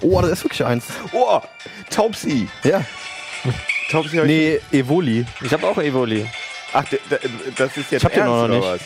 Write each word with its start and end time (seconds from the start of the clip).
Oh, 0.00 0.20
das 0.20 0.30
ist 0.32 0.44
wirklich 0.44 0.64
eins. 0.64 0.84
Oh, 1.12 1.40
Taubsi. 1.90 2.48
Ja. 2.64 2.84
Taubsi 3.90 4.16
hab 4.16 4.24
ich- 4.24 4.30
Nee, 4.30 4.60
Evoli. 4.78 5.24
Ich 5.42 5.52
habe 5.52 5.66
auch 5.66 5.78
Evoli. 5.78 6.26
Ach, 6.72 6.84
d- 6.84 6.98
d- 7.10 7.18
das 7.56 7.76
ist 7.76 7.90
jetzt 7.90 8.02
Ich 8.02 8.04
hab 8.04 8.12
den 8.12 8.22
ernst, 8.22 8.32
noch 8.32 8.44
oder 8.44 8.54
nicht. 8.54 8.62
was? 8.64 8.80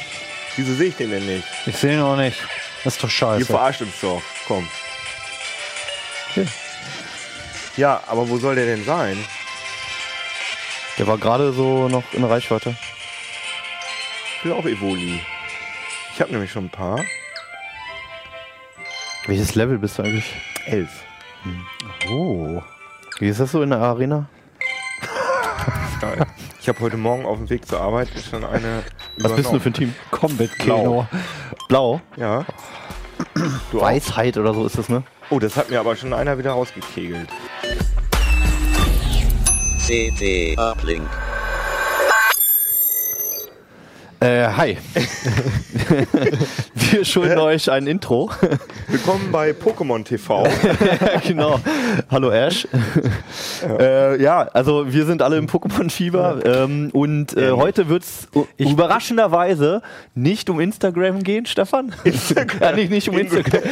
Wieso 0.56 0.74
sehe 0.74 0.88
ich 0.88 0.96
den 0.96 1.10
denn 1.10 1.26
nicht? 1.26 1.44
Ich 1.66 1.76
sehe 1.76 1.94
ihn 1.94 2.00
auch 2.02 2.16
nicht. 2.16 2.36
Das 2.84 2.94
ist 2.94 3.02
doch 3.02 3.08
Ihr 3.08 3.12
scheiße. 3.12 3.44
verarscht 3.46 3.80
uns 3.82 3.92
doch. 4.00 4.22
Komm. 4.46 4.68
Hier. 6.34 6.46
Ja, 7.76 8.02
aber 8.06 8.28
wo 8.28 8.38
soll 8.38 8.54
der 8.56 8.66
denn 8.66 8.84
sein? 8.84 9.22
Der 10.98 11.06
war 11.06 11.18
gerade 11.18 11.52
so 11.52 11.88
noch 11.88 12.04
in 12.12 12.24
Reichweite. 12.24 12.76
Ich 14.38 14.44
will 14.44 14.52
auch 14.52 14.64
Evoli. 14.66 15.20
Ich 16.14 16.20
habe 16.20 16.32
nämlich 16.32 16.50
schon 16.52 16.66
ein 16.66 16.70
paar. 16.70 17.00
Welches 19.26 19.54
Level 19.54 19.78
bist 19.78 19.98
du 19.98 20.02
eigentlich? 20.02 20.24
Elf. 20.66 21.04
Oh. 22.08 22.62
Wie 23.18 23.28
ist 23.28 23.40
das 23.40 23.52
so 23.52 23.62
in 23.62 23.70
der 23.70 23.80
Arena? 23.80 24.28
Geil. 26.00 26.26
Ich 26.60 26.68
habe 26.68 26.80
heute 26.80 26.96
Morgen 26.96 27.26
auf 27.26 27.38
dem 27.38 27.50
Weg 27.50 27.66
zur 27.66 27.80
Arbeit 27.80 28.08
schon 28.30 28.44
eine. 28.44 28.82
Was 29.18 29.36
bist 29.36 29.52
du 29.52 29.58
für 29.60 29.70
ein 29.70 29.74
Team? 29.74 29.94
Combat 30.10 30.50
Blau. 30.58 30.76
Keno. 30.76 31.08
Blau? 31.68 32.00
Ja. 32.16 32.44
Du 33.70 33.80
auch? 33.80 33.84
Weisheit 33.84 34.36
oder 34.38 34.54
so 34.54 34.66
ist 34.66 34.78
das, 34.78 34.88
ne? 34.88 35.02
Oh, 35.28 35.38
das 35.38 35.56
hat 35.56 35.70
mir 35.70 35.80
aber 35.80 35.96
schon 35.96 36.12
einer 36.12 36.38
wieder 36.38 36.52
rausgekegelt. 36.52 37.28
CT 39.86 40.58
Uplink. 40.58 41.08
Äh, 44.22 44.48
hi. 44.54 44.76
Wir 46.74 47.04
schulden 47.06 47.38
euch 47.38 47.70
ein 47.70 47.86
Intro. 47.86 48.30
Willkommen 48.88 49.32
bei 49.32 49.52
Pokémon 49.52 50.04
TV. 50.04 50.46
genau. 51.26 51.58
Hallo 52.10 52.30
Ash. 52.30 52.68
Ja. 53.62 53.76
Äh, 53.78 54.22
ja, 54.22 54.40
also 54.52 54.92
wir 54.92 55.06
sind 55.06 55.22
alle 55.22 55.38
im 55.38 55.46
Pokémon-Fieber 55.46 56.40
ähm, 56.44 56.90
und 56.92 57.34
äh, 57.36 57.52
heute 57.52 57.88
wird 57.88 58.02
es 58.02 58.28
überraschenderweise 58.58 59.80
nicht 60.14 60.50
um 60.50 60.60
Instagram 60.60 61.22
gehen, 61.22 61.46
Stefan. 61.46 61.94
ja, 62.60 62.72
nicht, 62.72 62.90
nicht 62.90 63.08
um 63.08 63.16
Instagram. 63.16 63.62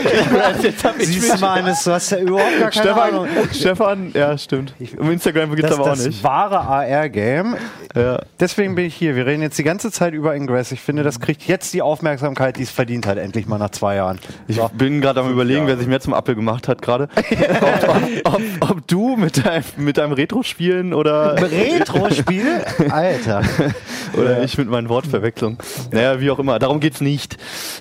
Ich 0.98 1.08
Siehst 1.08 1.28
du 1.28 1.32
mich- 1.32 1.40
mal 1.42 1.62
du 1.62 1.90
hast 1.92 2.10
ja 2.10 2.18
überhaupt 2.20 2.58
gar 2.58 2.70
keine 2.70 3.02
Ahnung. 3.02 3.26
Stefan, 3.52 3.54
Stefan, 3.54 4.12
ja 4.14 4.38
stimmt. 4.38 4.72
Um 4.96 5.10
Instagram 5.10 5.54
geht 5.54 5.64
es 5.64 5.70
Das, 5.70 5.78
aber 5.78 5.90
auch 5.90 5.94
das 5.96 6.06
nicht. 6.06 6.24
wahre 6.24 6.60
AR-Game. 6.60 7.56
Ja. 7.94 8.20
Deswegen 8.40 8.74
bin 8.74 8.86
ich 8.86 8.94
hier. 8.94 9.14
Wir 9.16 9.26
reden 9.26 9.42
jetzt 9.42 9.58
die 9.58 9.64
ganze 9.64 9.90
Zeit 9.90 10.14
über 10.14 10.37
Ingress. 10.38 10.72
Ich 10.72 10.80
finde, 10.80 11.02
das 11.02 11.20
kriegt 11.20 11.46
jetzt 11.46 11.74
die 11.74 11.82
Aufmerksamkeit, 11.82 12.56
die 12.56 12.62
es 12.62 12.70
verdient 12.70 13.06
hat, 13.06 13.18
endlich 13.18 13.46
mal 13.46 13.58
nach 13.58 13.70
zwei 13.70 13.96
Jahren. 13.96 14.18
Ich 14.46 14.58
bin 14.72 15.00
gerade 15.00 15.20
am 15.20 15.30
überlegen, 15.30 15.66
wer 15.66 15.76
sich 15.76 15.86
mehr 15.86 16.00
zum 16.00 16.14
Apfel 16.14 16.34
gemacht 16.34 16.68
hat 16.68 16.80
gerade. 16.80 17.08
ob, 17.16 17.88
ob, 17.88 18.34
ob, 18.60 18.70
ob 18.70 18.86
du 18.86 19.16
mit 19.16 19.44
deinem, 19.44 19.64
mit 19.76 19.98
deinem 19.98 20.12
Retro-Spielen 20.12 20.94
oder, 20.94 21.36
Retro-Spiel? 21.40 22.64
Alter. 22.90 23.42
oder 24.14 24.42
ich 24.42 24.56
mit 24.56 24.68
meinen 24.68 24.88
Wortverwechslungen. 24.88 25.58
Naja, 25.90 26.20
wie 26.20 26.30
auch 26.30 26.38
immer. 26.38 26.58
Darum 26.58 26.80
geht's 26.80 27.00
nicht. 27.00 27.36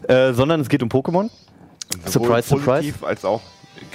Äh, 0.07 0.33
sondern 0.33 0.61
es 0.61 0.69
geht 0.69 0.83
um 0.83 0.89
Pokémon. 0.89 1.29
Sowohl 2.05 2.41
Surprise, 2.41 2.49
surprise. 2.49 2.93
als 3.01 3.25
auch. 3.25 3.41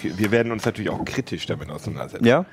Wir 0.03 0.31
werden 0.31 0.53
uns 0.53 0.65
natürlich 0.65 0.91
auch 0.91 1.05
kritisch 1.05 1.47
damit 1.47 1.71
auseinandersetzen. 1.71 2.27
Ja? 2.27 2.47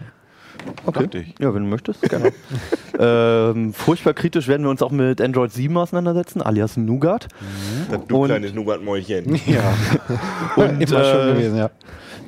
Okay. 0.85 1.03
Dachte 1.03 1.17
ich. 1.19 1.35
Ja, 1.39 1.53
wenn 1.53 1.63
du 1.63 1.69
möchtest, 1.69 2.01
gerne. 2.01 2.31
ähm, 2.99 3.73
furchtbar 3.73 4.13
kritisch 4.13 4.47
werden 4.47 4.63
wir 4.63 4.69
uns 4.69 4.81
auch 4.81 4.91
mit 4.91 5.21
Android 5.21 5.51
7 5.51 5.75
auseinandersetzen, 5.77 6.41
alias 6.41 6.77
Nougat. 6.77 7.27
Das 7.89 8.05
du 8.07 8.17
Und- 8.17 8.27
kleines 8.27 8.53
Nougat-Mäulchen. 8.53 9.39
Ja. 9.45 9.73
Und, 10.55 10.81
Immer 10.81 11.29
äh, 11.29 11.33
gewesen, 11.33 11.57
ja. 11.57 11.69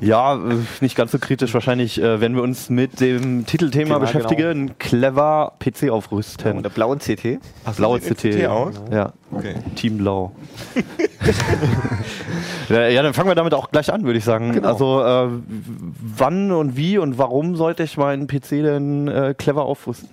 Ja, 0.02 0.40
nicht 0.82 0.96
ganz 0.96 1.12
so 1.12 1.20
kritisch. 1.20 1.54
Wahrscheinlich 1.54 2.02
äh, 2.02 2.20
werden 2.20 2.36
wir 2.36 2.42
uns 2.42 2.70
mit 2.72 3.00
dem 3.00 3.46
Titelthema 3.46 3.86
Thema, 3.86 4.00
beschäftigen. 4.00 4.78
Clever 4.80 5.54
PC 5.60 5.90
aufrüsten. 5.92 6.58
Und 6.58 6.64
der 6.64 6.72
blauen 6.72 6.98
CT. 6.98 7.40
Blaue 7.78 8.00
sieht 8.02 8.18
CT. 8.18 8.36
CT 8.36 8.46
aus? 8.48 8.82
Ja. 8.92 9.14
Okay. 9.32 9.56
Team 9.76 10.00
Blau. 10.00 10.32
ja, 12.70 12.88
ja, 12.88 13.04
dann 13.04 13.14
fangen 13.14 13.30
wir 13.30 13.36
damit 13.36 13.54
auch 13.54 13.70
gleich 13.72 13.94
an, 13.94 14.04
würde 14.04 14.18
ich 14.18 14.26
sagen. 14.26 14.54
Genau. 14.54 14.68
Also, 14.68 15.04
äh, 15.04 15.30
wann 16.18 16.52
und 16.52 16.76
wie 16.76 16.98
und 16.98 17.20
warum 17.20 17.56
sollte 17.56 17.84
ich 17.84 17.96
meinen 17.96 18.26
PC 18.26 18.50
denn 18.50 19.08
äh, 19.08 19.36
clever 19.38 19.66
aufrüsten? 19.66 20.10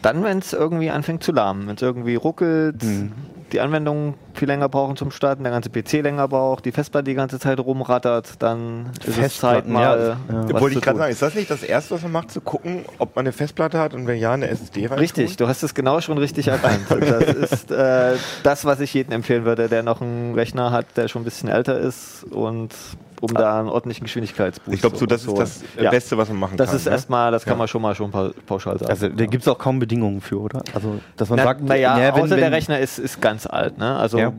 Dann, 0.00 0.24
wenn 0.24 0.38
es 0.38 0.54
irgendwie 0.54 0.90
anfängt 0.90 1.22
zu 1.22 1.32
lahmen, 1.32 1.68
wenn 1.68 1.76
es 1.76 1.82
irgendwie 1.82 2.14
ruckelt, 2.14 2.82
Hm. 2.82 3.12
Die 3.52 3.60
Anwendungen 3.60 4.14
viel 4.34 4.48
länger 4.48 4.68
brauchen 4.68 4.96
zum 4.96 5.10
Starten, 5.10 5.42
der 5.42 5.52
ganze 5.52 5.70
PC 5.70 6.02
länger 6.02 6.28
braucht, 6.28 6.64
die 6.64 6.72
Festplatte 6.72 7.04
die 7.04 7.14
ganze 7.14 7.38
Zeit 7.38 7.58
rumrattert, 7.58 8.34
dann 8.40 8.90
ist 9.04 9.18
es 9.18 9.38
Zeit 9.38 9.66
mal. 9.66 10.16
ja, 10.28 10.42
ja. 10.50 10.60
Wollte 10.60 10.76
ich 10.76 10.82
gerade 10.82 10.98
sagen, 10.98 11.12
ist 11.12 11.22
das 11.22 11.34
nicht 11.34 11.50
das 11.50 11.62
Erste, 11.62 11.94
was 11.94 12.02
man 12.02 12.12
macht, 12.12 12.30
zu 12.30 12.40
gucken, 12.40 12.84
ob 12.98 13.16
man 13.16 13.24
eine 13.24 13.32
Festplatte 13.32 13.78
hat 13.78 13.94
und 13.94 14.06
wenn 14.06 14.18
ja, 14.18 14.32
eine 14.32 14.48
SSD 14.48 14.86
rein? 14.86 14.98
Richtig, 14.98 15.36
du 15.36 15.48
hast 15.48 15.62
es 15.62 15.74
genau 15.74 16.00
schon 16.00 16.18
richtig 16.18 16.48
erkannt. 16.48 16.86
Das 17.08 17.52
ist 17.52 17.70
äh, 17.70 18.16
das, 18.42 18.64
was 18.64 18.80
ich 18.80 18.92
jedem 18.92 19.12
empfehlen 19.12 19.44
würde, 19.44 19.68
der 19.68 19.82
noch 19.82 20.00
einen 20.00 20.34
Rechner 20.34 20.72
hat, 20.72 20.86
der 20.96 21.08
schon 21.08 21.22
ein 21.22 21.24
bisschen 21.24 21.48
älter 21.48 21.78
ist 21.78 22.24
und 22.24 22.74
um 23.20 23.34
da 23.34 23.58
einen 23.60 23.68
ordentlichen 23.68 24.04
Geschwindigkeitsboost 24.04 24.74
Ich 24.74 24.80
glaube, 24.80 24.96
so, 24.96 25.06
das 25.06 25.24
ist 25.24 25.38
das. 25.38 25.64
Ja. 25.80 25.90
Beste, 25.90 26.16
was 26.18 26.28
man 26.28 26.38
machen 26.38 26.56
Das 26.56 26.68
kann. 26.68 26.76
ist 26.76 26.84
ne? 26.86 26.92
erstmal, 26.92 27.30
das 27.32 27.44
kann 27.44 27.54
Ja. 27.54 27.58
man 27.58 27.68
schon 27.68 27.82
mal 27.82 27.94
schon 27.94 28.10
pa- 28.10 28.30
pauschal 28.46 28.78
sagen. 28.78 28.90
Also, 28.90 29.08
da 29.08 29.26
gibt 29.26 29.42
es 29.42 29.48
auch 29.48 29.58
kaum 29.58 29.78
Bedingungen 29.78 30.20
für, 30.20 30.40
oder? 30.40 30.62
Also, 30.74 31.00
dass 31.16 31.28
man 31.28 31.38
Na, 31.38 31.44
sagt, 31.44 31.62
naja, 31.62 31.96
wenn- 32.14 32.22
außer 32.22 32.36
der 32.36 32.46
wenn- 32.46 32.54
Rechner 32.54 32.78
ist, 32.78 32.98
ist 32.98 33.20
ganz 33.20 33.46
alt. 33.46 33.78
Ne? 33.78 33.96
Also 33.96 34.18
Ja. 34.18 34.32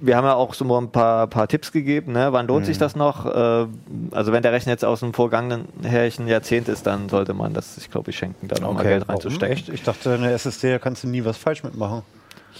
wir 0.00 0.16
haben 0.16 0.24
ja 0.24 0.34
auch 0.34 0.54
so 0.54 0.64
mal 0.64 0.78
ein 0.78 0.90
paar, 0.90 1.26
paar 1.26 1.46
Tipps 1.46 1.72
gegeben. 1.72 2.12
Ne? 2.12 2.32
Wann 2.32 2.46
lohnt 2.46 2.62
Mhm. 2.62 2.66
sich 2.66 2.78
das 2.78 2.96
noch? 2.96 3.26
Äh, 3.26 3.66
also 4.12 4.32
wenn 4.32 4.42
der 4.42 4.52
Rechner 4.52 4.72
jetzt 4.72 4.84
aus 4.84 5.00
dem 5.00 5.12
vorgangenen 5.12 5.66
herrlichen 5.82 6.26
Jahrzehnt 6.26 6.68
ist, 6.68 6.86
dann 6.86 7.08
sollte 7.10 7.34
man 7.34 7.52
das, 7.52 7.76
ich 7.76 7.90
glaube, 7.90 8.10
ich 8.10 8.16
schenken, 8.16 8.48
da 8.48 8.56
nochmal 8.60 8.82
Okay. 8.82 8.88
Geld 8.94 9.08
reinzustecken. 9.08 9.52
Echt? 9.56 9.68
Ich 9.68 9.82
dachte, 9.82 10.14
eine 10.14 10.30
SSD, 10.32 10.70
da 10.72 10.78
kannst 10.78 11.04
du 11.04 11.08
nie 11.08 11.24
was 11.24 11.36
falsch 11.36 11.62
mitmachen. 11.64 12.02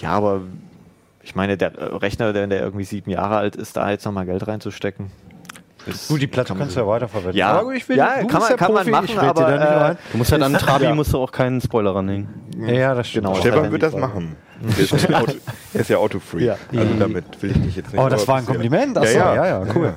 Ja, 0.03 0.11
aber 0.11 0.43
ich 1.23 1.35
meine, 1.35 1.57
der 1.57 1.77
äh, 1.79 1.85
Rechner, 1.97 2.33
der, 2.33 2.47
der 2.47 2.61
irgendwie 2.63 2.85
sieben 2.85 3.11
Jahre 3.11 3.37
alt 3.37 3.57
ist, 3.57 3.77
da 3.77 3.91
jetzt 3.91 4.05
nochmal 4.05 4.27
Geld 4.27 4.47
reinzustecken. 4.47 5.07
Ist- 5.91 6.09
Gut, 6.09 6.21
die 6.23 6.27
Platte 6.27 6.55
kannst 6.55 6.77
du 6.77 6.81
ja 6.81 6.87
weiterverwenden. 6.87 7.37
Ja, 7.37 7.53
Aber 7.61 7.73
ich 7.75 7.89
will, 7.89 7.97
ja 7.97 8.21
du 8.21 8.27
kann, 8.27 8.41
man, 8.41 8.57
kann 8.57 8.73
man 8.73 8.91
machen, 8.91 9.19
aber 9.19 9.49
äh, 9.49 9.63
rein. 9.79 9.99
Du 10.13 10.19
musst 10.19 10.33
halt 10.33 10.43
an 10.43 10.53
Trabi 10.55 10.85
ja. 10.85 10.95
musst 10.95 11.13
du 11.13 11.19
auch 11.19 11.31
keinen 11.33 11.61
Spoiler 11.61 11.95
ranhängen. 11.95 12.29
Ja, 12.67 12.95
das 12.95 13.09
stimmt. 13.09 13.27
Genau. 13.27 13.37
Stefan 13.39 13.63
Das 13.65 13.73
wird 13.73 13.83
das 13.83 13.95
machen. 13.97 14.37
Der 14.61 14.79
ist, 14.79 14.93
ein 14.93 15.15
Auto, 15.15 15.33
er 15.75 15.81
ist 15.81 15.89
ja 15.91 15.97
Autofreak. 15.97 16.43
Ja. 16.43 16.57
Also 16.77 16.95
damit 16.99 17.25
will 17.43 17.51
ich 17.53 17.63
dich 17.63 17.77
jetzt 17.77 17.93
nicht. 17.93 18.03
Oh, 18.03 18.09
das 18.09 18.27
war 18.29 18.37
ein. 18.37 18.47
Kompliment? 18.47 18.99
Achso, 18.99 19.17
Ja, 19.17 19.35
ja, 19.35 19.47
ja. 19.47 19.65
ja, 19.65 19.75
cool. 19.75 19.95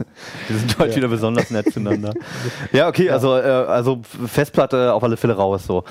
Wir 0.47 0.57
sind 0.57 0.77
heute 0.79 0.95
wieder 0.95 1.07
besonders 1.09 1.49
nett 1.51 1.71
zueinander. 1.73 2.13
ja, 2.71 2.87
okay, 2.87 3.09
also, 3.09 3.35
äh, 3.37 3.41
also 3.41 4.01
Festplatte 4.27 4.93
auf 4.93 5.03
alle 5.03 5.17
Fälle 5.17 5.33
raus. 5.35 5.65
so. 5.65 5.83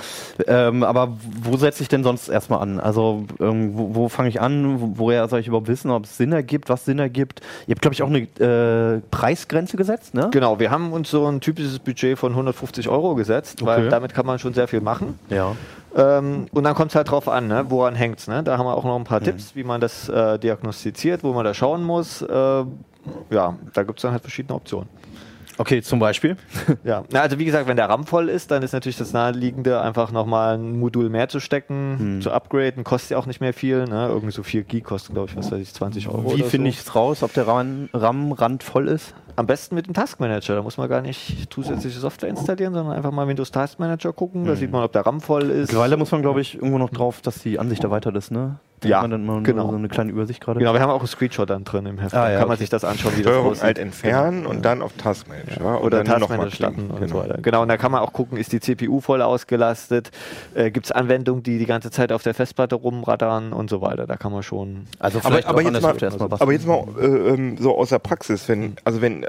Ähm, 0.47 0.83
aber 0.83 1.17
wo 1.43 1.57
setze 1.57 1.83
ich 1.83 1.89
denn 1.89 2.03
sonst 2.03 2.29
erstmal 2.29 2.61
an? 2.61 2.81
Also 2.81 3.25
ähm, 3.41 3.73
wo, 3.77 3.95
wo 3.95 4.09
fange 4.09 4.29
ich 4.29 4.41
an? 4.41 4.81
Wo, 4.81 4.93
woher 4.97 5.29
soll 5.29 5.41
ich 5.41 5.49
überhaupt 5.49 5.69
wissen, 5.69 5.91
ob 5.91 6.05
es 6.05 6.17
Sinn 6.17 6.33
ergibt, 6.33 6.69
was 6.69 6.85
Sinn 6.85 6.99
ergibt? 6.99 7.41
Ihr 7.67 7.75
habt, 7.75 7.83
glaube 7.83 7.95
ich, 7.95 8.03
auch 8.03 8.09
eine 8.09 8.21
äh, 8.97 9.01
Preisgrenze 9.11 9.77
gesetzt, 9.77 10.15
ne? 10.15 10.29
Genau, 10.33 10.59
wir 10.59 10.71
haben 10.71 10.93
uns 10.93 11.11
so 11.11 11.27
ein 11.27 11.41
typisches 11.41 11.79
Budget 11.79 12.19
von 12.19 12.33
150 12.33 12.89
Euro 12.89 13.15
gesetzt, 13.15 13.65
weil 13.65 13.81
Okay. 13.83 13.89
damit 13.91 14.15
kann 14.15 14.27
man 14.27 14.39
schon 14.39 14.55
sehr 14.55 14.69
viel 14.69 14.81
machen. 14.81 15.19
Ja. 15.29 15.57
Ähm, 15.95 16.47
und 16.53 16.65
dann 16.65 16.75
kommt 16.75 16.91
es 16.91 16.97
halt 16.97 17.11
drauf 17.11 17.29
an, 17.29 17.49
ne? 17.49 17.67
woran 17.69 17.95
hängt 17.95 18.19
es. 18.19 18.29
Ne? 18.29 18.43
Da 18.43 18.57
haben 18.59 18.67
wir 18.67 18.77
auch 18.77 18.85
noch 18.85 18.97
ein 18.97 19.05
paar 19.05 19.21
Tipps, 19.21 19.55
wie 19.55 19.65
man 19.65 19.81
das 19.81 20.09
äh, 20.09 20.39
diagnostiziert, 20.39 21.23
wo 21.23 21.33
man 21.33 21.45
da 21.45 21.55
schauen 21.55 21.85
muss. 21.85 22.23
Äh, 22.23 22.65
ja, 23.31 23.57
da 23.75 23.83
gibt 23.83 23.99
es 23.99 24.03
dann 24.03 24.13
halt 24.13 24.23
verschiedene 24.23 24.55
Optionen. 24.55 24.89
Okay, 25.59 25.83
zum 25.83 25.99
Beispiel. 25.99 26.37
Ja, 26.85 27.05
Na, 27.13 27.21
also 27.21 27.39
wie 27.39 27.45
gesagt, 27.45 27.69
wenn 27.69 27.77
der 27.77 27.89
RAM 27.89 28.07
voll 28.07 28.29
ist, 28.29 28.51
dann 28.51 28.63
ist 28.63 28.73
natürlich 28.73 28.97
das 28.97 29.13
Naheliegende, 29.13 29.81
einfach 29.81 30.11
nochmal 30.11 30.59
ein 30.59 30.79
Modul 30.79 31.11
mehr 31.11 31.29
zu 31.29 31.39
stecken, 31.39 32.21
zu 32.23 32.31
upgraden. 32.31 32.83
Kostet 32.85 33.13
ja 33.13 33.19
auch 33.19 33.27
nicht 33.27 33.41
mehr 33.41 33.53
viel. 33.53 33.85
Ne? 33.85 34.09
Irgendwie 34.09 34.33
so 34.33 34.43
4 34.43 34.63
Gig 34.65 34.85
kosten, 34.85 35.15
glaube 35.15 35.31
ich, 35.31 35.37
was 35.37 35.51
weiß 35.53 35.61
ich, 35.61 35.73
20 35.73 36.09
Euro. 36.09 36.37
Wie 36.37 36.43
finde 36.43 36.71
so. 36.71 36.75
ich 36.75 36.81
es 36.81 36.95
raus, 36.95 37.23
ob 37.23 37.33
der 37.35 37.47
RAM, 37.47 37.89
RAM-Rand 37.93 38.63
voll 38.63 38.89
ist? 38.89 39.15
Am 39.37 39.47
besten 39.47 39.75
mit 39.75 39.87
dem 39.87 39.95
Taskmanager. 39.95 40.55
Da 40.57 40.63
muss 40.63 40.77
man 40.77 40.89
gar 40.89 41.01
nicht 41.01 41.53
zusätzliche 41.53 41.99
Software 41.99 42.29
installieren, 42.29 42.75
sondern 42.75 42.95
einfach 42.95 43.13
mal 43.13 43.27
Windows 43.29 43.51
Taskmanager 43.51 44.13
gucken. 44.13 44.45
Da 44.45 44.57
sieht 44.57 44.71
man, 44.71 44.83
ob 44.83 44.93
der 44.93 45.07
RAM 45.07 45.21
voll 45.21 45.45
ist. 45.51 45.69
Mittlerweile 45.69 45.97
muss 45.97 46.11
man, 46.11 46.23
glaube 46.23 46.41
ich, 46.41 46.55
irgendwo 46.55 46.79
noch 46.79 46.91
drauf, 46.91 47.21
dass 47.21 47.39
die 47.43 47.59
Ansicht 47.59 47.85
erweitert 47.85 48.17
ist, 48.17 48.31
ne? 48.31 48.59
Da 48.83 48.89
Ja, 48.89 48.97
hat 48.97 49.03
man 49.05 49.11
dann 49.13 49.25
mal 49.25 49.43
genau. 49.43 49.71
so 49.71 49.77
eine 49.77 49.89
kleine 49.89 50.11
Übersicht 50.13 50.41
gerade. 50.41 50.59
Genau, 50.59 50.75
wir 50.75 50.81
haben 50.81 50.91
auch 50.91 50.99
einen 50.99 51.07
Screenshot 51.09 51.49
dann 51.49 51.65
drin 51.65 51.87
im 51.87 51.99
Heft. 51.99 52.15
Ah, 52.15 52.31
ja, 52.31 52.39
kann 52.39 52.49
man 52.49 52.55
okay. 52.55 52.63
sich 52.65 52.71
das 52.71 52.85
anschauen, 52.85 53.13
wie 53.17 53.23
das 53.23 53.31
Steuerung 53.33 53.51
aussieht. 53.53 53.65
Alt 53.65 53.79
entfernen 53.79 54.45
und 54.47 54.65
dann 54.65 54.83
auf 54.83 54.93
Taskmanager. 54.99 55.81
und 55.81 55.87
Oder 55.87 55.99
mal 55.99 56.19
Taskmanager 56.19 56.51
starten 56.51 56.89
Genau. 56.99 57.07
so 57.07 57.15
weiter. 57.21 57.39
Genau, 57.41 57.63
und 57.63 57.69
da 57.69 57.77
kann 57.77 57.93
man 57.93 58.01
auch 58.03 58.13
gucken, 58.13 58.37
ist 58.39 58.53
die 58.53 58.61
CPU 58.61 59.01
voll 59.01 59.23
ausgelastet, 59.23 60.11
äh, 60.55 60.71
gibt 60.71 60.87
es 60.87 60.93
Anwendungen, 60.93 61.43
die 61.43 61.59
die 61.59 61.67
ganze 61.67 61.91
Zeit 61.91 62.13
auf 62.13 62.23
der 62.23 62.35
Festplatte 62.35 62.75
rumrattern 62.75 63.53
und 63.53 63.71
so 63.71 63.81
weiter. 63.81 64.07
Da 64.07 64.17
kann 64.17 64.33
man 64.33 64.43
schon... 64.43 64.87
Also 64.99 65.19
Aber, 65.21 65.29
vielleicht 65.29 65.47
aber, 65.49 65.63
jetzt 65.63 65.73
mal, 65.73 65.81
Software 65.81 66.09
erstmal 66.09 66.31
was. 66.31 66.41
aber 66.41 66.53
jetzt 66.53 66.67
mal 66.67 66.85
äh, 67.01 67.05
ähm, 67.07 67.57
so 67.59 67.77
aus 67.77 67.91
der 67.91 67.99
Praxis, 68.01 68.49
wenn, 68.49 68.75
also 68.85 69.01
wenn, 69.01 69.23
äh, 69.25 69.29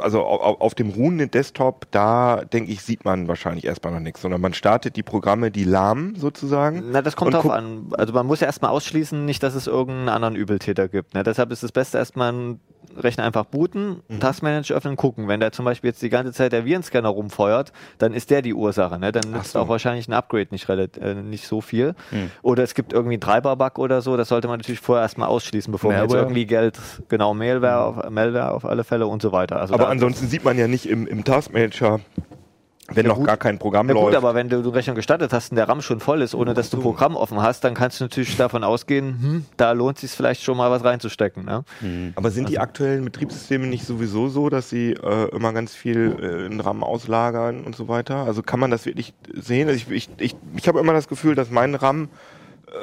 also 0.00 0.22
auf, 0.22 0.60
auf 0.60 0.74
dem 0.74 0.90
ruhenden 0.90 1.30
Desktop, 1.30 1.86
da 1.90 2.44
denke 2.44 2.72
ich, 2.72 2.82
sieht 2.82 3.04
man 3.04 3.28
wahrscheinlich 3.28 3.64
erstmal 3.64 3.92
noch 3.92 4.00
nichts, 4.00 4.22
sondern 4.22 4.40
man 4.40 4.54
startet 4.54 4.96
die 4.96 5.02
Programme, 5.02 5.50
die 5.50 5.64
lahmen 5.64 6.14
sozusagen. 6.16 6.90
Na, 6.90 7.02
das 7.02 7.16
kommt 7.16 7.34
drauf 7.34 7.50
an. 7.50 7.92
Also 7.92 8.12
man 8.12 8.26
muss 8.26 8.40
ja 8.40 8.46
erstmal 8.46 8.70
ausschließen, 8.70 9.24
nicht, 9.24 9.42
dass 9.42 9.54
es 9.54 9.66
irgendeinen 9.66 10.08
anderen 10.08 10.36
Übeltäter 10.36 10.88
gibt. 10.88 11.14
Ne? 11.14 11.22
Deshalb 11.22 11.50
ist 11.52 11.62
das 11.62 11.72
Beste 11.72 11.98
erstmal 11.98 12.32
ein 12.32 12.60
Rechner 12.96 13.24
einfach 13.24 13.44
booten, 13.44 14.00
Taskmanager 14.20 14.74
öffnen, 14.74 14.96
gucken. 14.96 15.28
Wenn 15.28 15.40
der 15.40 15.52
zum 15.52 15.64
Beispiel 15.64 15.88
jetzt 15.90 16.02
die 16.02 16.08
ganze 16.10 16.32
Zeit 16.32 16.52
der 16.52 16.64
Virenscanner 16.64 17.08
rumfeuert, 17.08 17.72
dann 17.98 18.12
ist 18.12 18.30
der 18.30 18.42
die 18.42 18.52
Ursache. 18.54 18.98
Ne? 18.98 19.12
Dann 19.12 19.30
nützt 19.32 19.52
so. 19.52 19.60
auch 19.60 19.68
wahrscheinlich 19.68 20.08
ein 20.08 20.12
Upgrade 20.12 20.48
nicht, 20.50 20.68
äh, 20.68 21.14
nicht 21.14 21.46
so 21.46 21.60
viel. 21.60 21.94
Oder 22.42 22.62
es 22.62 22.74
gibt 22.74 22.92
irgendwie 22.92 23.14
einen 23.14 23.20
Treiber-Bug 23.20 23.78
oder 23.78 24.02
so, 24.02 24.16
das 24.16 24.28
sollte 24.28 24.48
man 24.48 24.58
natürlich 24.58 24.80
vorher 24.80 25.02
erstmal 25.02 25.28
ausschließen, 25.28 25.70
bevor 25.72 25.92
man 25.92 26.00
jetzt 26.02 26.10
Malware. 26.10 26.26
irgendwie 26.26 26.46
Geld, 26.46 26.78
genau, 27.08 27.32
Mailware 27.34 27.80
auf, 27.84 28.10
Malware 28.10 28.52
auf 28.52 28.64
alle 28.64 28.84
Fälle 28.84 29.06
und 29.06 29.22
so 29.22 29.32
weiter. 29.32 29.60
Also 29.60 29.74
Aber 29.74 29.84
da- 29.84 29.90
ansonsten 29.90 30.26
sieht 30.28 30.44
man 30.44 30.58
ja 30.58 30.66
nicht 30.68 30.86
im, 30.86 31.06
im 31.06 31.24
Taskmanager, 31.24 32.00
wenn 32.94 33.04
Ja, 33.06 33.10
noch 33.10 33.18
gut. 33.18 33.26
gar 33.26 33.36
kein 33.36 33.58
Programm 33.58 33.86
Na 33.86 33.92
gut, 33.94 34.02
läuft. 34.02 34.16
aber 34.16 34.34
wenn 34.34 34.48
du 34.48 34.62
den 34.62 34.72
Rechner 34.72 34.94
gestartet 34.94 35.32
hast 35.32 35.50
und 35.52 35.56
der 35.56 35.68
RAM 35.68 35.80
schon 35.82 36.00
voll 36.00 36.22
ist, 36.22 36.34
ohne 36.34 36.54
dass 36.54 36.70
du 36.70 36.78
ein 36.78 36.82
Programm 36.82 37.16
offen 37.16 37.40
hast, 37.40 37.62
dann 37.64 37.74
kannst 37.74 38.00
du 38.00 38.04
natürlich 38.04 38.36
davon 38.36 38.64
ausgehen, 38.64 39.18
hm, 39.20 39.44
da 39.56 39.72
lohnt 39.72 39.96
es 39.96 40.00
sich 40.02 40.10
vielleicht 40.12 40.42
schon 40.42 40.56
mal 40.56 40.70
was 40.70 40.84
reinzustecken. 40.84 41.44
Ne? 41.44 41.64
Aber 42.16 42.30
sind 42.30 42.48
die 42.48 42.58
aktuellen 42.58 43.04
Betriebssysteme 43.04 43.66
nicht 43.66 43.86
sowieso 43.86 44.28
so, 44.28 44.48
dass 44.50 44.68
sie 44.70 44.92
äh, 44.92 45.28
immer 45.34 45.52
ganz 45.52 45.74
viel 45.74 46.16
äh, 46.20 46.46
in 46.46 46.60
RAM 46.60 46.82
auslagern 46.82 47.64
und 47.64 47.76
so 47.76 47.88
weiter? 47.88 48.16
Also 48.26 48.42
kann 48.42 48.60
man 48.60 48.70
das 48.70 48.86
wirklich 48.86 49.14
sehen? 49.34 49.68
Also 49.68 49.78
ich 49.78 49.90
ich, 49.90 50.08
ich, 50.18 50.36
ich 50.56 50.68
habe 50.68 50.80
immer 50.80 50.92
das 50.92 51.08
Gefühl, 51.08 51.34
dass 51.34 51.50
mein 51.50 51.74
RAM 51.74 52.04
äh, 52.04 52.08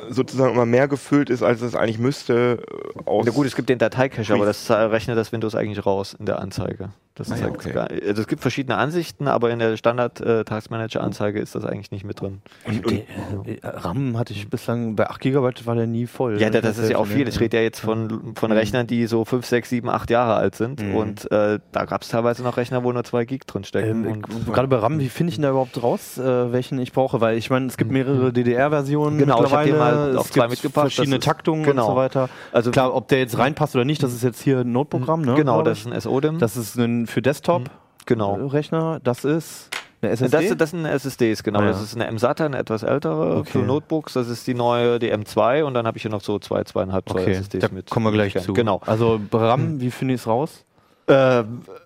sozusagen 0.10 0.54
immer 0.54 0.66
mehr 0.66 0.88
gefüllt 0.88 1.30
ist, 1.30 1.44
als 1.44 1.62
es 1.62 1.76
eigentlich 1.76 2.00
müsste. 2.00 2.60
Äh, 2.96 3.00
aus 3.06 3.26
Na 3.26 3.32
gut, 3.32 3.48
es 3.48 3.56
gibt 3.56 3.70
den 3.70 3.80
Dateicache, 3.80 4.34
aber 4.34 4.46
das 4.46 4.70
äh, 4.70 4.74
rechnet 4.74 5.18
das 5.18 5.32
Windows 5.32 5.56
eigentlich 5.56 5.86
raus 5.86 6.16
in 6.20 6.26
der 6.26 6.40
Anzeige. 6.40 6.90
Das 7.18 7.32
Ah 7.32 7.36
ja, 7.36 7.42
zeigt 7.46 7.56
okay. 7.56 7.72
gar, 7.72 7.90
also 7.90 8.22
es 8.22 8.28
gibt 8.28 8.44
verschiedene 8.44 8.78
Ansichten, 8.78 9.28
aber 9.28 9.50
in 9.50 9.58
der 9.58 9.76
Standard-Taskmanager-Anzeige 9.76 11.40
ist 11.40 11.56
das 11.56 11.66
eigentlich 11.66 11.90
nicht 11.90 12.06
mit 12.06 12.22
drin. 12.22 12.42
und, 12.66 12.86
und, 12.86 13.48
Äh, 13.48 13.58
RAM 13.64 14.20
hatte 14.20 14.34
ich 14.34 14.50
bislang, 14.50 14.96
bei 14.96 15.10
8 15.10 15.22
GB 15.22 15.42
war 15.66 15.76
der 15.76 15.88
nie 15.88 16.06
voll. 16.06 16.40
Ja, 16.40 16.52
das, 16.52 16.62
das 16.62 16.78
ist 16.78 16.92
ja 16.92 16.98
auch 16.98 17.08
viel. 17.08 17.28
Ich 17.28 17.40
rede 17.40 17.58
ja 17.58 17.64
jetzt 17.64 17.80
von, 17.80 18.36
von 18.36 18.52
Rechnern, 18.52 18.86
die 18.86 19.08
so 19.08 19.26
5, 19.26 19.46
6, 19.46 19.70
7, 19.70 19.90
8 19.90 20.12
Jahre 20.12 20.36
alt 20.36 20.54
sind. 20.56 20.80
Und 20.94 21.32
äh, 21.32 21.60
da 21.72 21.86
gab 21.86 22.04
es 22.04 22.10
teilweise 22.10 22.44
noch 22.44 22.58
Rechner, 22.58 22.84
wo 22.84 22.92
nur 22.92 23.04
2 23.04 23.26
Gig 23.26 23.48
drin 23.48 23.64
stecken. 23.64 24.06
Ähm, 24.06 24.12
und, 24.12 24.54
gerade 24.54 24.68
bei 24.68 24.78
RAM, 24.78 25.00
wie 25.00 25.10
finde 25.10 25.30
ich 25.32 25.38
denn 25.38 25.44
da 25.44 25.50
überhaupt 25.50 25.82
raus, 25.82 26.20
äh, 26.20 26.52
welchen 26.52 26.78
ich 26.78 26.94
brauche? 26.94 27.20
Weil 27.20 27.38
ich 27.38 27.50
meine, 27.50 27.66
es 27.66 27.78
gibt 27.78 27.92
mehrere 27.92 28.32
DDR-Versionen. 28.32 29.18
Genau, 29.18 29.42
mittlerweile. 29.42 29.77
Mal 29.78 30.18
auch 30.18 30.26
es 30.26 30.32
zwei 30.32 30.42
gibt 30.42 30.50
mitgebracht, 30.52 30.94
Verschiedene 30.94 31.20
Taktungen 31.20 31.64
genau. 31.64 31.86
und 31.86 31.92
so 31.92 31.96
weiter. 31.98 32.30
Also- 32.52 32.72
klar, 32.72 32.94
ob 32.94 33.08
der 33.08 33.20
jetzt 33.20 33.38
reinpasst 33.38 33.76
oder 33.76 33.86
nicht, 33.86 34.02
das 34.04 34.14
ist 34.14 34.24
jetzt 34.24 34.42
hier 34.42 34.60
ein 34.60 34.72
Notprogramm, 34.72 35.22
ne? 35.22 35.36
genau, 35.36 35.62
das 35.62 35.80
ist 35.80 35.88
ein 35.88 36.00
SO-DIM. 36.00 36.40
das 36.40 36.58
ist 36.58 36.76
ein 36.76 37.08
für 37.08 37.22
Desktop 37.22 37.70
genau. 38.06 38.36
Rechner. 38.48 39.00
Das 39.04 39.24
ist 39.26 39.70
eine 40.02 40.12
SSD. 40.12 40.50
Das, 40.50 40.58
das 40.58 40.70
sind 40.72 40.86
SSDs, 40.86 41.44
genau. 41.44 41.60
Ah, 41.60 41.64
ja. 41.64 41.70
Das 41.70 41.82
ist 41.82 41.96
eine 41.96 42.06
M-SATA, 42.08 42.46
eine 42.46 42.58
etwas 42.58 42.84
ältere 42.84 43.38
Okay. 43.38 43.50
für 43.52 43.58
Notebooks. 43.60 44.14
Das 44.14 44.28
ist 44.30 44.46
die 44.48 44.54
neue, 44.54 45.00
die 45.00 45.12
M2 45.14 45.64
und 45.64 45.74
dann 45.74 45.88
habe 45.88 45.98
ich 45.98 46.04
hier 46.04 46.12
noch 46.12 46.22
so 46.22 46.38
zwei, 46.40 46.64
zweieinhalb 46.64 47.10
Zoll 47.10 47.22
okay, 47.22 47.34
SSDs 47.34 47.62
da 47.62 47.70
mit. 47.72 47.90
kommen 47.90 48.06
wir 48.06 48.12
gleich 48.12 48.40
zu. 48.42 48.54
Genau. 48.54 48.82
Also 48.86 49.20
RAM, 49.32 49.82
wie 49.82 49.92
finde 49.92 50.14
ich 50.14 50.22
es 50.22 50.28
raus? 50.28 50.66
Äh, 51.08 51.44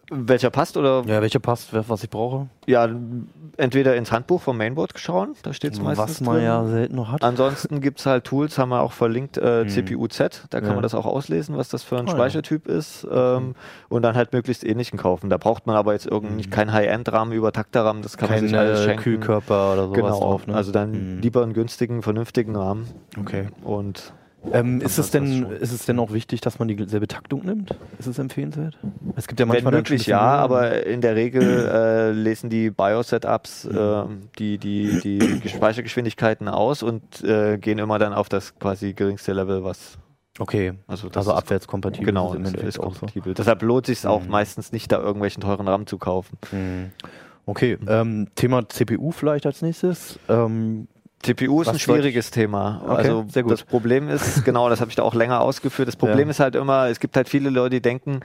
welcher 0.09 0.49
passt 0.49 0.77
oder 0.77 1.03
Ja, 1.05 1.21
welcher 1.21 1.39
passt, 1.39 1.69
was 1.87 2.03
ich 2.03 2.09
brauche? 2.09 2.47
ja, 2.65 2.89
entweder 3.57 3.95
ins 3.95 4.11
Handbuch 4.11 4.41
vom 4.41 4.57
Mainboard 4.57 4.97
schauen, 4.97 5.35
da 5.43 5.53
steht 5.53 5.73
es 5.73 5.79
meistens 5.79 6.09
Was 6.09 6.21
man 6.21 6.35
drin. 6.37 6.43
ja 6.45 6.65
selten 6.65 6.95
noch 6.95 7.11
hat. 7.11 7.23
Ansonsten 7.23 7.81
gibt 7.81 7.99
es 7.99 8.07
halt 8.07 8.23
Tools, 8.23 8.57
haben 8.57 8.69
wir 8.69 8.81
auch 8.81 8.93
verlinkt, 8.93 9.37
äh, 9.37 9.67
CPU-Z, 9.67 10.47
da 10.49 10.59
kann 10.59 10.69
Ja. 10.69 10.73
man 10.73 10.81
das 10.83 10.95
auch 10.95 11.05
auslesen, 11.05 11.55
was 11.55 11.69
das 11.69 11.83
für 11.83 11.99
ein 11.99 12.07
ja. 12.07 12.11
Speichertyp 12.13 12.67
ist 12.67 13.07
ähm, 13.11 13.53
und 13.89 14.01
dann 14.01 14.15
halt 14.15 14.33
möglichst 14.33 14.63
ähnlichen 14.63 14.97
kaufen. 14.97 15.29
Da 15.29 15.37
braucht 15.37 15.67
man 15.67 15.75
aber 15.75 15.93
jetzt 15.93 16.07
irgendwie 16.07 16.49
kein 16.49 16.73
High-End-RAM 16.73 17.31
über 17.31 17.51
Takter-RAM, 17.51 18.01
das 18.01 18.17
kann 18.17 18.29
man 18.29 18.39
Kein 18.39 18.47
sich 18.47 18.57
alles 18.57 18.79
äh, 18.79 18.83
schenken. 18.85 19.03
Kühlkörper 19.03 19.73
oder 19.73 19.83
sowas 19.87 19.95
Genau, 19.97 20.19
drauf. 20.19 20.47
Ne? 20.47 20.55
also 20.55 20.71
dann 20.71 20.91
Mhm. 21.17 21.21
lieber 21.21 21.43
einen 21.43 21.53
günstigen, 21.53 22.01
vernünftigen 22.01 22.55
RAM 22.55 22.85
Okay. 23.19 23.49
und 23.63 24.13
Ähm, 24.51 24.81
ist, 24.81 24.97
es 24.97 25.11
denn, 25.11 25.43
ist 25.51 25.71
es 25.71 25.85
denn 25.85 25.99
auch 25.99 26.11
wichtig, 26.11 26.41
dass 26.41 26.57
man 26.59 26.67
dieselbe 26.67 27.07
Taktung 27.07 27.45
nimmt? 27.45 27.75
Ist 27.99 28.07
es 28.07 28.17
empfehlenswert? 28.17 28.77
Es 29.15 29.27
gibt 29.27 29.39
ja 29.39 29.45
wenn 29.45 29.49
manchmal 29.49 29.71
dann 29.71 29.79
möglich 29.79 30.07
ja, 30.07 30.19
aber 30.19 30.85
in 30.85 31.01
der 31.01 31.15
Regel 31.15 31.67
äh, 31.71 32.11
lesen 32.11 32.49
die 32.49 32.71
BIOS-Setups 32.71 33.65
äh, 33.65 34.03
die, 34.39 34.57
die, 34.57 34.99
die 35.01 35.49
Speichergeschwindigkeiten 35.49 36.47
aus 36.47 36.81
und 36.81 37.23
äh, 37.23 37.57
gehen 37.57 37.77
immer 37.77 37.99
dann 37.99 38.13
auf 38.13 38.29
das 38.29 38.57
quasi 38.57 38.93
geringste 38.93 39.33
Level, 39.33 39.63
was 39.63 39.97
Okay, 40.39 40.73
also, 40.87 41.09
also, 41.13 41.33
abwärtskompatibel. 41.33 42.05
Genau, 42.05 42.33
ist 42.33 42.55
im 42.55 42.67
ist, 42.67 42.79
auch 42.79 42.93
so. 42.93 42.99
kompatibel. 43.01 43.33
Deshalb 43.33 43.61
lohnt 43.61 43.85
sich 43.85 44.07
auch 44.07 44.23
Mhm. 44.23 44.29
meistens 44.29 44.71
nicht, 44.71 44.91
da 44.91 44.97
irgendwelchen 44.99 45.41
teuren 45.41 45.67
RAM 45.67 45.85
zu 45.85 45.97
kaufen. 45.97 46.37
Mhm. 46.51 46.91
Okay, 47.45 47.77
ähm, 47.87 48.27
Thema 48.35 48.67
CPU 48.67 49.11
vielleicht 49.11 49.45
als 49.45 49.61
nächstes. 49.61 50.19
Ähm, 50.29 50.87
CPU 51.21 51.61
ist 51.61 51.67
Was 51.67 51.75
ein 51.75 51.79
schwieriges 51.79 52.31
Thema. 52.31 52.81
Okay, 52.83 52.95
also 52.95 53.25
das 53.47 53.63
Problem 53.63 54.09
ist, 54.09 54.43
genau, 54.45 54.69
das 54.69 54.81
habe 54.81 54.89
ich 54.89 54.95
da 54.95 55.03
auch 55.03 55.13
länger 55.15 55.41
ausgeführt. 55.41 55.87
Das 55.87 55.95
Problem 55.95 56.27
Ja. 56.27 56.31
ist 56.31 56.39
halt 56.39 56.55
immer, 56.55 56.87
es 56.87 56.99
gibt 56.99 57.15
halt 57.15 57.29
viele 57.29 57.49
Leute, 57.49 57.71
die 57.71 57.81
denken, 57.81 58.21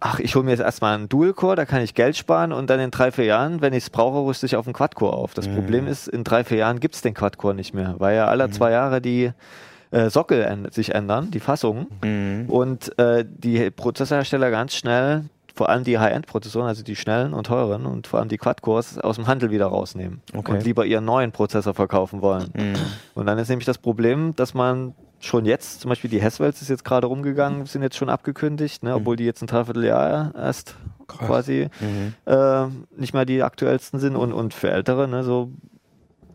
ach, 0.00 0.18
ich 0.20 0.34
hole 0.34 0.44
mir 0.44 0.50
jetzt 0.52 0.60
erstmal 0.60 0.94
einen 0.94 1.08
Dual-Core, 1.08 1.56
da 1.56 1.64
kann 1.64 1.82
ich 1.82 1.94
Geld 1.94 2.16
sparen 2.16 2.52
und 2.52 2.68
dann 2.70 2.80
in 2.80 2.90
drei, 2.90 3.10
vier 3.12 3.24
Jahren, 3.24 3.60
wenn 3.60 3.72
ich 3.72 3.84
es 3.84 3.90
brauche, 3.90 4.18
rüste 4.26 4.46
ich 4.46 4.56
auf 4.56 4.66
einen 4.66 4.74
Quad-Core 4.74 5.12
auf. 5.14 5.34
Das 5.34 5.48
Mhm. 5.48 5.54
Problem 5.54 5.86
ist, 5.86 6.08
in 6.08 6.22
drei, 6.24 6.44
vier 6.44 6.58
Jahren 6.58 6.80
gibt 6.80 6.94
es 6.94 7.02
den 7.02 7.14
Quad-Core 7.14 7.54
nicht 7.54 7.74
mehr, 7.74 7.94
weil 7.98 8.16
ja 8.16 8.26
alle 8.26 8.50
zwei 8.50 8.70
Jahre 8.72 9.00
die 9.00 9.32
äh, 9.92 10.10
Sockel 10.10 10.68
sich 10.72 10.94
ändern, 10.94 11.30
die 11.30 11.40
Fassungen. 11.40 11.86
Mhm. 12.02 12.50
Und 12.50 12.98
äh, 12.98 13.24
die 13.26 13.70
Prozessorhersteller 13.70 14.50
ganz 14.50 14.74
schnell, 14.74 15.24
vor 15.56 15.70
allem 15.70 15.82
die 15.84 15.98
High-End-Prozessoren, 15.98 16.68
also 16.68 16.82
die 16.82 16.94
schnellen 16.96 17.32
und 17.32 17.46
teuren 17.46 17.86
und 17.86 18.06
vor 18.06 18.20
allem 18.20 18.28
die 18.28 18.36
Quad-Cores 18.36 18.98
aus 18.98 19.16
dem 19.16 19.26
Handel 19.26 19.50
wieder 19.50 19.66
rausnehmen 19.66 20.20
Okay. 20.36 20.52
und 20.52 20.64
lieber 20.64 20.84
ihren 20.84 21.04
neuen 21.06 21.32
Prozessor 21.32 21.72
verkaufen 21.74 22.20
wollen. 22.20 22.50
Mhm. 22.54 22.74
Und 23.14 23.26
dann 23.26 23.38
ist 23.38 23.48
nämlich 23.48 23.64
das 23.66 23.78
Problem, 23.78 24.36
dass 24.36 24.52
man 24.52 24.94
schon 25.18 25.46
jetzt, 25.46 25.80
zum 25.80 25.88
Beispiel 25.88 26.10
die 26.10 26.20
Hesswells 26.20 26.60
ist 26.60 26.68
jetzt 26.68 26.84
gerade 26.84 27.06
rumgegangen, 27.06 27.64
sind 27.64 27.82
jetzt 27.82 27.96
schon 27.96 28.10
abgekündigt, 28.10 28.82
ne, 28.82 28.94
obwohl 28.94 29.16
die 29.16 29.24
jetzt 29.24 29.42
ein 29.42 29.46
Dreivierteljahr 29.46 30.34
erst 30.36 30.76
Krass. 31.08 31.26
quasi 31.26 31.68
Mhm. 31.80 32.12
äh, 32.30 32.66
nicht 33.00 33.14
mehr 33.14 33.24
die 33.24 33.42
aktuellsten 33.42 33.98
sind 33.98 34.14
und, 34.14 34.34
und 34.34 34.52
für 34.52 34.70
ältere, 34.70 35.08
ne, 35.08 35.24
so 35.24 35.50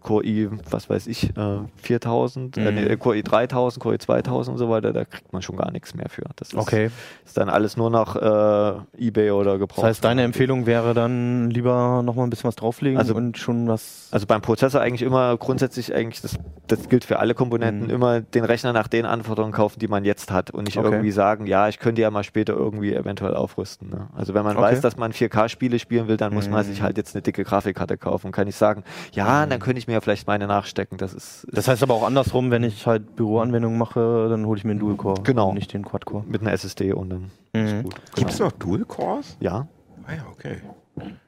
Core 0.01 0.25
i, 0.25 0.50
was 0.69 0.89
weiß 0.89 1.07
ich, 1.07 1.30
äh, 1.38 1.59
4000, 1.75 2.57
äh, 2.57 2.59
Mhm. 2.71 2.74
nee, 2.75 2.98
Core 2.98 3.18
i 3.18 3.24
3000, 3.24 3.81
Core 3.81 3.95
i 3.95 3.98
2000 4.00 4.53
und 4.53 4.57
so 4.57 4.69
weiter, 4.69 4.94
da 4.94 5.06
kriegt 5.06 5.31
man 5.33 5.42
schon 5.42 5.56
gar 5.57 5.71
nichts 5.71 5.94
mehr 5.94 6.09
für. 6.09 6.24
Das 6.36 6.50
ist, 6.50 6.56
Okay, 6.57 6.89
ist 7.25 7.38
dann 7.38 7.50
alles 7.50 7.77
nur 7.77 7.89
noch 7.89 8.15
äh, 8.15 8.74
Ebay 8.98 9.31
oder 9.31 9.57
gebraucht. 9.57 9.83
das 9.83 9.89
heißt, 9.89 10.03
deine 10.06 10.24
Empfehlung 10.24 10.65
wäre 10.65 10.94
dann 10.94 11.50
lieber 11.50 12.01
nochmal 12.03 12.25
ein 12.27 12.30
bisschen 12.30 12.48
was 12.48 12.56
drauflegen 12.56 12.98
Also- 12.98 13.15
und 13.15 13.38
schon 13.38 13.68
was. 13.68 14.07
Also 14.12 14.25
beim 14.27 14.42
Prozessor 14.42 14.81
eigentlich 14.81 15.01
immer 15.03 15.38
grundsätzlich 15.38 15.94
eigentlich, 15.94 16.21
das, 16.21 16.36
das 16.68 16.89
gilt 16.89 17.04
für 17.06 17.19
alle 17.19 17.33
Komponenten, 17.33 17.88
Mhm. 17.88 17.94
immer 17.94 18.21
den 18.21 18.44
Rechner 18.45 18.74
nach 18.74 18.88
den 18.88 19.06
Anforderungen 19.06 19.54
kaufen, 19.54 19.80
die 19.80 19.88
man 19.88 20.06
jetzt 20.06 20.31
hat 20.31 20.51
und 20.51 20.63
nicht 20.65 20.77
Okay. 20.77 20.88
irgendwie 20.88 21.12
sagen, 21.12 21.45
ja, 21.45 21.68
ich 21.68 21.80
könnte 21.80 22.01
ja 22.01 22.09
mal 22.12 22.24
später 22.24 22.54
irgendwie 22.54 22.94
eventuell 22.94 23.36
aufrüsten. 23.36 23.89
Ne? 23.89 24.07
Also 24.15 24.33
wenn 24.33 24.44
man 24.44 24.57
Okay. 24.57 24.65
weiß, 24.65 24.81
dass 24.81 24.97
man 24.97 25.12
4K-Spiele 25.13 25.80
spielen 25.80 26.07
will, 26.07 26.18
dann 26.18 26.33
muss 26.33 26.49
man 26.49 26.66
Mhm. 26.66 26.69
sich 26.69 26.81
halt 26.81 26.97
jetzt 26.97 27.16
eine 27.16 27.21
dicke 27.21 27.44
Grafikkarte 27.44 27.97
kaufen 27.97 28.28
und 28.28 28.31
kann 28.31 28.45
nicht 28.47 28.56
sagen, 28.57 28.83
ja, 29.14 29.45
dann 29.45 29.59
könnte 29.59 29.80
ich 29.80 29.87
mir 29.87 29.91
ja 29.92 30.02
vielleicht 30.02 30.28
meine 30.28 30.48
nachstecken. 30.48 30.98
Das 30.98 31.14
ist, 31.14 31.45
das 31.52 31.68
heißt 31.68 31.83
aber 31.83 31.94
auch 31.94 32.04
andersrum, 32.04 32.52
wenn 32.52 32.64
ich 32.64 32.88
halt 32.88 33.16
Büroanwendungen 33.16 33.78
mache, 33.78 34.28
dann 34.30 34.45
hole 34.45 34.57
ich 34.57 34.64
mir 34.64 34.71
einen 34.71 34.80
Dual-Core. 34.80 35.21
Genau. 35.24 35.50
und 35.50 35.56
Nicht 35.56 35.74
den 35.74 35.83
Quad-Core. 35.86 36.24
mit 36.28 36.42
einer 36.42 36.52
SSD 36.54 36.94
und 36.94 37.10
dann 37.10 37.31
Mhm. 37.54 37.62
ist 37.66 37.83
gut. 37.83 37.95
Gibt 38.16 38.31
es 38.31 38.40
noch 38.40 38.52
Dual-Cores? 38.54 39.38
Ja, 39.40 39.68
Ah 40.07 40.14
ja, 40.14 40.26
okay. 40.31 40.57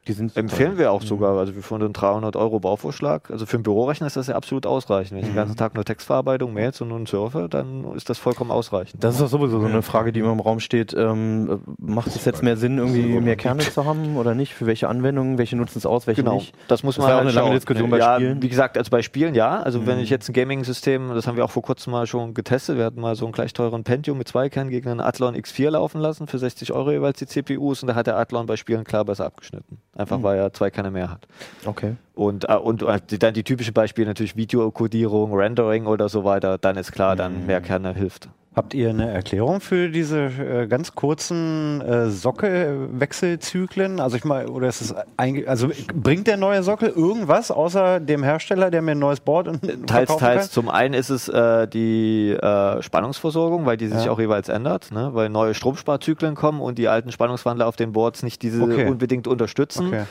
Die 0.08 0.14
sind 0.14 0.36
empfehlen 0.36 0.78
wir 0.78 0.92
auch 0.92 1.02
sogar. 1.02 1.38
Also 1.38 1.56
wir 1.56 1.64
finden 1.64 1.86
einen 1.86 1.94
300 1.94 2.36
Euro 2.36 2.60
Bauvorschlag. 2.60 3.32
Also 3.32 3.46
für 3.46 3.56
einen 3.58 3.64
Bürorechner 3.64 4.08
ist 4.08 4.18
das 4.18 4.28
ja 4.28 4.36
absolut 4.36 4.66
ausreichend. 4.66 5.12
Wenn 5.14 5.20
ich 5.20 5.30
den 5.30 5.36
ganzen 5.36 5.56
Tag 5.56 5.76
nur 5.76 5.86
Textverarbeitung, 5.86 6.54
Mails 6.54 6.82
und 6.82 6.90
nun 6.90 7.06
surfe, 7.06 7.48
dann 7.50 7.94
ist 7.96 8.10
das 8.10 8.18
vollkommen 8.18 8.52
ausreichend. 8.52 9.02
Das 9.04 9.16
ist 9.16 9.22
doch 9.22 9.28
sowieso 9.28 9.62
so 9.62 9.66
eine 9.66 9.82
Frage, 9.82 10.12
die 10.12 10.20
immer 10.20 10.34
im 10.34 10.42
Raum 10.42 10.60
steht. 10.60 10.94
Ähm, 10.94 11.62
macht 11.78 12.08
es 12.08 12.26
jetzt 12.26 12.44
mehr 12.44 12.58
Sinn, 12.58 12.78
irgendwie 12.80 13.20
mehr 13.22 13.38
Kerne 13.38 13.62
zu 13.64 13.86
haben 13.86 14.18
oder 14.18 14.36
nicht? 14.36 14.54
Für 14.54 14.66
welche 14.66 14.90
Anwendungen? 14.90 15.38
Welche 15.38 15.56
nutzen 15.56 15.78
es 15.78 15.86
aus, 15.86 16.06
welche 16.06 16.22
Genau, 16.24 16.36
nicht? 16.36 16.54
das 16.68 16.84
muss 16.84 16.96
Das 16.96 17.04
man 17.04 17.08
war 17.08 17.16
auch 17.16 17.18
halt 17.20 17.28
eine 17.30 17.36
lange 17.36 17.48
schauen. 17.48 17.56
Diskussion 17.56 17.90
bei 17.90 17.98
ja, 18.00 18.16
Spielen. 18.16 18.42
Wie 18.42 18.50
gesagt, 18.50 18.78
also 18.78 18.90
bei 18.92 19.02
Spielen 19.02 19.36
ja. 19.36 19.62
Also 19.62 19.86
wenn 19.88 20.00
ich 20.00 20.10
jetzt 20.10 20.30
ein 20.30 20.34
Gaming-System, 20.34 21.14
das 21.14 21.28
haben 21.28 21.38
wir 21.38 21.46
auch 21.46 21.52
vor 21.52 21.64
kurzem 21.64 21.92
mal 21.92 22.08
schon 22.08 22.34
getestet, 22.34 22.78
wir 22.78 22.86
hatten 22.86 23.00
mal 23.00 23.16
so 23.16 23.26
einen 23.26 23.32
gleich 23.32 23.54
teuren 23.54 23.84
Pentium 23.84 24.18
mit 24.18 24.28
zwei 24.28 24.50
Kernen 24.50 24.70
gegen 24.70 24.90
einen 24.90 25.00
Athlon 25.00 25.36
X4 25.36 25.70
laufen 25.70 26.02
lassen 26.02 26.28
für 26.28 26.40
60 26.40 26.74
Euro 26.74 26.92
jeweils 26.92 27.20
die 27.20 27.26
CPUs 27.28 27.84
und 27.84 27.88
da 27.88 27.96
hat 27.96 28.08
der 28.08 28.18
Athlon 28.18 28.46
bei 28.48 28.58
Spielen 28.58 28.84
klar 28.84 29.06
besser 29.06 29.26
abgeschnitten. 29.26 29.78
Einfach 29.96 30.24
weil 30.24 30.40
er 30.40 30.52
zwei 30.54 30.72
Kerne 30.72 30.90
mehr 30.90 31.12
hat. 31.12 31.28
Okay. 31.66 31.96
Und, 32.16 32.50
äh, 32.50 32.56
und 32.56 32.82
äh, 32.82 33.00
die, 33.10 33.20
dann 33.20 33.34
die 33.34 33.44
typischen 33.44 33.74
Beispiele 33.74 34.08
natürlich 34.08 34.36
Videokodierung, 34.36 35.34
Rendering 35.34 35.86
oder 35.86 36.10
so 36.10 36.24
weiter, 36.24 36.58
dann 36.58 36.78
ist 36.78 36.92
klar, 36.92 37.16
dann 37.16 37.46
mehr 37.46 37.62
Kerne 37.62 37.94
hilft. 37.94 38.30
Habt 38.56 38.76
ihr 38.76 38.90
eine 38.92 39.10
Erklärung 39.12 39.62
für 39.62 39.90
diese 39.90 40.26
äh, 40.26 40.68
ganz 40.68 40.94
kurzen 40.94 41.82
äh, 41.82 42.10
Sockelwechselzyklen? 42.12 44.00
Also 44.00 44.18
ich 44.18 44.26
mal, 44.26 44.48
oder 44.48 44.68
ist 44.68 44.82
es 44.82 44.94
einge 45.18 45.48
also 45.48 45.70
bringt 45.94 46.28
der 46.28 46.38
neue 46.38 46.62
Sockel 46.62 46.90
irgendwas 46.90 47.50
außer 47.50 48.00
dem 48.00 48.22
Hersteller, 48.24 48.70
der 48.70 48.82
mir 48.84 48.92
ein 48.92 49.00
neues 49.00 49.22
Board 49.22 49.48
und 49.48 49.62
Teils, 49.88 50.16
teils. 50.18 50.42
kann? 50.42 50.50
Zum 50.52 50.70
einen 50.70 50.94
ist 50.94 51.10
es 51.10 51.28
äh, 51.30 51.68
die 51.68 52.30
äh, 52.32 52.82
Spannungsversorgung, 52.82 53.66
weil 53.66 53.78
die 53.78 53.88
sich 53.88 54.06
Ja. 54.06 54.12
auch 54.12 54.20
jeweils 54.20 54.50
ändert, 54.50 54.92
ne? 54.92 55.10
weil 55.14 55.30
neue 55.30 55.54
Stromsparzyklen 55.54 56.36
kommen 56.36 56.62
und 56.62 56.78
die 56.78 56.88
alten 56.88 57.12
Spannungswandler 57.12 57.68
auf 57.68 57.76
den 57.76 57.92
Boards 57.92 58.22
nicht 58.24 58.42
diese 58.44 58.62
Okay. 58.62 58.86
unbedingt 58.88 59.28
unterstützen. 59.28 59.88
Okay. 59.88 60.04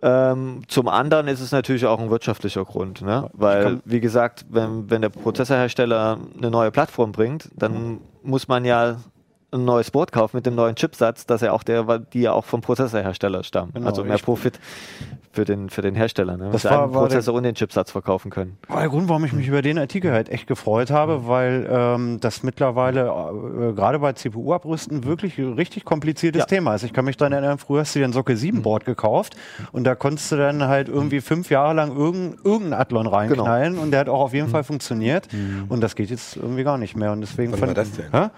Ähm, 0.00 0.62
zum 0.68 0.88
anderen 0.88 1.26
ist 1.26 1.40
es 1.40 1.50
natürlich 1.50 1.86
auch 1.86 1.98
ein 1.98 2.10
wirtschaftlicher 2.10 2.64
Grund, 2.64 3.02
ne? 3.02 3.28
weil, 3.32 3.80
wie 3.84 4.00
gesagt, 4.00 4.46
wenn, 4.48 4.88
wenn 4.90 5.02
der 5.02 5.08
Prozessorhersteller 5.08 6.18
eine 6.36 6.50
neue 6.50 6.70
Plattform 6.70 7.12
bringt, 7.12 7.48
dann 7.56 7.98
muss 8.22 8.46
man 8.46 8.64
ja 8.64 8.98
ein 9.50 9.64
neues 9.64 9.90
Board 9.90 10.12
kauft 10.12 10.34
mit 10.34 10.44
dem 10.44 10.54
neuen 10.54 10.74
Chipsatz, 10.76 11.24
dass 11.24 11.40
er 11.40 11.54
auch 11.54 11.62
der, 11.62 11.98
die 12.00 12.20
ja 12.20 12.32
auch 12.32 12.44
vom 12.44 12.60
Prozessorhersteller 12.60 13.42
stammen. 13.44 13.72
Genau, 13.72 13.86
also 13.86 14.04
mehr 14.04 14.18
Profit 14.18 14.60
für 15.32 15.46
den, 15.46 15.70
für 15.70 15.80
den 15.80 15.94
Hersteller, 15.94 16.36
ne? 16.36 16.50
Das 16.52 16.64
war- 16.64 16.72
einen 16.84 16.94
war 16.94 17.02
der- 17.02 17.08
Prozessor 17.08 17.34
und 17.34 17.44
den 17.44 17.54
Chipsatz 17.54 17.90
verkaufen 17.90 18.30
können. 18.30 18.58
War 18.68 18.80
der 18.80 18.90
Grund, 18.90 19.08
warum 19.08 19.24
ich 19.24 19.32
mich 19.32 19.48
über 19.48 19.62
den 19.62 19.78
Artikel 19.78 20.12
halt 20.12 20.28
echt 20.28 20.46
gefreut 20.48 20.90
habe, 20.90 21.26
weil 21.28 21.66
ähm, 21.70 22.18
das 22.20 22.42
mittlerweile 22.42 23.06
äh, 23.06 23.72
gerade 23.72 23.98
bei 24.00 24.12
CPU-Abrüsten 24.12 25.04
wirklich 25.04 25.38
ein 25.38 25.54
richtig 25.54 25.86
kompliziertes 25.86 26.40
Ja. 26.40 26.46
Thema 26.46 26.74
ist. 26.74 26.82
Ich 26.82 26.92
kann 26.92 27.06
mich 27.06 27.16
daran 27.16 27.32
erinnern, 27.32 27.56
früher 27.56 27.80
hast 27.80 27.94
du 27.94 28.00
dir 28.00 28.04
ein 28.04 28.12
Sockel 28.12 28.36
7 28.36 28.60
Board 28.60 28.84
gekauft 28.84 29.34
und 29.72 29.84
da 29.84 29.94
konntest 29.94 30.30
du 30.30 30.36
dann 30.36 30.64
halt 30.64 30.88
irgendwie 30.88 31.22
fünf 31.22 31.48
Jahre 31.50 31.72
lang 31.72 31.96
irgendein, 31.96 32.38
irgendein 32.44 32.80
Athlon 32.80 33.06
reinknallen 33.06 33.78
und 33.78 33.92
der 33.92 34.00
hat 34.00 34.08
auch 34.10 34.20
auf 34.20 34.34
jeden 34.34 34.48
Fall 34.48 34.64
funktioniert 34.64 35.26
und 35.70 35.80
das 35.82 35.94
geht 35.94 36.10
jetzt 36.10 36.36
irgendwie 36.36 36.64
gar 36.64 36.76
nicht 36.76 36.96
mehr 36.96 37.12
und 37.12 37.22
deswegen 37.22 37.52
Wann 37.52 37.60
war 37.62 37.74
das 37.74 37.92
denn? 37.92 38.06
Hä? 38.12 38.28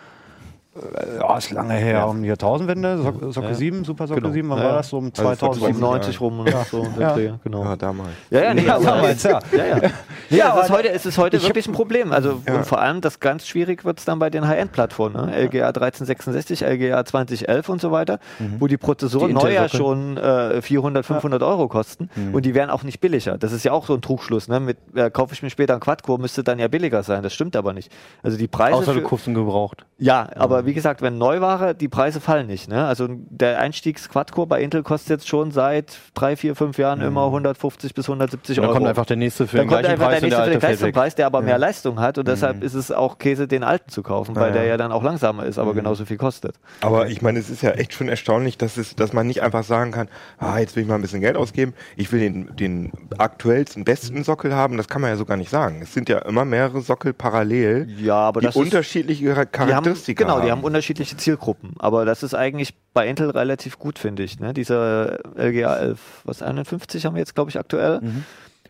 Äh, 0.80 1.18
Ja, 1.20 1.36
ist 1.38 1.50
lange 1.50 1.74
her, 1.74 2.08
um 2.08 2.22
die 2.22 2.28
Jahrtausendwende, 2.28 2.98
So 2.98 3.32
Socke 3.32 3.54
7, 3.54 3.84
Super 3.84 4.06
Socke 4.06 4.20
Genau. 4.20 4.32
7, 4.32 4.48
wann 4.50 4.58
Ja, 4.58 4.64
war 4.64 4.70
ja. 4.72 4.76
das? 4.78 4.88
So 4.88 4.98
um 4.98 5.06
Also 5.06 5.22
vor 5.22 5.36
2000. 5.36 5.66
97 5.66 6.20
rum 6.20 6.40
und 6.40 6.50
so. 6.70 6.86
der 6.98 7.00
Ja. 7.00 7.14
Dreh, 7.14 7.30
genau. 7.44 7.64
Ja, 7.64 7.76
damals. 7.76 8.08
Ja, 8.30 8.40
ja, 8.42 8.54
nee, 8.54 8.62
Ja, 8.64 8.76
aber- 8.76 8.84
damals, 8.84 9.22
ja. 9.22 9.38
Ja, 9.52 9.64
ja. 9.66 9.76
Ja, 9.76 9.80
es 9.80 10.64
ist 10.64 10.70
aber 10.70 10.78
heute, 10.78 10.88
es 10.90 11.06
ist 11.06 11.18
heute 11.18 11.42
wirklich 11.42 11.66
ein 11.68 11.72
Problem. 11.72 12.12
Also 12.12 12.40
Ja. 12.46 12.54
und 12.54 12.66
vor 12.66 12.80
allem 12.80 13.00
das 13.00 13.20
ganz 13.20 13.46
schwierig 13.46 13.84
wird 13.84 13.98
es 13.98 14.04
dann 14.04 14.18
bei 14.18 14.30
den 14.30 14.46
High-End-Plattformen, 14.46 15.26
ne? 15.26 15.36
LGA 15.46 15.72
1366, 15.72 16.62
LGA 16.64 17.04
2011 17.04 17.68
und 17.68 17.80
so 17.80 17.90
weiter, 17.92 18.18
wo 18.58 18.66
die 18.66 18.76
Prozessoren 18.76 19.32
neu 19.32 19.52
ja 19.52 19.68
schon 19.68 20.16
äh, 20.16 20.62
400, 20.62 21.04
500 21.04 21.42
Euro 21.42 21.68
kosten 21.68 22.08
und 22.32 22.44
die 22.44 22.54
werden 22.54 22.70
auch 22.70 22.82
nicht 22.84 23.00
billiger. 23.00 23.38
Das 23.38 23.52
ist 23.52 23.64
ja 23.64 23.72
auch 23.72 23.86
so 23.86 23.94
ein 23.94 24.00
Trugschluss. 24.02 24.48
Ne? 24.48 24.60
Mit 24.60 24.78
äh, 24.94 25.10
kaufe 25.10 25.34
ich 25.34 25.42
mir 25.42 25.50
später 25.50 25.72
einen 25.74 25.80
Quad-Core, 25.80 26.20
müsste 26.20 26.44
dann 26.44 26.58
ja 26.58 26.68
billiger 26.68 27.02
sein. 27.02 27.22
Das 27.22 27.32
stimmt 27.34 27.56
aber 27.56 27.72
nicht. 27.72 27.90
Also 28.22 28.36
die 28.38 28.48
Preise 28.48 28.76
Außer 28.76 28.94
du 28.94 29.02
kaufst 29.02 29.26
ihn 29.26 29.34
gebraucht. 29.34 29.84
ja, 29.98 30.28
aber 30.36 30.64
wie 30.66 30.69
gesagt, 30.74 31.02
wenn 31.02 31.18
Neuware, 31.18 31.74
die 31.74 31.88
Preise 31.88 32.20
fallen 32.20 32.46
nicht. 32.46 32.68
Ne? 32.68 32.84
Also 32.86 33.06
der 33.08 33.58
Einstiegs-Quad-Core 33.60 34.46
bei 34.46 34.62
Intel 34.62 34.82
kostet 34.82 35.10
jetzt 35.10 35.28
schon 35.28 35.50
seit 35.50 35.98
drei, 36.14 36.36
vier, 36.36 36.54
fünf 36.56 36.78
Jahren 36.78 37.00
immer 37.00 37.26
150 37.26 37.94
bis 37.94 38.06
170 38.08 38.58
Und 38.58 38.62
dann 38.62 38.68
Euro. 38.70 38.78
kommt 38.78 38.88
einfach 38.88 39.06
der 39.06 39.16
nächste 39.16 39.46
für 39.46 39.56
dann 39.58 39.66
den 39.66 39.68
kommt 39.70 39.80
gleichen 39.82 39.92
einfach 39.92 40.06
Preis 40.10 40.20
der 40.20 40.26
und 40.28 40.30
der 40.30 40.38
nächste 40.46 40.60
für 40.60 40.68
den 40.68 40.78
gleichen. 40.78 40.92
Preis, 40.92 41.14
der 41.14 41.26
aber 41.26 41.42
mehr 41.42 41.58
Leistung 41.58 42.00
hat 42.00 42.18
und 42.18 42.28
deshalb 42.28 42.62
ist 42.62 42.74
es 42.74 42.90
auch 42.92 43.18
Käse, 43.18 43.48
den 43.48 43.62
alten 43.64 43.90
zu 43.90 44.02
kaufen, 44.02 44.34
weil 44.36 44.48
Ja, 44.48 44.52
der 44.52 44.62
ja. 44.64 44.68
ja 44.70 44.76
dann 44.76 44.92
auch 44.92 45.02
langsamer 45.02 45.44
ist, 45.46 45.58
aber 45.58 45.74
genauso 45.74 46.04
viel 46.04 46.16
kostet. 46.18 46.54
Aber 46.80 47.08
ich 47.08 47.22
meine, 47.22 47.38
es 47.38 47.50
ist 47.50 47.62
ja 47.62 47.70
echt 47.72 47.92
schon 47.94 48.08
erstaunlich, 48.08 48.58
dass, 48.58 48.76
es, 48.76 48.94
dass 48.96 49.12
man 49.12 49.26
nicht 49.26 49.42
einfach 49.42 49.64
sagen 49.64 49.90
kann, 49.92 50.08
ah, 50.38 50.58
jetzt 50.58 50.76
will 50.76 50.82
ich 50.82 50.88
mal 50.88 50.96
ein 50.96 51.02
bisschen 51.02 51.20
Geld 51.20 51.36
ausgeben, 51.36 51.74
ich 51.96 52.10
will 52.12 52.20
den, 52.20 52.54
den 52.56 52.92
aktuellsten, 53.18 53.84
besten 53.84 54.24
Sockel 54.24 54.54
haben. 54.54 54.76
Das 54.76 54.88
kann 54.88 55.02
man 55.02 55.10
ja 55.10 55.16
so 55.16 55.24
gar 55.24 55.36
nicht 55.36 55.50
sagen. 55.50 55.80
Es 55.82 55.92
sind 55.94 56.08
ja 56.08 56.18
immer 56.20 56.44
mehrere 56.44 56.80
Sockel 56.80 57.12
parallel, 57.12 57.88
Ja, 57.98 58.14
aber 58.16 58.40
die 58.40 58.46
das 58.46 58.56
ist, 58.56 58.60
unterschiedliche 58.62 59.24
Char- 59.34 59.44
die 59.46 59.58
haben, 59.58 59.68
Charakteristika 59.68 60.24
genau, 60.24 60.38
haben. 60.38 60.46
Die 60.50 60.56
haben 60.56 60.64
unterschiedliche 60.64 61.16
Zielgruppen. 61.16 61.74
Aber 61.78 62.04
das 62.04 62.24
ist 62.24 62.34
eigentlich 62.34 62.74
bei 62.92 63.06
Intel 63.06 63.30
relativ 63.30 63.78
gut, 63.78 64.00
finde 64.00 64.24
ich. 64.24 64.40
Ne? 64.40 64.52
Dieser 64.52 65.20
LGA 65.36 65.76
11, 65.76 66.22
was 66.24 66.42
51 66.42 67.06
haben 67.06 67.14
wir 67.14 67.20
jetzt, 67.20 67.36
glaube 67.36 67.50
ich, 67.50 67.58
aktuell. 67.58 68.00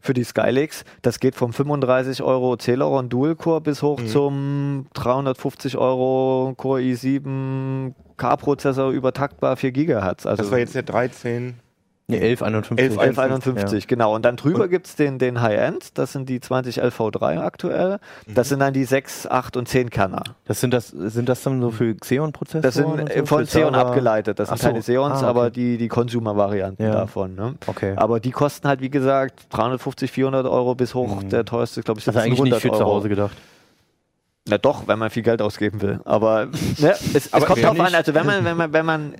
Für 0.02 0.14
die 0.14 0.25
Skylakes, 0.25 0.84
das 1.02 1.20
geht 1.20 1.34
vom 1.34 1.52
35 1.52 2.22
Euro 2.22 2.56
Celeron 2.56 3.10
Dual 3.10 3.34
Core 3.34 3.60
bis 3.60 3.82
hoch 3.82 4.02
zum 4.06 4.87
350 4.94 5.76
Euro 5.76 6.54
Core 6.56 6.80
i7 6.80 7.92
K-Prozessor 8.16 8.90
übertaktbar 8.92 9.56
4 9.56 9.72
Gigahertz. 9.72 10.25
Also 10.25 10.42
das 10.42 10.50
war 10.50 10.58
jetzt 10.58 10.75
der 10.75 10.84
13. 10.84 11.54
Nee, 12.10 12.30
1151. 12.30 12.98
1151, 13.00 13.86
genau. 13.86 14.14
Und 14.14 14.24
dann 14.24 14.36
drüber 14.36 14.68
gibt 14.68 14.86
es 14.86 14.96
den, 14.96 15.18
den 15.18 15.40
High-End, 15.40 15.98
das 15.98 16.12
sind 16.12 16.28
die 16.28 16.40
2011 16.40 16.98
V3 17.00 17.40
aktuell. 17.40 17.98
Das 18.26 18.48
sind 18.48 18.60
dann 18.60 18.72
die 18.72 18.84
6, 18.84 19.26
8 19.28 19.56
und 19.56 19.68
10 19.68 19.90
Kerner. 19.90 20.22
Das 20.46 20.60
sind 20.60 20.74
das 20.74 20.88
sind 20.88 21.28
das 21.28 21.42
dann 21.42 21.60
so 21.60 21.70
für 21.70 21.94
Xeon-Prozessoren? 21.94 22.62
Das 22.62 22.74
sind 22.74 22.86
und 22.86 23.08
äh, 23.10 23.18
so, 23.20 23.26
von 23.26 23.44
Xeon 23.44 23.74
abgeleitet. 23.74 24.38
Das 24.38 24.48
sind 24.48 24.54
Ach 24.56 24.60
so. 24.60 24.66
keine 24.68 24.80
Xeons, 24.80 25.14
Ah, 25.14 25.16
okay. 25.18 25.26
aber 25.26 25.50
die, 25.50 25.78
die 25.78 25.88
Consumer-Varianten 25.88 26.82
Ja. 26.82 26.92
davon. 26.92 27.34
Ne? 27.34 27.54
Okay. 27.66 27.94
Aber 27.96 28.20
die 28.20 28.30
kosten 28.30 28.68
halt, 28.68 28.80
wie 28.80 28.90
gesagt, 28.90 29.46
350, 29.50 30.10
400 30.10 30.46
Euro 30.46 30.74
bis 30.74 30.94
hoch. 30.94 31.22
Der 31.24 31.44
teuerste, 31.44 31.82
glaube 31.82 32.00
ich, 32.00 32.06
Mhm. 32.06 32.10
Also 32.10 32.20
eigentlich 32.26 32.40
nicht 32.42 32.54
für 32.60 32.68
100 32.68 32.78
zu 32.78 32.84
Euro. 32.84 32.94
Hause 32.96 33.08
gedacht. 33.08 33.36
Na 34.48 34.58
doch, 34.58 34.88
wenn 34.88 34.98
man 34.98 35.10
viel 35.10 35.22
Geld 35.22 35.42
ausgeben 35.42 35.80
will. 35.82 36.00
Aber 36.04 36.46
ne, 36.46 36.94
es, 37.14 37.32
Aber 37.32 37.42
es 37.42 37.46
kommt 37.46 37.62
wer 37.62 37.68
drauf 37.74 37.80
an, 37.80 37.94
also 37.94 38.14
wenn 38.14 38.26
man, 38.26 38.44
wenn 38.44 38.56
man, 38.56 38.72
wenn 38.72 38.86
man 38.86 39.14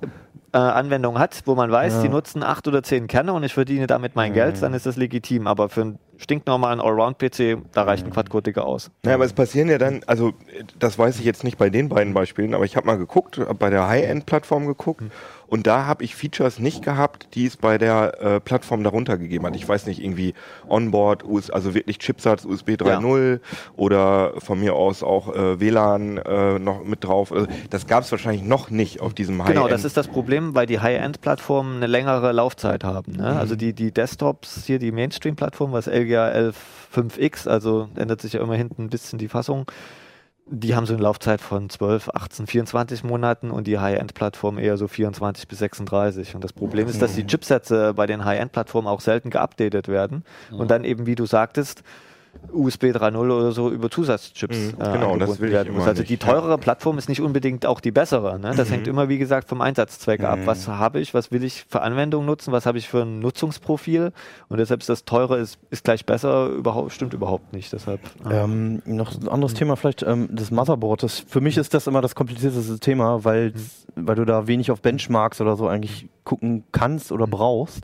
äh, 0.53 0.57
Anwendungen 0.57 1.19
hat, 1.19 1.43
wo 1.45 1.55
man 1.55 1.71
weiß, 1.71 2.01
die 2.01 2.09
nutzen 2.09 2.43
acht 2.43 2.67
oder 2.67 2.83
zehn 2.83 3.07
Kerne 3.07 3.33
und 3.33 3.43
ich 3.43 3.53
verdiene 3.53 3.87
damit 3.87 4.15
mein 4.15 4.33
Geld, 4.33 4.61
dann 4.61 4.73
ist 4.73 4.85
das 4.85 4.97
legitim. 4.97 5.47
Aber 5.47 5.69
für 5.69 5.81
einen 5.81 5.99
stinknormalen 6.17 6.79
Allround-PC, 6.79 7.57
da 7.73 7.83
reicht 7.83 8.05
ein 8.05 8.11
Quadcode 8.11 8.57
aus. 8.57 8.91
Ja, 9.05 9.15
aber 9.15 9.25
es 9.25 9.33
passieren 9.33 9.69
ja 9.69 9.77
dann, 9.77 10.01
also 10.07 10.29
äh, 10.29 10.63
das 10.77 10.99
weiß 10.99 11.19
ich 11.19 11.25
jetzt 11.25 11.43
nicht 11.43 11.57
bei 11.57 11.69
den 11.69 11.89
beiden 11.89 12.13
Beispielen, 12.13 12.53
aber 12.53 12.65
ich 12.65 12.75
habe 12.75 12.85
mal 12.85 12.97
geguckt, 12.97 13.37
hab 13.37 13.59
bei 13.59 13.69
der 13.69 13.87
High-End-Plattform 13.87 14.67
geguckt 14.67 15.03
und 15.51 15.67
da 15.67 15.85
habe 15.85 16.05
ich 16.05 16.15
Features 16.15 16.59
nicht 16.59 16.81
gehabt, 16.81 17.35
die 17.35 17.45
es 17.45 17.57
bei 17.57 17.77
der 17.77 18.21
äh, 18.21 18.39
Plattform 18.39 18.85
darunter 18.85 19.17
gegeben 19.17 19.45
hat. 19.45 19.53
Ich 19.57 19.67
weiß 19.67 19.85
nicht, 19.85 20.01
irgendwie 20.01 20.33
Onboard, 20.69 21.25
US, 21.25 21.49
also 21.49 21.73
wirklich 21.73 21.99
Chipsatz 21.99 22.45
USB 22.45 22.69
3.0 22.69 23.41
oder 23.75 24.31
von 24.39 24.61
mir 24.61 24.75
aus 24.75 25.03
auch 25.03 25.35
äh, 25.35 25.59
WLAN 25.59 26.19
äh, 26.19 26.57
noch 26.57 26.85
mit 26.85 27.03
drauf. 27.03 27.33
Also, 27.33 27.47
das 27.69 27.85
gab 27.85 28.05
es 28.05 28.11
wahrscheinlich 28.13 28.43
noch 28.43 28.69
nicht 28.69 29.01
auf 29.01 29.13
diesem 29.13 29.43
High-End. 29.43 29.57
Genau, 29.57 29.67
das 29.67 29.83
ist 29.83 29.97
das 29.97 30.07
Problem, 30.07 30.55
weil 30.55 30.67
die 30.67 30.79
High-End-Plattformen 30.79 31.75
eine 31.75 31.87
längere 31.87 32.31
Laufzeit 32.31 32.85
haben. 32.85 33.17
Ne? 33.17 33.35
Also 33.37 33.57
die, 33.57 33.73
die 33.73 33.91
Desktops, 33.91 34.63
hier 34.65 34.79
die 34.79 34.93
Mainstream-Plattform, 34.93 35.73
was 35.73 35.87
LGA 35.87 36.29
11.5X, 36.29 37.49
also 37.49 37.89
ändert 37.95 38.21
sich 38.21 38.31
ja 38.31 38.41
immer 38.41 38.55
hinten 38.55 38.83
ein 38.83 38.89
bisschen 38.89 39.19
die 39.19 39.27
Fassung, 39.27 39.65
die 40.47 40.75
haben 40.75 40.85
so 40.85 40.93
eine 40.93 41.03
Laufzeit 41.03 41.39
von 41.39 41.69
12, 41.69 42.09
18, 42.09 42.47
24 42.47 43.03
Monaten 43.03 43.51
und 43.51 43.67
die 43.67 43.79
High-End-Plattform 43.79 44.57
eher 44.57 44.77
so 44.77 44.87
24 44.87 45.47
bis 45.47 45.59
36. 45.59 46.35
Und 46.35 46.43
das 46.43 46.53
Problem 46.53 46.87
ist, 46.87 47.01
dass 47.01 47.15
die 47.15 47.25
Chipsätze 47.25 47.93
bei 47.93 48.05
den 48.07 48.25
High-End-Plattformen 48.25 48.87
auch 48.87 49.01
selten 49.01 49.29
geupdatet 49.29 49.87
werden. 49.87 50.23
Und 50.51 50.71
dann 50.71 50.83
eben, 50.83 51.05
wie 51.05 51.15
du 51.15 51.25
sagtest, 51.25 51.83
USB 52.53 52.85
3.0 52.85 53.17
oder 53.17 53.51
so 53.51 53.69
über 53.69 53.89
Zusatzchips 53.89 54.57
Mhm, 54.57 54.81
äh, 54.81 54.91
genau, 54.93 55.17
das 55.17 55.39
will 55.39 55.49
ich 55.49 55.53
werden 55.53 55.73
muss. 55.73 55.87
Also 55.87 56.03
die 56.03 56.17
teurere 56.17 56.57
Plattform 56.57 56.97
ist 56.97 57.07
nicht 57.07 57.21
unbedingt 57.21 57.65
auch 57.65 57.79
die 57.79 57.91
bessere. 57.91 58.39
Ne? 58.39 58.53
Das 58.55 58.69
hängt 58.71 58.87
immer, 58.87 59.09
wie 59.09 59.17
gesagt, 59.17 59.47
vom 59.47 59.61
Einsatzzweck 59.61 60.23
ab. 60.23 60.39
Was 60.45 60.67
habe 60.67 60.99
ich, 60.99 61.13
was 61.13 61.31
will 61.31 61.43
ich 61.43 61.65
für 61.69 61.81
Anwendungen 61.81 62.25
nutzen, 62.25 62.51
was 62.51 62.65
habe 62.65 62.77
ich 62.77 62.89
für 62.89 63.03
ein 63.03 63.19
Nutzungsprofil 63.19 64.11
und 64.49 64.57
deshalb 64.57 64.81
ist 64.81 64.89
das 64.89 65.05
teure 65.05 65.37
ist, 65.37 65.59
ist 65.69 65.83
gleich 65.83 66.05
besser, 66.05 66.47
überhaupt, 66.47 66.91
stimmt 66.91 67.13
überhaupt 67.13 67.53
nicht. 67.53 67.71
Deshalb, 67.71 68.01
äh, 68.29 68.41
Ähm, 68.43 68.81
noch 68.85 69.13
ein 69.19 69.27
anderes 69.27 69.53
Thema 69.53 69.75
vielleicht, 69.75 70.03
ähm, 70.03 70.29
das 70.31 70.51
Motherboard. 70.51 71.03
Das, 71.03 71.19
für 71.19 71.41
mich 71.41 71.57
ist 71.57 71.73
das 71.73 71.87
immer 71.87 72.01
das 72.01 72.15
komplizierteste 72.15 72.79
Thema, 72.79 73.23
weil, 73.23 73.53
weil 73.95 74.15
du 74.15 74.25
da 74.25 74.47
wenig 74.47 74.71
auf 74.71 74.81
Benchmarks 74.81 75.41
oder 75.41 75.55
so 75.55 75.67
eigentlich 75.67 76.07
gucken 76.23 76.63
kannst 76.71 77.11
oder 77.11 77.27
brauchst. 77.27 77.83